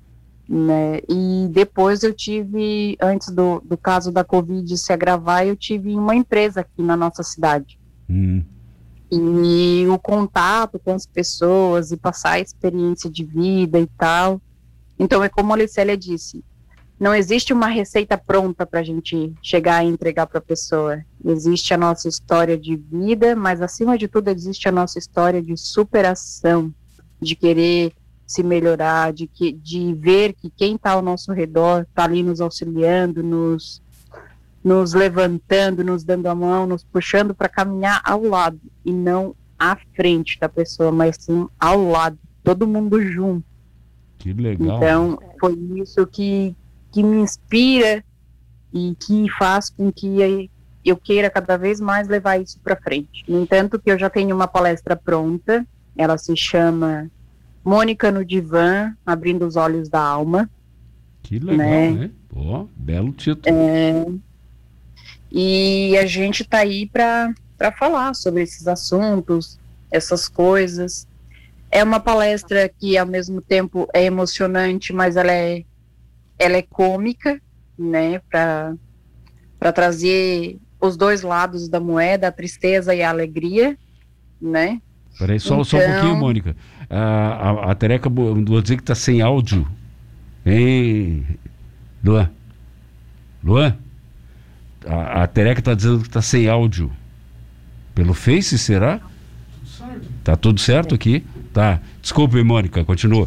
né? 0.48 1.00
E 1.08 1.48
depois 1.50 2.02
eu 2.02 2.12
tive, 2.12 2.96
antes 3.00 3.30
do, 3.30 3.60
do 3.64 3.76
caso 3.76 4.12
da 4.12 4.22
Covid 4.22 4.76
se 4.76 4.92
agravar, 4.92 5.46
eu 5.46 5.56
tive 5.56 5.94
uma 5.94 6.14
empresa 6.14 6.60
aqui 6.60 6.82
na 6.82 6.96
nossa 6.96 7.22
cidade. 7.22 7.78
Hum, 8.08 8.44
E 9.10 9.86
o 9.88 9.98
contato 9.98 10.78
com 10.78 10.92
as 10.92 11.06
pessoas 11.06 11.90
e 11.90 11.96
passar 11.96 12.32
a 12.32 12.40
experiência 12.40 13.08
de 13.10 13.24
vida 13.24 13.78
e 13.80 13.86
tal. 13.98 14.40
Então 14.98 15.22
é 15.22 15.28
como 15.28 15.52
a 15.52 15.56
Alicélia 15.56 15.96
disse, 15.96 16.44
não 16.99 17.14
existe 17.14 17.53
uma 17.53 17.66
receita 17.66 18.16
pronta 18.16 18.64
para 18.64 18.80
a 18.80 18.82
gente 18.82 19.32
chegar 19.42 19.84
e 19.84 19.88
entregar 19.88 20.26
para 20.26 20.38
a 20.38 20.42
pessoa. 20.42 21.05
Existe 21.24 21.74
a 21.74 21.76
nossa 21.76 22.09
história 22.09 22.57
de 22.57 22.76
vida, 22.76 23.36
mas 23.36 23.61
acima 23.61 23.99
de 23.99 24.09
tudo 24.09 24.28
existe 24.28 24.68
a 24.68 24.72
nossa 24.72 24.99
história 24.99 25.42
de 25.42 25.57
superação, 25.57 26.72
de 27.20 27.36
querer 27.36 27.92
se 28.26 28.42
melhorar, 28.42 29.12
de, 29.12 29.26
que, 29.26 29.53
de 29.53 29.94
ver 29.94 30.32
que 30.32 30.51
quem 30.51 30.74
está 30.74 30.92
ao 30.92 31.03
nosso 31.03 31.32
redor 31.32 31.82
está 31.82 32.05
ali 32.05 32.22
nos 32.22 32.40
auxiliando, 32.40 33.22
nos, 33.22 33.80
nos 34.64 34.94
levantando, 34.94 35.84
nos 35.84 36.03
dando 36.03 36.26
a 36.26 36.34
mão, 36.34 36.66
nos 36.66 36.82
puxando 36.82 37.34
para 37.34 37.49
caminhar 37.49 38.01
ao 38.05 38.22
lado 38.22 38.61
e 38.84 38.92
não 38.92 39.34
à 39.59 39.76
frente 39.94 40.38
da 40.40 40.49
pessoa, 40.49 40.90
mas 40.90 41.16
sim 41.20 41.47
ao 41.59 41.88
lado, 41.88 42.18
todo 42.42 42.66
mundo 42.66 43.01
junto. 43.03 43.44
que 44.18 44.32
legal. 44.32 44.76
Então, 44.76 45.18
foi 45.38 45.55
isso 45.76 46.07
que, 46.07 46.55
que 46.97 47.03
me 47.03 47.18
inspira 47.18 48.03
e 48.72 48.97
que 48.99 49.26
faz 49.38 49.68
com 49.68 49.92
que 49.92 50.51
eu 50.82 50.97
queira 50.97 51.28
cada 51.28 51.59
vez 51.59 51.78
mais 51.78 52.09
levar 52.09 52.40
isso 52.40 52.59
para 52.61 52.74
frente. 52.74 53.22
No 53.28 53.42
entanto, 53.42 53.78
que 53.78 53.90
eu 53.90 53.99
já 53.99 54.09
tenho 54.09 54.34
uma 54.34 54.49
palestra 54.49 54.97
pronta, 54.97 55.66
ela 55.94 56.16
se 56.16 56.34
chama 56.34 57.11
Mônica 57.62 58.11
no 58.11 58.24
Divã, 58.24 58.94
Abrindo 59.05 59.47
os 59.47 59.57
Olhos 59.57 59.90
da 59.90 60.01
Alma. 60.01 60.49
que 61.22 61.38
legal, 61.38 61.59
né? 61.59 61.90
né? 61.90 62.11
Pô, 62.30 62.66
belo 62.74 63.12
título. 63.12 63.55
É, 63.55 64.07
e 65.30 65.99
a 65.99 66.07
gente 66.07 66.44
está 66.44 66.61
aí 66.61 66.86
para 66.86 67.34
falar 67.78 68.14
sobre 68.14 68.42
esses 68.42 68.66
assuntos, 68.66 69.59
essas 69.90 70.28
coisas. 70.28 71.07
É 71.70 71.84
uma 71.84 72.01
palestra 72.01 72.70
que, 72.70 72.97
ao 72.97 73.07
mesmo 73.07 73.42
tempo, 73.42 73.86
é 73.92 74.03
emocionante, 74.05 74.94
mas 74.94 75.14
ela 75.14 75.32
é, 75.32 75.62
ela 76.39 76.57
é 76.57 76.62
cômica, 76.62 77.41
né? 77.78 78.20
Para 78.30 79.72
trazer 79.74 80.59
os 80.80 80.97
dois 80.97 81.22
lados 81.22 81.68
da 81.68 81.80
moeda, 81.80 82.28
a 82.28 82.32
tristeza 82.32 82.95
e 82.95 83.03
a 83.03 83.11
alegria, 83.11 83.76
né? 84.41 84.80
Peraí, 85.18 85.41
só, 85.41 85.64
só 85.64 85.76
um 85.78 85.80
Então- 85.80 85.93
pouquinho, 85.95 86.16
Mônica. 86.16 86.57
A, 86.91 86.99
a, 86.99 87.70
a 87.72 87.74
Tereca, 87.74 88.09
vou 88.09 88.61
dizer 88.62 88.76
que 88.76 88.82
tá 88.82 88.95
sem 88.95 89.20
áudio. 89.22 89.66
Hein, 90.45 91.26
Luan? 92.05 92.30
Luan? 93.43 93.76
A, 94.87 95.22
a 95.22 95.26
Tereca 95.26 95.61
tá 95.62 95.74
dizendo 95.74 96.03
que 96.03 96.11
tá 96.11 96.22
sem 96.22 96.49
áudio. 96.49 96.93
Pelo 97.95 98.12
Face, 98.14 98.59
será? 98.59 99.01
Tá 100.22 100.37
tudo 100.37 100.61
certo 100.61 100.95
aqui? 100.95 101.24
Tá. 101.53 101.80
Desculpe, 102.03 102.43
Mônica, 102.45 102.84
continua. 102.84 103.26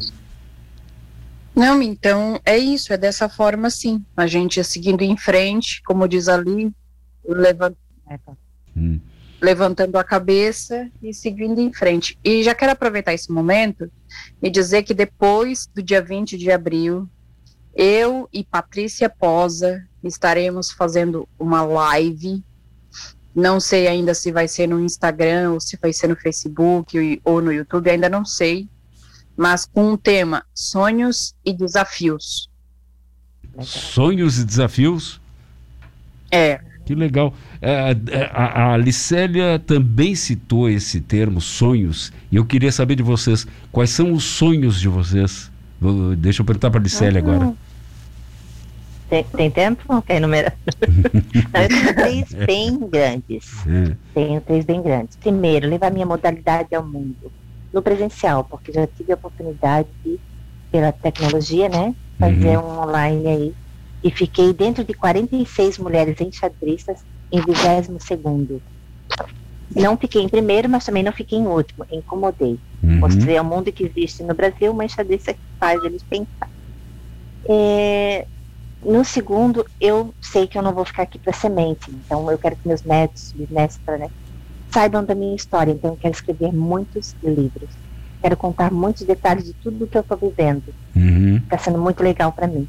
Não, 1.56 1.82
então 1.82 2.40
é 2.46 2.58
isso, 2.58 2.94
é 2.94 2.98
dessa 2.98 3.28
forma 3.28 3.70
sim. 3.70 4.04
A 4.16 4.28
gente 4.28 4.64
seguindo 4.64 5.02
em 5.02 5.18
frente, 5.18 5.82
como 5.84 6.08
diz 6.08 6.28
ali, 6.28 6.72
levantando 7.26 7.78
É, 8.10 8.18
tá. 8.18 8.34
Hum. 8.76 9.00
levantando 9.42 9.98
a 9.98 10.04
cabeça 10.04 10.90
e 11.02 11.14
seguindo 11.14 11.60
em 11.60 11.74
frente. 11.74 12.18
E 12.24 12.44
já 12.44 12.56
quero 12.56 12.72
aproveitar 12.72 13.14
esse 13.14 13.32
momento 13.32 13.92
e 14.42 14.50
dizer 14.50 14.84
que 14.84 14.94
depois 14.94 15.68
do 15.74 15.82
dia 15.82 16.02
20 16.02 16.38
de 16.38 16.52
abril, 16.52 17.10
eu 17.74 18.28
e 18.34 18.44
Patrícia 18.44 19.10
Posa 19.10 19.88
estaremos 20.04 20.72
fazendo 20.72 21.28
uma 21.38 21.64
live. 21.64 22.44
Não 23.34 23.60
sei 23.60 23.88
ainda 23.88 24.14
se 24.14 24.32
vai 24.32 24.48
ser 24.48 24.68
no 24.68 24.80
Instagram 24.80 25.54
ou 25.54 25.60
se 25.60 25.78
vai 25.82 25.94
ser 25.94 26.08
no 26.08 26.16
Facebook 26.16 27.22
ou 27.24 27.42
no 27.42 27.54
YouTube, 27.54 27.90
ainda 27.90 28.10
não 28.10 28.26
sei. 28.26 28.68
Mas 29.40 29.66
com 29.66 29.94
o 29.94 29.98
tema 29.98 30.44
Sonhos 30.54 31.34
e 31.46 31.54
Desafios. 31.54 32.50
Sonhos 33.62 34.38
e 34.38 34.44
desafios? 34.44 35.22
É, 36.30 36.60
Que 36.86 36.94
legal. 36.94 37.34
É, 37.62 37.96
é, 38.12 38.30
a, 38.34 38.74
a 38.74 38.78
Licélia 38.78 39.58
também 39.58 40.14
citou 40.14 40.70
esse 40.70 41.00
termo, 41.00 41.40
sonhos, 41.40 42.12
e 42.30 42.36
eu 42.36 42.44
queria 42.44 42.70
saber 42.70 42.96
de 42.96 43.04
vocês, 43.04 43.48
quais 43.72 43.92
são 43.92 44.12
os 44.12 44.26
sonhos 44.26 44.78
de 44.78 44.90
vocês? 44.90 45.50
Vou, 45.80 46.18
deixa 46.18 46.42
eu 46.42 46.46
perguntar 46.46 46.70
para 46.70 46.82
a 46.82 46.84
Licélia 46.84 47.24
uhum. 47.24 47.32
agora. 47.32 47.54
Tem, 49.10 49.24
tem 49.24 49.50
tempo? 49.50 50.02
Quer 50.02 50.18
enumerar? 50.18 50.54
Não, 51.54 51.62
eu 51.62 51.70
tenho 51.70 51.96
três 51.96 52.34
bem 52.46 52.90
grandes. 52.90 53.66
É. 53.66 53.96
Tenho 54.14 54.42
três 54.42 54.66
bem 54.66 54.82
grandes. 54.82 55.16
Primeiro, 55.16 55.70
levar 55.70 55.92
minha 55.94 56.06
modalidade 56.06 56.76
ao 56.76 56.86
mundo. 56.86 57.32
No 57.74 57.82
presencial, 57.82 58.44
porque 58.44 58.72
já 58.72 58.88
tive 58.88 59.12
a 59.12 59.16
oportunidade 59.16 59.88
de, 60.04 60.20
pela 60.72 60.92
tecnologia, 60.92 61.70
né? 61.70 61.94
Fazer 62.18 62.58
uhum. 62.58 62.66
um 62.66 62.80
online 62.82 63.28
aí 63.28 63.56
e 64.04 64.12
fiquei 64.12 64.54
dentro 64.54 64.84
de 64.84 64.94
46 64.94 65.78
mulheres 65.78 66.20
enxadristas 66.22 67.00
em 67.32 67.42
22 67.42 68.04
segundo. 68.04 68.62
Não 69.76 69.98
fiquei 69.98 70.22
em 70.22 70.30
primeiro, 70.30 70.68
mas 70.68 70.86
também 70.86 71.04
não 71.04 71.12
fiquei 71.12 71.38
em 71.38 71.46
último, 71.46 71.86
incomodei. 71.92 72.58
Uhum. 72.82 73.00
Mostrei 73.00 73.38
ao 73.38 73.46
mundo 73.46 73.72
que 73.72 73.84
existe 73.84 74.24
no 74.24 74.34
Brasil 74.34 74.72
uma 74.72 74.86
enxadrista 74.86 75.34
que 75.34 75.40
faz 75.60 75.84
eles 75.84 76.02
pensar. 76.02 76.50
É, 77.48 78.26
no 78.84 79.04
segundo, 79.04 79.66
eu 79.80 80.14
sei 80.22 80.48
que 80.48 80.58
eu 80.58 80.62
não 80.62 80.74
vou 80.74 80.86
ficar 80.86 81.04
aqui 81.04 81.20
para 81.20 81.34
semente, 81.34 81.92
então 81.92 82.30
eu 82.32 82.38
quero 82.38 82.56
que 82.56 82.68
meus 82.68 82.84
netos, 82.84 83.32
bisnetos, 83.36 83.80
né, 83.88 84.10
saibam 84.72 85.04
da 85.04 85.16
minha 85.16 85.36
história, 85.36 85.72
então 85.72 85.92
eu 85.92 85.98
quero 85.98 86.14
escrever 86.14 86.54
muitos 86.54 87.16
livros. 87.24 87.70
Quero 88.22 88.36
contar 88.36 88.72
muitos 88.72 89.04
detalhes 89.04 89.46
de 89.46 89.54
tudo 89.54 89.88
que 89.88 89.98
eu 89.98 90.02
estou 90.02 90.18
vivendo. 90.18 90.64
Está 90.68 91.00
uhum. 91.00 91.42
Tá 91.50 91.58
sendo 91.58 91.80
muito 91.80 92.04
legal 92.04 92.32
para 92.32 92.48
mim. 92.48 92.68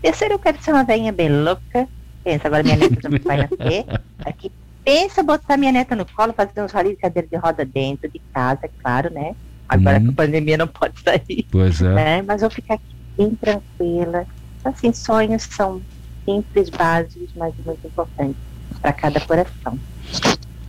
Terceiro, 0.00 0.34
eu 0.34 0.38
quero 0.38 0.62
ser 0.62 0.72
uma 0.72 0.84
velhinha 0.84 1.12
bem 1.12 1.28
louca. 1.28 1.88
Pensa, 2.22 2.46
agora 2.46 2.62
minha 2.62 2.76
neta 2.76 3.08
não 3.08 3.18
vai 3.18 3.36
nascer. 3.38 3.84
Aqui, 4.24 4.52
pensa 4.84 5.22
botar 5.22 5.56
minha 5.56 5.72
neta 5.72 5.96
no 5.96 6.06
colo, 6.06 6.32
fazer 6.32 6.62
uns 6.62 6.72
rolinhos 6.72 6.96
de 6.96 7.02
cadeira 7.02 7.26
de 7.26 7.36
roda 7.36 7.64
dentro 7.64 8.08
de 8.08 8.20
casa, 8.32 8.68
claro, 8.80 9.12
né? 9.12 9.34
Agora 9.68 9.98
uhum. 9.98 10.04
que 10.04 10.10
a 10.10 10.12
pandemia 10.12 10.56
não 10.56 10.68
pode 10.68 11.00
sair. 11.00 11.46
Pois 11.50 11.80
é. 11.82 11.94
Né? 11.94 12.22
Mas 12.22 12.42
eu 12.42 12.50
ficar 12.50 12.74
aqui 12.74 12.94
bem 13.16 13.34
tranquila. 13.34 14.26
Assim, 14.64 14.92
sonhos 14.92 15.42
são 15.42 15.82
simples, 16.24 16.70
básicos, 16.70 17.30
mas 17.36 17.52
muito 17.64 17.86
importantes 17.86 18.36
para 18.80 18.92
cada 18.92 19.20
coração. 19.20 19.78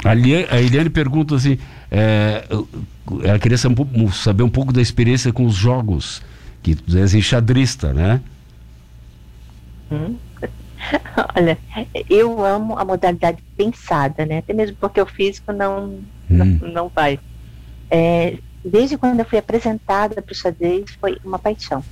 A 0.06 0.62
Eliane 0.62 0.90
pergunta 0.90 1.36
assim: 1.36 1.58
é, 1.90 2.46
ela 3.24 3.40
queria 3.40 3.58
saber 3.58 4.44
um 4.44 4.50
pouco 4.50 4.72
da 4.72 4.82
experiência 4.82 5.34
com 5.34 5.46
os 5.46 5.56
jogos, 5.56 6.22
que 6.62 6.76
tu 6.76 6.96
és 6.98 7.14
enxadrista, 7.16 7.92
né? 7.92 8.22
Hum. 9.92 10.16
Olha, 11.36 11.58
eu 12.10 12.46
amo 12.46 12.78
a 12.78 12.86
modalidade 12.86 13.42
pensada, 13.58 14.26
né? 14.26 14.40
Até 14.40 14.54
mesmo 14.54 14.78
porque 14.80 15.02
o 15.02 15.06
físico 15.06 15.52
não, 15.52 15.86
hum. 15.86 16.04
não, 16.30 16.46
não 16.46 16.90
vai. 16.90 17.20
É, 17.90 18.38
desde 18.64 18.98
quando 18.98 19.20
eu 19.20 19.26
fui 19.26 19.40
apresentada 19.40 20.22
para 20.22 20.32
o 20.32 20.36
xadrez, 20.36 20.92
foi 21.00 21.18
uma 21.24 21.40
paixão. 21.40 21.84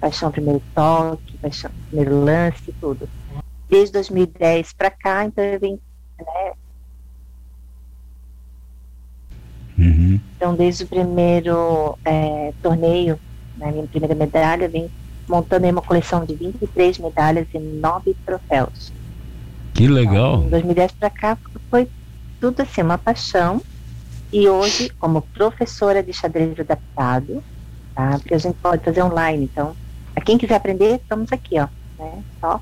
Paixão 0.00 0.30
primeiro 0.30 0.62
toque, 0.74 1.36
paixão 1.38 1.70
primeiro 1.88 2.24
lance, 2.24 2.74
tudo. 2.80 3.08
Desde 3.68 3.92
2010 3.92 4.72
para 4.72 4.90
cá, 4.90 5.24
então 5.26 5.44
eu 5.44 5.60
vim, 5.60 5.78
né? 6.18 6.52
Uhum. 9.80 10.20
Então, 10.36 10.54
desde 10.54 10.84
o 10.84 10.86
primeiro 10.86 11.98
é, 12.04 12.52
torneio, 12.62 13.18
né, 13.56 13.72
minha 13.72 13.86
primeira 13.86 14.14
medalha, 14.14 14.68
vim 14.68 14.88
montando 15.28 15.66
uma 15.68 15.80
coleção 15.80 16.24
de 16.24 16.34
23 16.34 16.98
medalhas 16.98 17.46
e 17.54 17.58
9 17.58 18.16
troféus. 18.26 18.92
Que 19.72 19.86
legal! 19.86 20.34
Então, 20.34 20.46
em 20.46 20.50
2010 20.50 20.92
para 20.92 21.10
cá 21.10 21.38
foi 21.70 21.88
tudo 22.40 22.60
assim, 22.62 22.82
uma 22.82 22.98
paixão. 22.98 23.62
E 24.32 24.48
hoje, 24.48 24.90
como 24.98 25.22
professora 25.22 26.02
de 26.02 26.12
xadrez 26.12 26.58
adaptado, 26.58 27.42
tá? 27.94 28.10
Porque 28.18 28.34
a 28.34 28.38
gente 28.38 28.54
pode 28.62 28.84
fazer 28.84 29.02
online. 29.02 29.48
Então, 29.52 29.74
a 30.14 30.20
quem 30.20 30.38
quiser 30.38 30.56
aprender, 30.56 30.96
estamos 30.96 31.32
aqui, 31.32 31.58
ó. 31.58 31.66
Né? 31.98 32.22
Só 32.40 32.60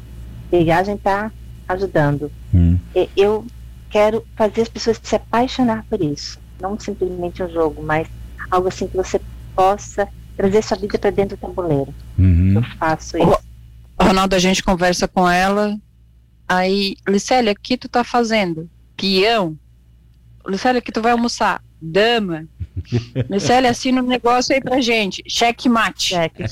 pegar, 0.50 0.78
a 0.78 0.84
gente 0.84 1.00
tá 1.00 1.30
ajudando. 1.68 2.30
Hum. 2.54 2.78
Eu 3.14 3.44
quero 3.90 4.24
fazer 4.34 4.62
as 4.62 4.68
pessoas 4.68 4.98
se 5.02 5.14
apaixonar 5.14 5.84
por 5.90 6.00
isso. 6.02 6.38
Não 6.60 6.78
simplesmente 6.78 7.42
um 7.42 7.48
jogo, 7.48 7.82
mas 7.82 8.08
algo 8.50 8.68
assim 8.68 8.86
que 8.86 8.96
você 8.96 9.20
possa 9.54 10.08
trazer 10.36 10.62
sua 10.62 10.76
vida 10.76 10.98
para 10.98 11.10
dentro 11.10 11.36
do 11.36 11.40
tabuleiro. 11.40 11.94
Uhum. 12.18 12.54
Eu 12.54 12.62
faço 12.78 13.18
isso. 13.18 13.38
O 13.98 14.04
Ronaldo, 14.04 14.36
a 14.36 14.38
gente 14.38 14.62
conversa 14.62 15.08
com 15.08 15.28
ela. 15.28 15.76
Aí, 16.48 16.96
Licélia, 17.06 17.52
o 17.52 17.56
que 17.60 17.76
tu 17.76 17.88
tá 17.88 18.04
fazendo? 18.04 18.70
Peão? 18.96 19.58
Licélia, 20.46 20.80
que 20.80 20.92
tu 20.92 21.02
vai 21.02 21.12
almoçar? 21.12 21.62
Dama? 21.80 22.46
Licélia, 23.28 23.70
assina 23.70 24.00
um 24.00 24.06
negócio 24.06 24.54
aí 24.54 24.60
pra 24.60 24.80
gente. 24.80 25.22
Cheque 25.28 25.68
mate. 25.68 26.14
Cheque. 26.14 26.44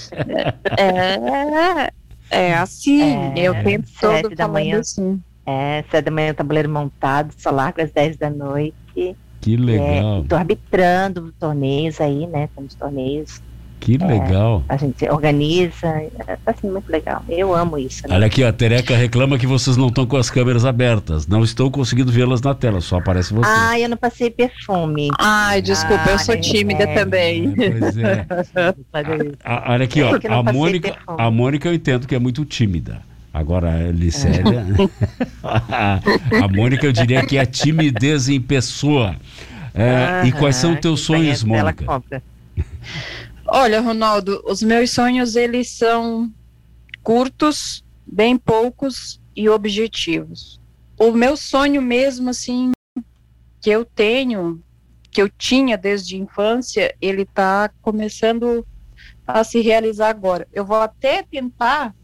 É, 0.77 1.93
é 2.31 2.55
assim. 2.55 3.03
É, 3.03 3.33
eu 3.37 3.55
tento 3.63 3.89
todo 4.01 4.35
da 4.35 4.49
manhã. 4.49 4.81
Assim. 4.81 5.23
É, 5.47 5.85
sete 5.91 6.07
da 6.07 6.11
manhã 6.11 6.33
o 6.33 6.35
tabuleiro 6.35 6.69
montado, 6.69 7.33
só 7.39 7.51
largo 7.51 7.81
às 7.81 7.93
10 7.93 8.17
da 8.17 8.29
noite. 8.29 9.17
Que 9.47 9.57
legal. 9.57 10.23
Estou 10.23 10.39
é, 10.39 10.41
arbitrando 10.41 11.33
torneios 11.39 12.01
aí, 12.01 12.27
né? 12.27 12.49
Temos 12.53 12.75
torneios 12.75 13.41
que 13.79 13.95
é, 13.95 14.05
legal. 14.05 14.65
A 14.69 14.77
gente 14.77 15.09
organiza, 15.09 15.87
é 15.87 16.37
assim, 16.45 16.69
muito 16.69 16.91
legal. 16.91 17.25
Eu 17.29 17.55
amo 17.55 17.79
isso. 17.79 18.09
Né? 18.09 18.17
Olha 18.17 18.27
aqui, 18.27 18.43
a 18.43 18.53
Tereca 18.53 18.97
reclama 18.97 19.39
que 19.39 19.47
vocês 19.47 19.77
não 19.77 19.87
estão 19.87 20.05
com 20.05 20.17
as 20.17 20.29
câmeras 20.29 20.65
abertas. 20.65 21.29
Não 21.29 21.45
estou 21.45 21.71
conseguindo 21.71 22.11
vê-las 22.11 22.43
na 22.43 22.57
tela, 22.57 22.81
só 22.81 22.99
aparece 22.99 23.33
você. 23.33 23.49
Ah, 23.49 23.79
eu 23.79 23.89
não 23.89 23.97
passei 23.97 24.33
perfume. 24.33 25.11
Ai, 25.17 25.63
desculpa, 25.63 26.07
ah, 26.09 26.13
eu 26.15 26.19
sou 26.19 26.41
tímida 26.41 26.83
é. 26.83 26.95
também. 26.95 27.55
Pois 27.55 27.97
é. 27.99 28.27
a, 29.45 29.71
a, 29.71 29.73
olha 29.75 29.85
aqui, 29.85 30.03
ó, 30.03 30.19
a 30.29 30.53
Mônica, 30.53 30.97
a 31.07 31.31
Mônica 31.31 31.69
eu 31.69 31.75
entendo 31.75 32.09
que 32.09 32.17
é 32.17 32.19
muito 32.19 32.45
tímida. 32.45 33.01
Agora, 33.37 33.71
a 33.71 33.93
Licélia. 33.93 34.65
a 35.45 36.49
Mônica, 36.49 36.87
eu 36.87 36.93
diria 36.93 37.25
que 37.27 37.37
é 37.37 37.43
a 37.43 37.45
timidez 37.45 38.31
em 38.31 38.41
pessoa. 38.41 39.15
É, 39.75 40.27
e 40.27 40.33
quais 40.33 40.57
são 40.57 40.75
teus 40.75 41.03
sonhos, 41.03 41.45
Mônica? 41.45 41.85
Olha, 43.47 43.83
Ronaldo, 43.83 44.43
os 44.47 44.63
meus 44.63 44.91
sonhos 44.91 45.37
eles 45.37 45.69
são 45.69 46.33
curtos, 47.03 47.85
bem 48.07 48.39
poucos 48.39 49.21
e 49.37 49.51
objetivos. 49.51 50.59
O 50.99 51.13
meu 51.13 51.37
sonho 51.37 51.83
mesmo 51.83 52.31
assim 52.31 52.71
que 53.61 53.69
eu 53.69 53.85
tenho, 53.85 54.63
que 55.11 55.21
eu 55.21 55.29
tinha 55.29 55.77
desde 55.77 56.17
a 56.17 56.19
infância, 56.19 56.95
ele 57.03 57.23
está 57.23 57.71
começando 57.83 58.67
a 59.27 59.45
se 59.45 59.61
realizar 59.61 60.09
agora. 60.09 60.49
Eu 60.55 60.65
vou 60.65 60.81
até 60.81 61.23
tentar, 61.23 61.95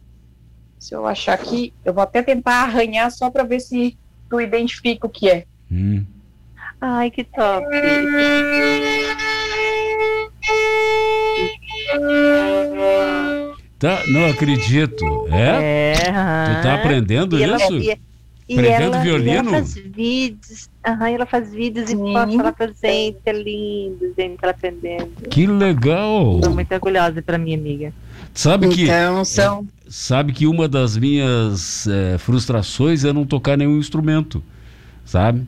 se 0.82 0.96
eu 0.96 1.06
achar 1.06 1.34
aqui, 1.34 1.72
eu 1.84 1.94
vou 1.94 2.02
até 2.02 2.20
tentar 2.24 2.64
arranhar 2.64 3.08
só 3.12 3.30
para 3.30 3.44
ver 3.44 3.60
se 3.60 3.96
tu 4.28 4.40
identifica 4.40 5.06
o 5.06 5.10
que 5.10 5.30
é. 5.30 5.44
Hum. 5.70 6.04
Ai, 6.80 7.08
que 7.08 7.22
top! 7.22 7.64
Tá, 13.78 14.02
não 14.08 14.28
acredito. 14.28 15.28
É? 15.30 15.92
é 15.92 15.94
tu 15.94 16.62
tá 16.64 16.74
aprendendo 16.74 17.38
e 17.38 17.44
isso? 17.44 17.54
Ela, 17.54 17.72
e, 17.74 18.00
e 18.48 18.58
ela, 18.58 18.98
violino? 19.00 19.32
ela 19.32 19.50
faz 19.50 19.74
vídeos, 19.74 20.68
aham, 20.86 21.08
ela 21.08 21.26
faz 21.26 21.52
vídeos 21.52 21.90
Sim. 21.90 22.10
e 22.10 22.12
posta 22.12 22.42
lá 22.42 22.52
pra 22.52 22.66
gente, 22.66 23.18
é 23.24 23.32
lindo, 23.32 24.12
gente, 24.16 24.38
ela 24.42 24.52
aprendendo. 24.52 25.28
Que 25.30 25.46
legal! 25.46 26.36
Estou 26.36 26.54
muito 26.54 26.72
orgulhosa 26.72 27.22
pra 27.22 27.38
minha 27.38 27.56
amiga. 27.56 27.92
Sabe 28.34 28.68
que, 28.68 28.84
então, 28.84 29.24
são... 29.24 29.66
sabe 29.88 30.32
que 30.32 30.46
uma 30.46 30.66
das 30.66 30.96
minhas 30.96 31.86
é, 31.86 32.18
frustrações 32.18 33.04
é 33.04 33.12
não 33.12 33.24
tocar 33.24 33.56
nenhum 33.56 33.78
instrumento, 33.78 34.42
sabe? 35.04 35.46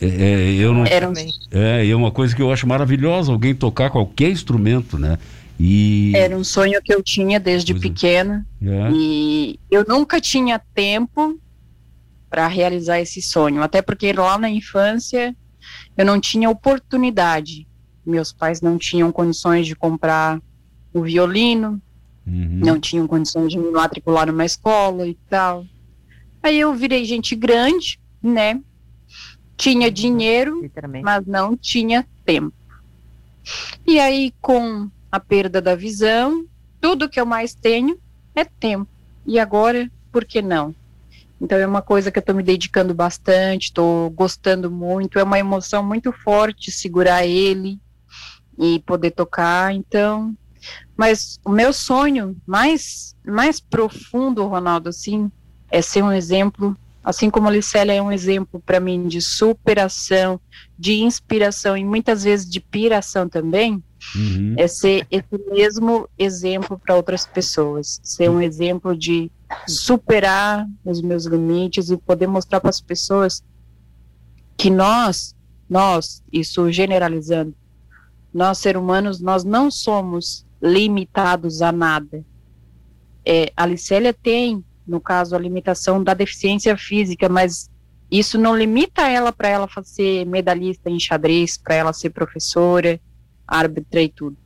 É, 0.00 0.06
é, 0.06 0.54
eu 0.54 0.72
não, 0.72 0.84
é, 0.84 1.88
é 1.88 1.96
uma 1.96 2.10
coisa 2.10 2.34
que 2.34 2.42
eu 2.42 2.52
acho 2.52 2.66
maravilhosa, 2.66 3.32
alguém 3.32 3.54
tocar 3.54 3.90
qualquer 3.90 4.30
instrumento, 4.30 4.98
né? 4.98 5.18
E... 5.58 6.12
Era 6.14 6.36
um 6.36 6.44
sonho 6.44 6.80
que 6.82 6.94
eu 6.94 7.02
tinha 7.02 7.40
desde 7.40 7.72
pois 7.72 7.82
pequena. 7.82 8.46
É. 8.62 8.90
E 8.92 9.58
eu 9.70 9.84
nunca 9.88 10.20
tinha 10.20 10.60
tempo 10.72 11.38
para 12.28 12.46
realizar 12.46 13.00
esse 13.00 13.20
sonho. 13.22 13.62
Até 13.62 13.82
porque 13.82 14.12
lá 14.12 14.38
na 14.38 14.50
infância 14.50 15.34
eu 15.96 16.04
não 16.04 16.20
tinha 16.20 16.50
oportunidade. 16.50 17.66
Meus 18.04 18.32
pais 18.32 18.60
não 18.60 18.78
tinham 18.78 19.12
condições 19.12 19.66
de 19.66 19.74
comprar 19.74 20.40
o 20.92 21.02
violino, 21.02 21.80
uhum. 22.26 22.60
não 22.64 22.80
tinham 22.80 23.06
condições 23.06 23.50
de 23.50 23.58
me 23.58 23.70
matricular 23.70 24.26
numa 24.26 24.44
escola 24.44 25.06
e 25.06 25.14
tal. 25.28 25.66
Aí 26.42 26.58
eu 26.58 26.74
virei 26.74 27.04
gente 27.04 27.34
grande, 27.34 28.00
né? 28.22 28.60
Tinha 29.56 29.90
dinheiro, 29.90 30.62
mas 31.02 31.26
não 31.26 31.56
tinha 31.56 32.06
tempo. 32.24 32.54
E 33.86 33.98
aí, 33.98 34.32
com 34.40 34.88
a 35.10 35.18
perda 35.18 35.60
da 35.60 35.74
visão, 35.74 36.46
tudo 36.80 37.08
que 37.08 37.20
eu 37.20 37.26
mais 37.26 37.54
tenho 37.54 37.98
é 38.34 38.44
tempo. 38.44 38.88
E 39.26 39.38
agora, 39.38 39.90
por 40.12 40.24
que 40.24 40.40
não? 40.40 40.74
Então 41.40 41.56
é 41.56 41.66
uma 41.66 41.82
coisa 41.82 42.10
que 42.10 42.18
eu 42.18 42.20
estou 42.20 42.34
me 42.34 42.42
dedicando 42.42 42.92
bastante, 42.92 43.64
estou 43.64 44.10
gostando 44.10 44.70
muito, 44.70 45.18
é 45.18 45.22
uma 45.22 45.38
emoção 45.38 45.82
muito 45.82 46.12
forte 46.12 46.70
segurar 46.70 47.24
ele 47.24 47.78
e 48.58 48.80
poder 48.80 49.12
tocar, 49.12 49.72
então. 49.72 50.34
Mas 50.96 51.38
o 51.44 51.50
meu 51.50 51.72
sonho 51.72 52.36
mais 52.44 53.14
mais 53.24 53.60
profundo, 53.60 54.46
Ronaldo, 54.46 54.88
assim, 54.88 55.30
é 55.70 55.80
ser 55.80 56.02
um 56.02 56.12
exemplo, 56.12 56.76
assim 57.04 57.30
como 57.30 57.46
a 57.46 57.52
Licélia 57.52 57.92
é 57.92 58.02
um 58.02 58.10
exemplo 58.10 58.60
para 58.64 58.80
mim 58.80 59.06
de 59.06 59.20
superação, 59.20 60.40
de 60.76 60.94
inspiração 60.94 61.76
e 61.76 61.84
muitas 61.84 62.24
vezes 62.24 62.48
de 62.48 62.58
piração 62.58 63.28
também. 63.28 63.82
Uhum. 64.14 64.54
É 64.56 64.66
ser 64.66 65.06
esse 65.10 65.38
mesmo 65.50 66.08
exemplo 66.18 66.78
para 66.78 66.96
outras 66.96 67.26
pessoas, 67.26 68.00
ser 68.02 68.30
um 68.30 68.40
exemplo 68.40 68.96
de 68.96 69.30
superar 69.66 70.66
os 70.84 71.00
meus 71.00 71.24
limites 71.24 71.90
e 71.90 71.96
poder 71.96 72.26
mostrar 72.26 72.60
para 72.60 72.70
as 72.70 72.80
pessoas 72.80 73.42
que 74.56 74.70
nós, 74.70 75.34
nós, 75.68 76.22
isso 76.32 76.70
generalizando, 76.70 77.54
nós 78.32 78.58
seres 78.58 78.80
humanos, 78.80 79.20
nós 79.20 79.44
não 79.44 79.70
somos 79.70 80.46
limitados 80.60 81.62
a 81.62 81.72
nada. 81.72 82.24
É, 83.24 83.52
a 83.56 83.64
Licélia 83.64 84.12
tem, 84.12 84.64
no 84.86 85.00
caso, 85.00 85.34
a 85.34 85.38
limitação 85.38 86.02
da 86.02 86.14
deficiência 86.14 86.76
física, 86.76 87.28
mas 87.28 87.70
isso 88.10 88.38
não 88.38 88.56
limita 88.56 89.08
ela 89.08 89.32
para 89.32 89.48
ela 89.48 89.68
ser 89.82 90.24
medalhista 90.26 90.88
em 90.88 90.98
xadrez, 90.98 91.56
para 91.56 91.74
ela 91.74 91.92
ser 91.92 92.10
professora, 92.10 93.00
árbitra 93.46 94.02
e 94.02 94.08
tudo. 94.08 94.36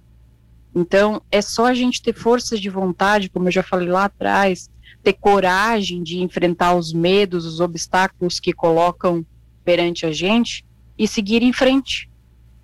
Então, 0.74 1.22
é 1.30 1.40
só 1.40 1.66
a 1.66 1.74
gente 1.74 2.03
ter 2.03 2.14
força 2.14 2.59
de 2.59 2.68
vontade, 2.68 3.28
como 3.28 3.48
eu 3.48 3.53
já 3.53 3.62
falei 3.62 3.88
lá 3.88 4.05
atrás, 4.05 4.70
ter 5.03 5.12
coragem 5.14 6.03
de 6.03 6.20
enfrentar 6.20 6.74
os 6.74 6.93
medos, 6.93 7.45
os 7.45 7.61
obstáculos 7.61 8.40
que 8.40 8.53
colocam 8.53 9.24
perante 9.64 10.07
a 10.07 10.12
gente 10.12 10.64
e 10.99 11.07
seguir 11.07 11.43
em 11.43 11.53
frente. 11.53 12.11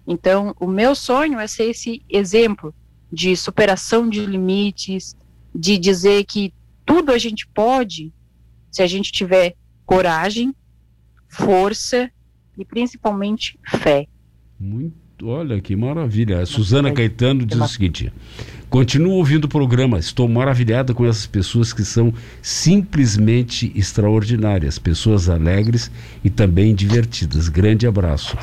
Então, 0.06 0.54
o 0.58 0.66
meu 0.66 0.94
sonho 0.94 1.38
é 1.38 1.46
ser 1.46 1.70
esse 1.70 2.02
exemplo 2.08 2.74
de 3.12 3.36
superação 3.36 4.08
de 4.08 4.24
limites, 4.24 5.16
de 5.54 5.78
dizer 5.78 6.24
que 6.24 6.52
tudo 6.84 7.12
a 7.12 7.18
gente 7.18 7.46
pode 7.48 8.12
se 8.70 8.82
a 8.82 8.86
gente 8.86 9.10
tiver 9.12 9.54
coragem, 9.84 10.54
força 11.28 12.10
e 12.56 12.64
principalmente 12.64 13.58
fé. 13.64 14.06
Muito 14.58 15.07
Olha 15.22 15.60
que 15.60 15.74
maravilha. 15.74 16.40
A 16.40 16.46
Suzana 16.46 16.92
Caetano 16.92 17.44
diz 17.44 17.58
o 17.58 17.66
seguinte: 17.66 18.12
continuo 18.70 19.14
ouvindo 19.14 19.46
o 19.46 19.48
programa, 19.48 19.98
estou 19.98 20.28
maravilhada 20.28 20.94
com 20.94 21.04
essas 21.04 21.26
pessoas 21.26 21.72
que 21.72 21.84
são 21.84 22.14
simplesmente 22.40 23.72
extraordinárias, 23.74 24.78
pessoas 24.78 25.28
alegres 25.28 25.90
e 26.22 26.30
também 26.30 26.72
divertidas. 26.72 27.48
Grande 27.48 27.84
abraço. 27.84 28.36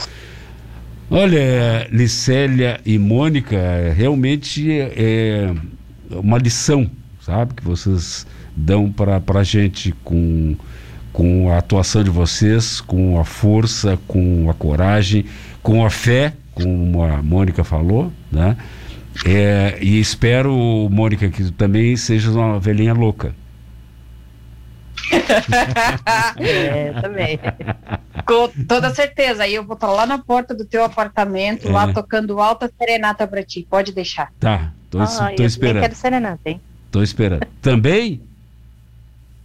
Olha, 1.10 1.88
Licélia 1.92 2.82
e 2.86 3.00
Mônica, 3.00 3.58
realmente 3.96 4.70
é 4.70 5.54
uma 6.10 6.38
lição, 6.38 6.92
sabe, 7.22 7.54
que 7.54 7.64
vocês 7.64 8.28
dão 8.54 8.92
para 8.92 9.22
a 9.40 9.44
gente 9.44 9.94
com, 10.04 10.58
com 11.14 11.50
a 11.52 11.60
atuação 11.60 12.04
de 12.04 12.10
vocês, 12.10 12.82
com 12.82 13.18
a 13.18 13.24
força, 13.24 13.98
com 14.08 14.50
a 14.50 14.54
coragem, 14.54 15.24
com 15.64 15.86
a 15.86 15.90
fé 15.90 16.34
como 16.56 17.04
a 17.04 17.22
Mônica 17.22 17.64
falou, 17.64 18.12
né? 18.32 18.58
É, 19.26 19.78
e 19.82 20.00
espero, 20.00 20.54
Mônica, 20.90 21.30
que 21.30 21.44
tu 21.44 21.52
também 21.52 21.96
seja 21.96 22.32
uma 22.32 22.60
velhinha 22.60 22.94
louca. 22.94 23.36
é, 26.38 26.94
também. 27.02 27.40
Com 28.26 28.50
toda 28.68 28.94
certeza. 28.94 29.44
Aí 29.44 29.54
eu 29.56 29.64
vou 29.64 29.76
estar 29.76 29.92
lá 29.92 30.06
na 30.06 30.18
porta 30.18 30.54
do 30.54 30.66
teu 30.66 30.84
apartamento, 30.84 31.68
é. 31.68 31.72
lá 31.72 31.94
tocando 31.94 32.40
alta 32.40 32.72
serenata 32.78 33.28
para 33.28 33.44
ti. 33.44 33.66
Pode 33.70 33.92
deixar. 33.92 34.32
Tá, 34.40 34.72
tô, 34.90 35.00
ah, 35.00 35.32
tô 35.36 35.44
eu 35.44 35.46
esperando. 35.46 35.78
Eu 35.78 35.82
quero 35.84 35.96
serenata, 35.96 36.50
hein? 36.50 36.62
Tô 36.92 37.04
esperando. 37.04 37.46
Também? 37.62 38.22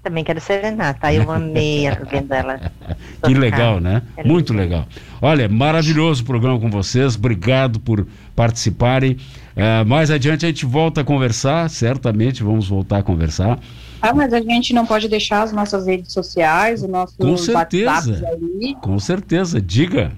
Também 0.02 0.24
quero 0.24 0.40
serenata. 0.40 1.12
Eu 1.12 1.30
amei 1.30 1.84
vendo 2.10 2.32
ela. 2.32 2.72
que 3.22 3.34
legal, 3.34 3.80
né? 3.80 4.02
É 4.16 4.24
Muito 4.24 4.54
legal. 4.54 4.86
Olha, 5.20 5.46
maravilhoso 5.48 6.22
o 6.22 6.26
programa 6.26 6.58
com 6.58 6.70
vocês. 6.70 7.16
Obrigado 7.16 7.78
por 7.78 8.06
participarem. 8.34 9.18
É, 9.54 9.84
mais 9.84 10.10
adiante 10.10 10.46
a 10.46 10.48
gente 10.48 10.64
volta 10.64 11.02
a 11.02 11.04
conversar, 11.04 11.68
certamente 11.68 12.42
vamos 12.42 12.68
voltar 12.68 12.98
a 12.98 13.02
conversar. 13.02 13.58
Ah, 14.00 14.14
mas 14.14 14.32
a 14.32 14.40
gente 14.40 14.72
não 14.72 14.86
pode 14.86 15.06
deixar 15.06 15.42
as 15.42 15.52
nossas 15.52 15.86
redes 15.86 16.12
sociais, 16.12 16.82
o 16.82 16.88
nosso 16.88 17.18
Com 17.18 17.36
certeza. 17.36 18.26
Ali. 18.26 18.74
Com 18.80 18.98
certeza, 18.98 19.60
diga. 19.60 20.12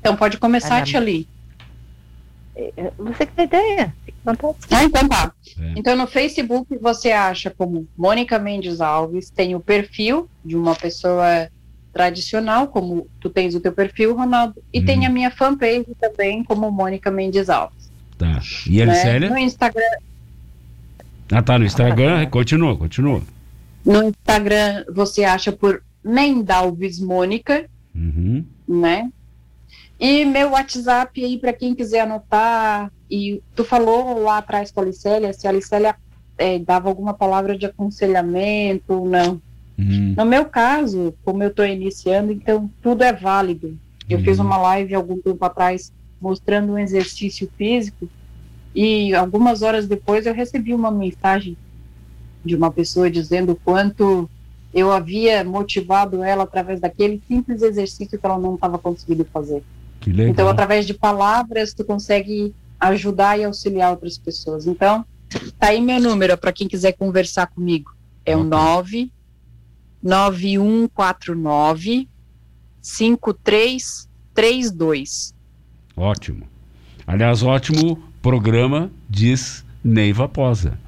Então 0.00 0.14
pode 0.14 0.36
começar, 0.36 0.82
Tia 0.82 1.00
Li. 1.00 1.26
É, 2.54 2.90
você 2.98 3.24
que 3.24 3.32
tem 3.32 3.46
ideia. 3.46 3.94
Ah, 4.70 4.84
então 4.84 5.08
tá. 5.08 5.32
É. 5.58 5.74
Então 5.76 5.96
no 5.96 6.06
Facebook 6.06 6.76
você 6.78 7.12
acha 7.12 7.50
como 7.50 7.86
Mônica 7.96 8.38
Mendes 8.38 8.80
Alves, 8.80 9.30
tem 9.30 9.54
o 9.54 9.60
perfil 9.60 10.28
de 10.44 10.56
uma 10.56 10.74
pessoa 10.74 11.48
tradicional, 11.92 12.68
como 12.68 13.08
tu 13.20 13.30
tens 13.30 13.54
o 13.54 13.60
teu 13.60 13.72
perfil, 13.72 14.14
Ronaldo, 14.14 14.62
e 14.70 14.82
tem 14.82 15.00
uhum. 15.00 15.06
a 15.06 15.08
minha 15.08 15.30
fanpage 15.30 15.86
também, 15.98 16.44
como 16.44 16.70
Mônica 16.70 17.10
Mendes 17.10 17.48
Alves. 17.48 17.90
Tá. 18.18 18.40
E 18.68 18.82
a 18.82 18.86
né? 18.86 19.30
No 19.30 19.38
Instagram. 19.38 19.82
Ah, 21.32 21.42
tá. 21.42 21.58
No 21.58 21.64
Instagram, 21.64 22.26
continua, 22.26 22.76
continua. 22.76 23.22
No 23.84 24.02
Instagram 24.02 24.84
você 24.92 25.24
acha 25.24 25.52
por 25.52 25.82
Mendalves 26.04 27.00
Mônica, 27.00 27.66
uhum. 27.94 28.44
né? 28.68 29.10
E 29.98 30.24
meu 30.24 30.50
WhatsApp 30.50 31.24
aí 31.24 31.38
para 31.38 31.52
quem 31.52 31.74
quiser 31.74 32.00
anotar. 32.00 32.92
E 33.10 33.42
tu 33.54 33.64
falou 33.64 34.20
lá 34.22 34.38
atrás 34.38 34.70
com 34.70 34.80
a 34.80 34.82
Alicélia 34.82 35.32
se 35.32 35.46
a 35.46 35.50
Alicélia 35.50 35.94
é, 36.36 36.58
dava 36.58 36.88
alguma 36.88 37.14
palavra 37.14 37.56
de 37.56 37.66
aconselhamento 37.66 38.92
ou 38.92 39.08
não. 39.08 39.40
Uhum. 39.78 40.14
No 40.16 40.24
meu 40.24 40.46
caso, 40.46 41.14
como 41.24 41.42
eu 41.42 41.48
estou 41.48 41.66
iniciando, 41.66 42.32
então 42.32 42.70
tudo 42.82 43.02
é 43.04 43.12
válido. 43.12 43.78
Eu 44.08 44.18
uhum. 44.18 44.24
fiz 44.24 44.38
uma 44.38 44.56
live 44.56 44.94
algum 44.94 45.18
tempo 45.20 45.44
atrás 45.44 45.92
mostrando 46.20 46.72
um 46.72 46.78
exercício 46.78 47.48
físico 47.56 48.08
e 48.74 49.14
algumas 49.14 49.62
horas 49.62 49.86
depois 49.86 50.26
eu 50.26 50.34
recebi 50.34 50.74
uma 50.74 50.90
mensagem 50.90 51.56
de 52.44 52.54
uma 52.54 52.70
pessoa 52.70 53.10
dizendo 53.10 53.52
o 53.52 53.56
quanto 53.56 54.28
eu 54.72 54.92
havia 54.92 55.42
motivado 55.42 56.22
ela 56.22 56.44
através 56.44 56.80
daquele 56.80 57.22
simples 57.26 57.62
exercício 57.62 58.18
que 58.18 58.26
ela 58.26 58.38
não 58.38 58.54
estava 58.54 58.78
conseguindo 58.78 59.24
fazer. 59.24 59.62
Então, 60.06 60.48
através 60.48 60.86
de 60.86 60.94
palavras, 60.94 61.72
tu 61.72 61.84
consegue 61.84 62.54
ajudar 62.78 63.38
e 63.38 63.44
auxiliar 63.44 63.90
outras 63.90 64.18
pessoas. 64.18 64.66
Então, 64.66 65.02
tá 65.58 65.68
aí 65.68 65.80
meu 65.80 65.98
número 66.00 66.36
para 66.36 66.52
quem 66.52 66.68
quiser 66.68 66.92
conversar 66.92 67.46
comigo. 67.46 67.96
É 68.24 68.36
o 68.36 68.44
9 68.44 69.10
9149 70.02 72.08
5332. 72.80 75.34
Ótimo. 75.96 76.46
Aliás, 77.06 77.42
ótimo 77.42 78.02
programa, 78.20 78.90
diz 79.08 79.64
Neiva 79.82 80.28
Posa. 80.28 80.78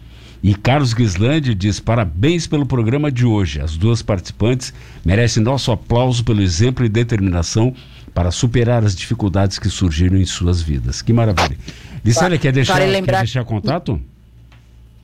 E 0.43 0.55
Carlos 0.55 0.91
Gislandi 0.91 1.55
diz: 1.55 1.81
parabéns 1.81 2.47
pelo 2.47 2.67
programa 2.67 3.11
de 3.11 3.25
hoje. 3.25 3.61
As 3.61 3.77
duas 3.77 4.03
participantes 4.03 4.73
merecem 5.05 5.43
nosso 5.43 5.73
aplauso 5.73 6.25
pelo 6.25 6.41
exemplo 6.41 6.85
e 6.85 6.89
determinação 6.89 7.75
para 8.19 8.33
superar 8.33 8.85
as 8.85 8.97
dificuldades 8.97 9.61
que 9.61 9.71
surgiram 9.71 10.17
em 10.17 10.27
suas 10.27 10.61
vidas. 10.61 11.01
Que 11.01 11.13
maravilha. 11.13 11.57
Licélia, 12.05 12.37
quer 12.37 12.53
deixar, 12.53 12.73
vale 12.73 12.91
lembrar... 12.91 13.19
quer 13.19 13.23
deixar 13.27 13.45
contato? 13.45 14.03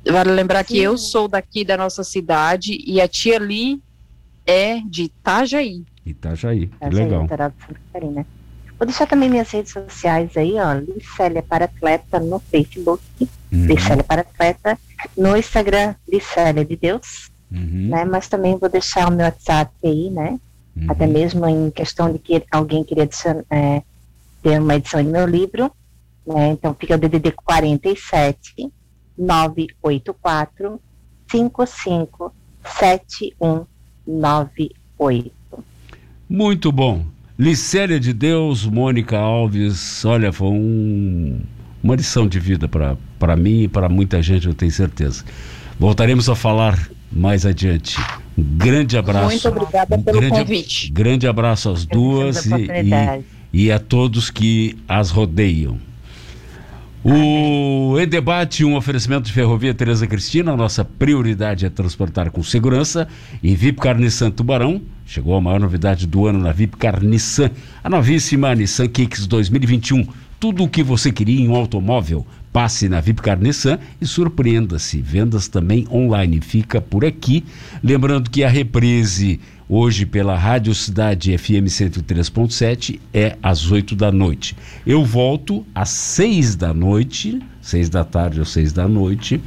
Vale 0.04 0.32
lembrar 0.32 0.64
que 0.64 0.76
eu 0.76 0.98
sou 0.98 1.28
daqui 1.28 1.64
da 1.64 1.76
nossa 1.76 2.02
cidade 2.02 2.76
e 2.84 3.00
a 3.00 3.06
tia 3.06 3.38
Li 3.38 3.80
é 4.44 4.80
de 4.80 5.04
Itajaí. 5.04 5.84
Itajaí, 6.04 6.66
que 6.66 6.88
legal. 6.90 7.28
Vou 8.76 8.84
deixar 8.84 9.06
também 9.06 9.30
minhas 9.30 9.48
redes 9.48 9.70
sociais 9.70 10.36
aí, 10.36 10.54
ó, 10.54 10.72
Licélia 10.72 11.40
para 11.40 11.66
Atleta 11.66 12.18
no 12.18 12.40
Facebook, 12.40 13.00
uhum. 13.20 13.28
Licélia 13.66 14.02
para 14.02 14.22
Atleta, 14.22 14.76
no 15.16 15.36
Instagram, 15.36 15.94
Licélia 16.08 16.64
de 16.64 16.74
Deus, 16.74 17.30
uhum. 17.52 17.90
né, 17.90 18.04
mas 18.04 18.26
também 18.26 18.58
vou 18.58 18.68
deixar 18.68 19.08
o 19.08 19.12
meu 19.12 19.24
WhatsApp 19.24 19.72
aí, 19.84 20.10
né, 20.10 20.36
uhum. 20.77 20.87
até 20.89 21.07
mesmo 21.07 21.47
em 21.47 21.70
questão 21.70 22.12
de 22.12 22.18
que 22.18 22.43
alguém 22.51 22.85
queria 22.85 23.09
é, 23.51 23.83
ter 24.43 24.61
uma 24.61 24.75
edição 24.75 25.03
de 25.03 25.09
meu 25.09 25.27
livro, 25.27 25.70
né, 26.27 26.51
então 26.51 26.75
fica 26.79 26.95
o 26.95 26.99
DDD 26.99 27.33
47 27.33 28.70
984 29.16 30.81
55 31.31 32.33
71 32.64 33.66
98. 34.07 35.33
Muito 36.29 36.72
bom. 36.72 37.05
Licélia 37.39 37.99
de 37.99 38.12
Deus, 38.12 38.64
Mônica 38.64 39.18
Alves, 39.18 40.05
olha, 40.05 40.33
foi 40.33 40.49
um, 40.49 41.41
uma 41.83 41.97
lição 41.97 42.29
de 42.29 42.39
vida 42.39 42.68
para 42.68 43.37
mim 43.37 43.62
e 43.62 43.68
para 43.68 43.89
muita 43.89 44.22
gente, 44.22 44.47
eu 44.47 44.55
tenho 44.55 44.70
certeza. 44.70 45.25
Voltaremos 45.79 46.29
a 46.29 46.37
falar 46.37 46.89
mais 47.11 47.45
adiante. 47.45 47.97
Grande 48.37 48.99
abraço. 48.99 49.28
Muito 49.28 49.49
obrigada 49.49 49.99
pelo 49.99 50.20
grande, 50.20 50.39
convite. 50.39 50.91
Grande 50.91 51.26
abraço 51.26 51.70
às 51.70 51.87
duas 51.87 52.47
e, 52.47 52.66
e, 53.53 53.66
e 53.66 53.72
a 53.72 53.78
todos 53.78 54.30
que 54.30 54.76
as 54.89 55.11
rodeiam. 55.11 55.78
O 57.07 58.01
Em 58.01 58.09
Debate, 58.09 58.64
um 58.64 58.76
oferecimento 58.76 59.26
de 59.26 59.32
Ferrovia 59.32 59.74
Tereza 59.74 60.07
Cristina, 60.07 60.57
nossa 60.57 60.82
prioridade 60.82 61.66
é 61.66 61.68
transportar 61.68 62.30
com 62.30 62.43
segurança. 62.43 63.07
E 63.43 63.55
VIP 63.55 63.78
Carniçan 63.78 64.30
Tubarão, 64.30 64.80
chegou 65.05 65.37
a 65.37 65.41
maior 65.41 65.61
novidade 65.61 66.07
do 66.07 66.26
ano 66.26 66.39
na 66.39 66.51
VIP 66.51 66.78
Carniçan, 66.78 67.51
a 67.82 67.91
novíssima 67.91 68.55
Nissan 68.55 68.89
Kicks 68.89 69.26
2021. 69.26 70.07
Tudo 70.41 70.64
o 70.64 70.68
que 70.68 70.82
você 70.82 71.12
queria 71.12 71.39
em 71.39 71.47
um 71.47 71.55
automóvel, 71.55 72.26
passe 72.55 72.88
na 72.88 73.00
VIP 73.00 73.20
Carniçan 73.20 73.80
e 74.00 74.07
surpreenda-se. 74.07 75.02
Vendas 75.02 75.48
também 75.48 75.88
online. 75.90 76.40
Fica 76.40 76.80
por 76.80 77.05
aqui. 77.05 77.44
Lembrando 77.82 78.30
que 78.30 78.44
a 78.44 78.48
reprise 78.48 79.40
hoje 79.68 80.07
pela 80.07 80.38
Rádio 80.38 80.72
Cidade 80.72 81.36
FM 81.36 81.66
103.7 81.66 83.00
é 83.12 83.36
às 83.42 83.72
8 83.72 83.96
da 83.96 84.12
noite. 84.12 84.57
Eu 84.86 85.05
volto 85.05 85.66
às 85.74 85.88
6 85.88 86.55
da 86.55 86.72
noite, 86.72 87.40
6 87.61 87.88
da 87.88 88.05
tarde 88.05 88.38
ou 88.38 88.46
6 88.46 88.72
da 88.72 88.86
noite, 88.86 89.42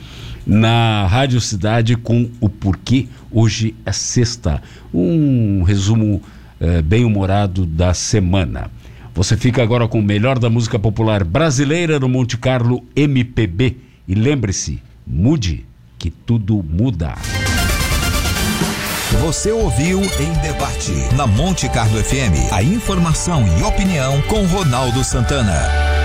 na 0.45 1.07
Rádio 1.07 1.39
Cidade 1.39 1.95
com 1.95 2.29
o 2.41 2.49
porquê 2.49 3.07
hoje 3.31 3.73
é 3.85 3.91
sexta. 3.93 4.61
Um 4.93 5.63
resumo 5.63 6.21
eh, 6.59 6.81
bem 6.81 7.05
humorado 7.05 7.65
da 7.65 7.93
semana. 7.93 8.69
Você 9.17 9.35
fica 9.35 9.63
agora 9.63 9.87
com 9.87 9.97
o 9.97 10.03
melhor 10.03 10.37
da 10.37 10.47
música 10.47 10.77
popular 10.77 11.23
brasileira 11.23 11.99
no 11.99 12.07
Monte 12.07 12.37
Carlo 12.37 12.85
MPB. 12.95 13.75
E 14.07 14.13
lembre-se, 14.13 14.79
mude, 15.07 15.65
que 15.97 16.11
tudo 16.11 16.63
muda. 16.63 17.15
Você 19.21 19.51
ouviu 19.51 19.99
em 20.03 20.33
debate 20.43 20.91
na 21.15 21.25
Monte 21.25 21.67
Carlo 21.67 21.97
FM 21.97 22.53
a 22.53 22.61
informação 22.61 23.43
e 23.57 23.63
opinião 23.63 24.21
com 24.29 24.45
Ronaldo 24.45 25.03
Santana. 25.03 25.96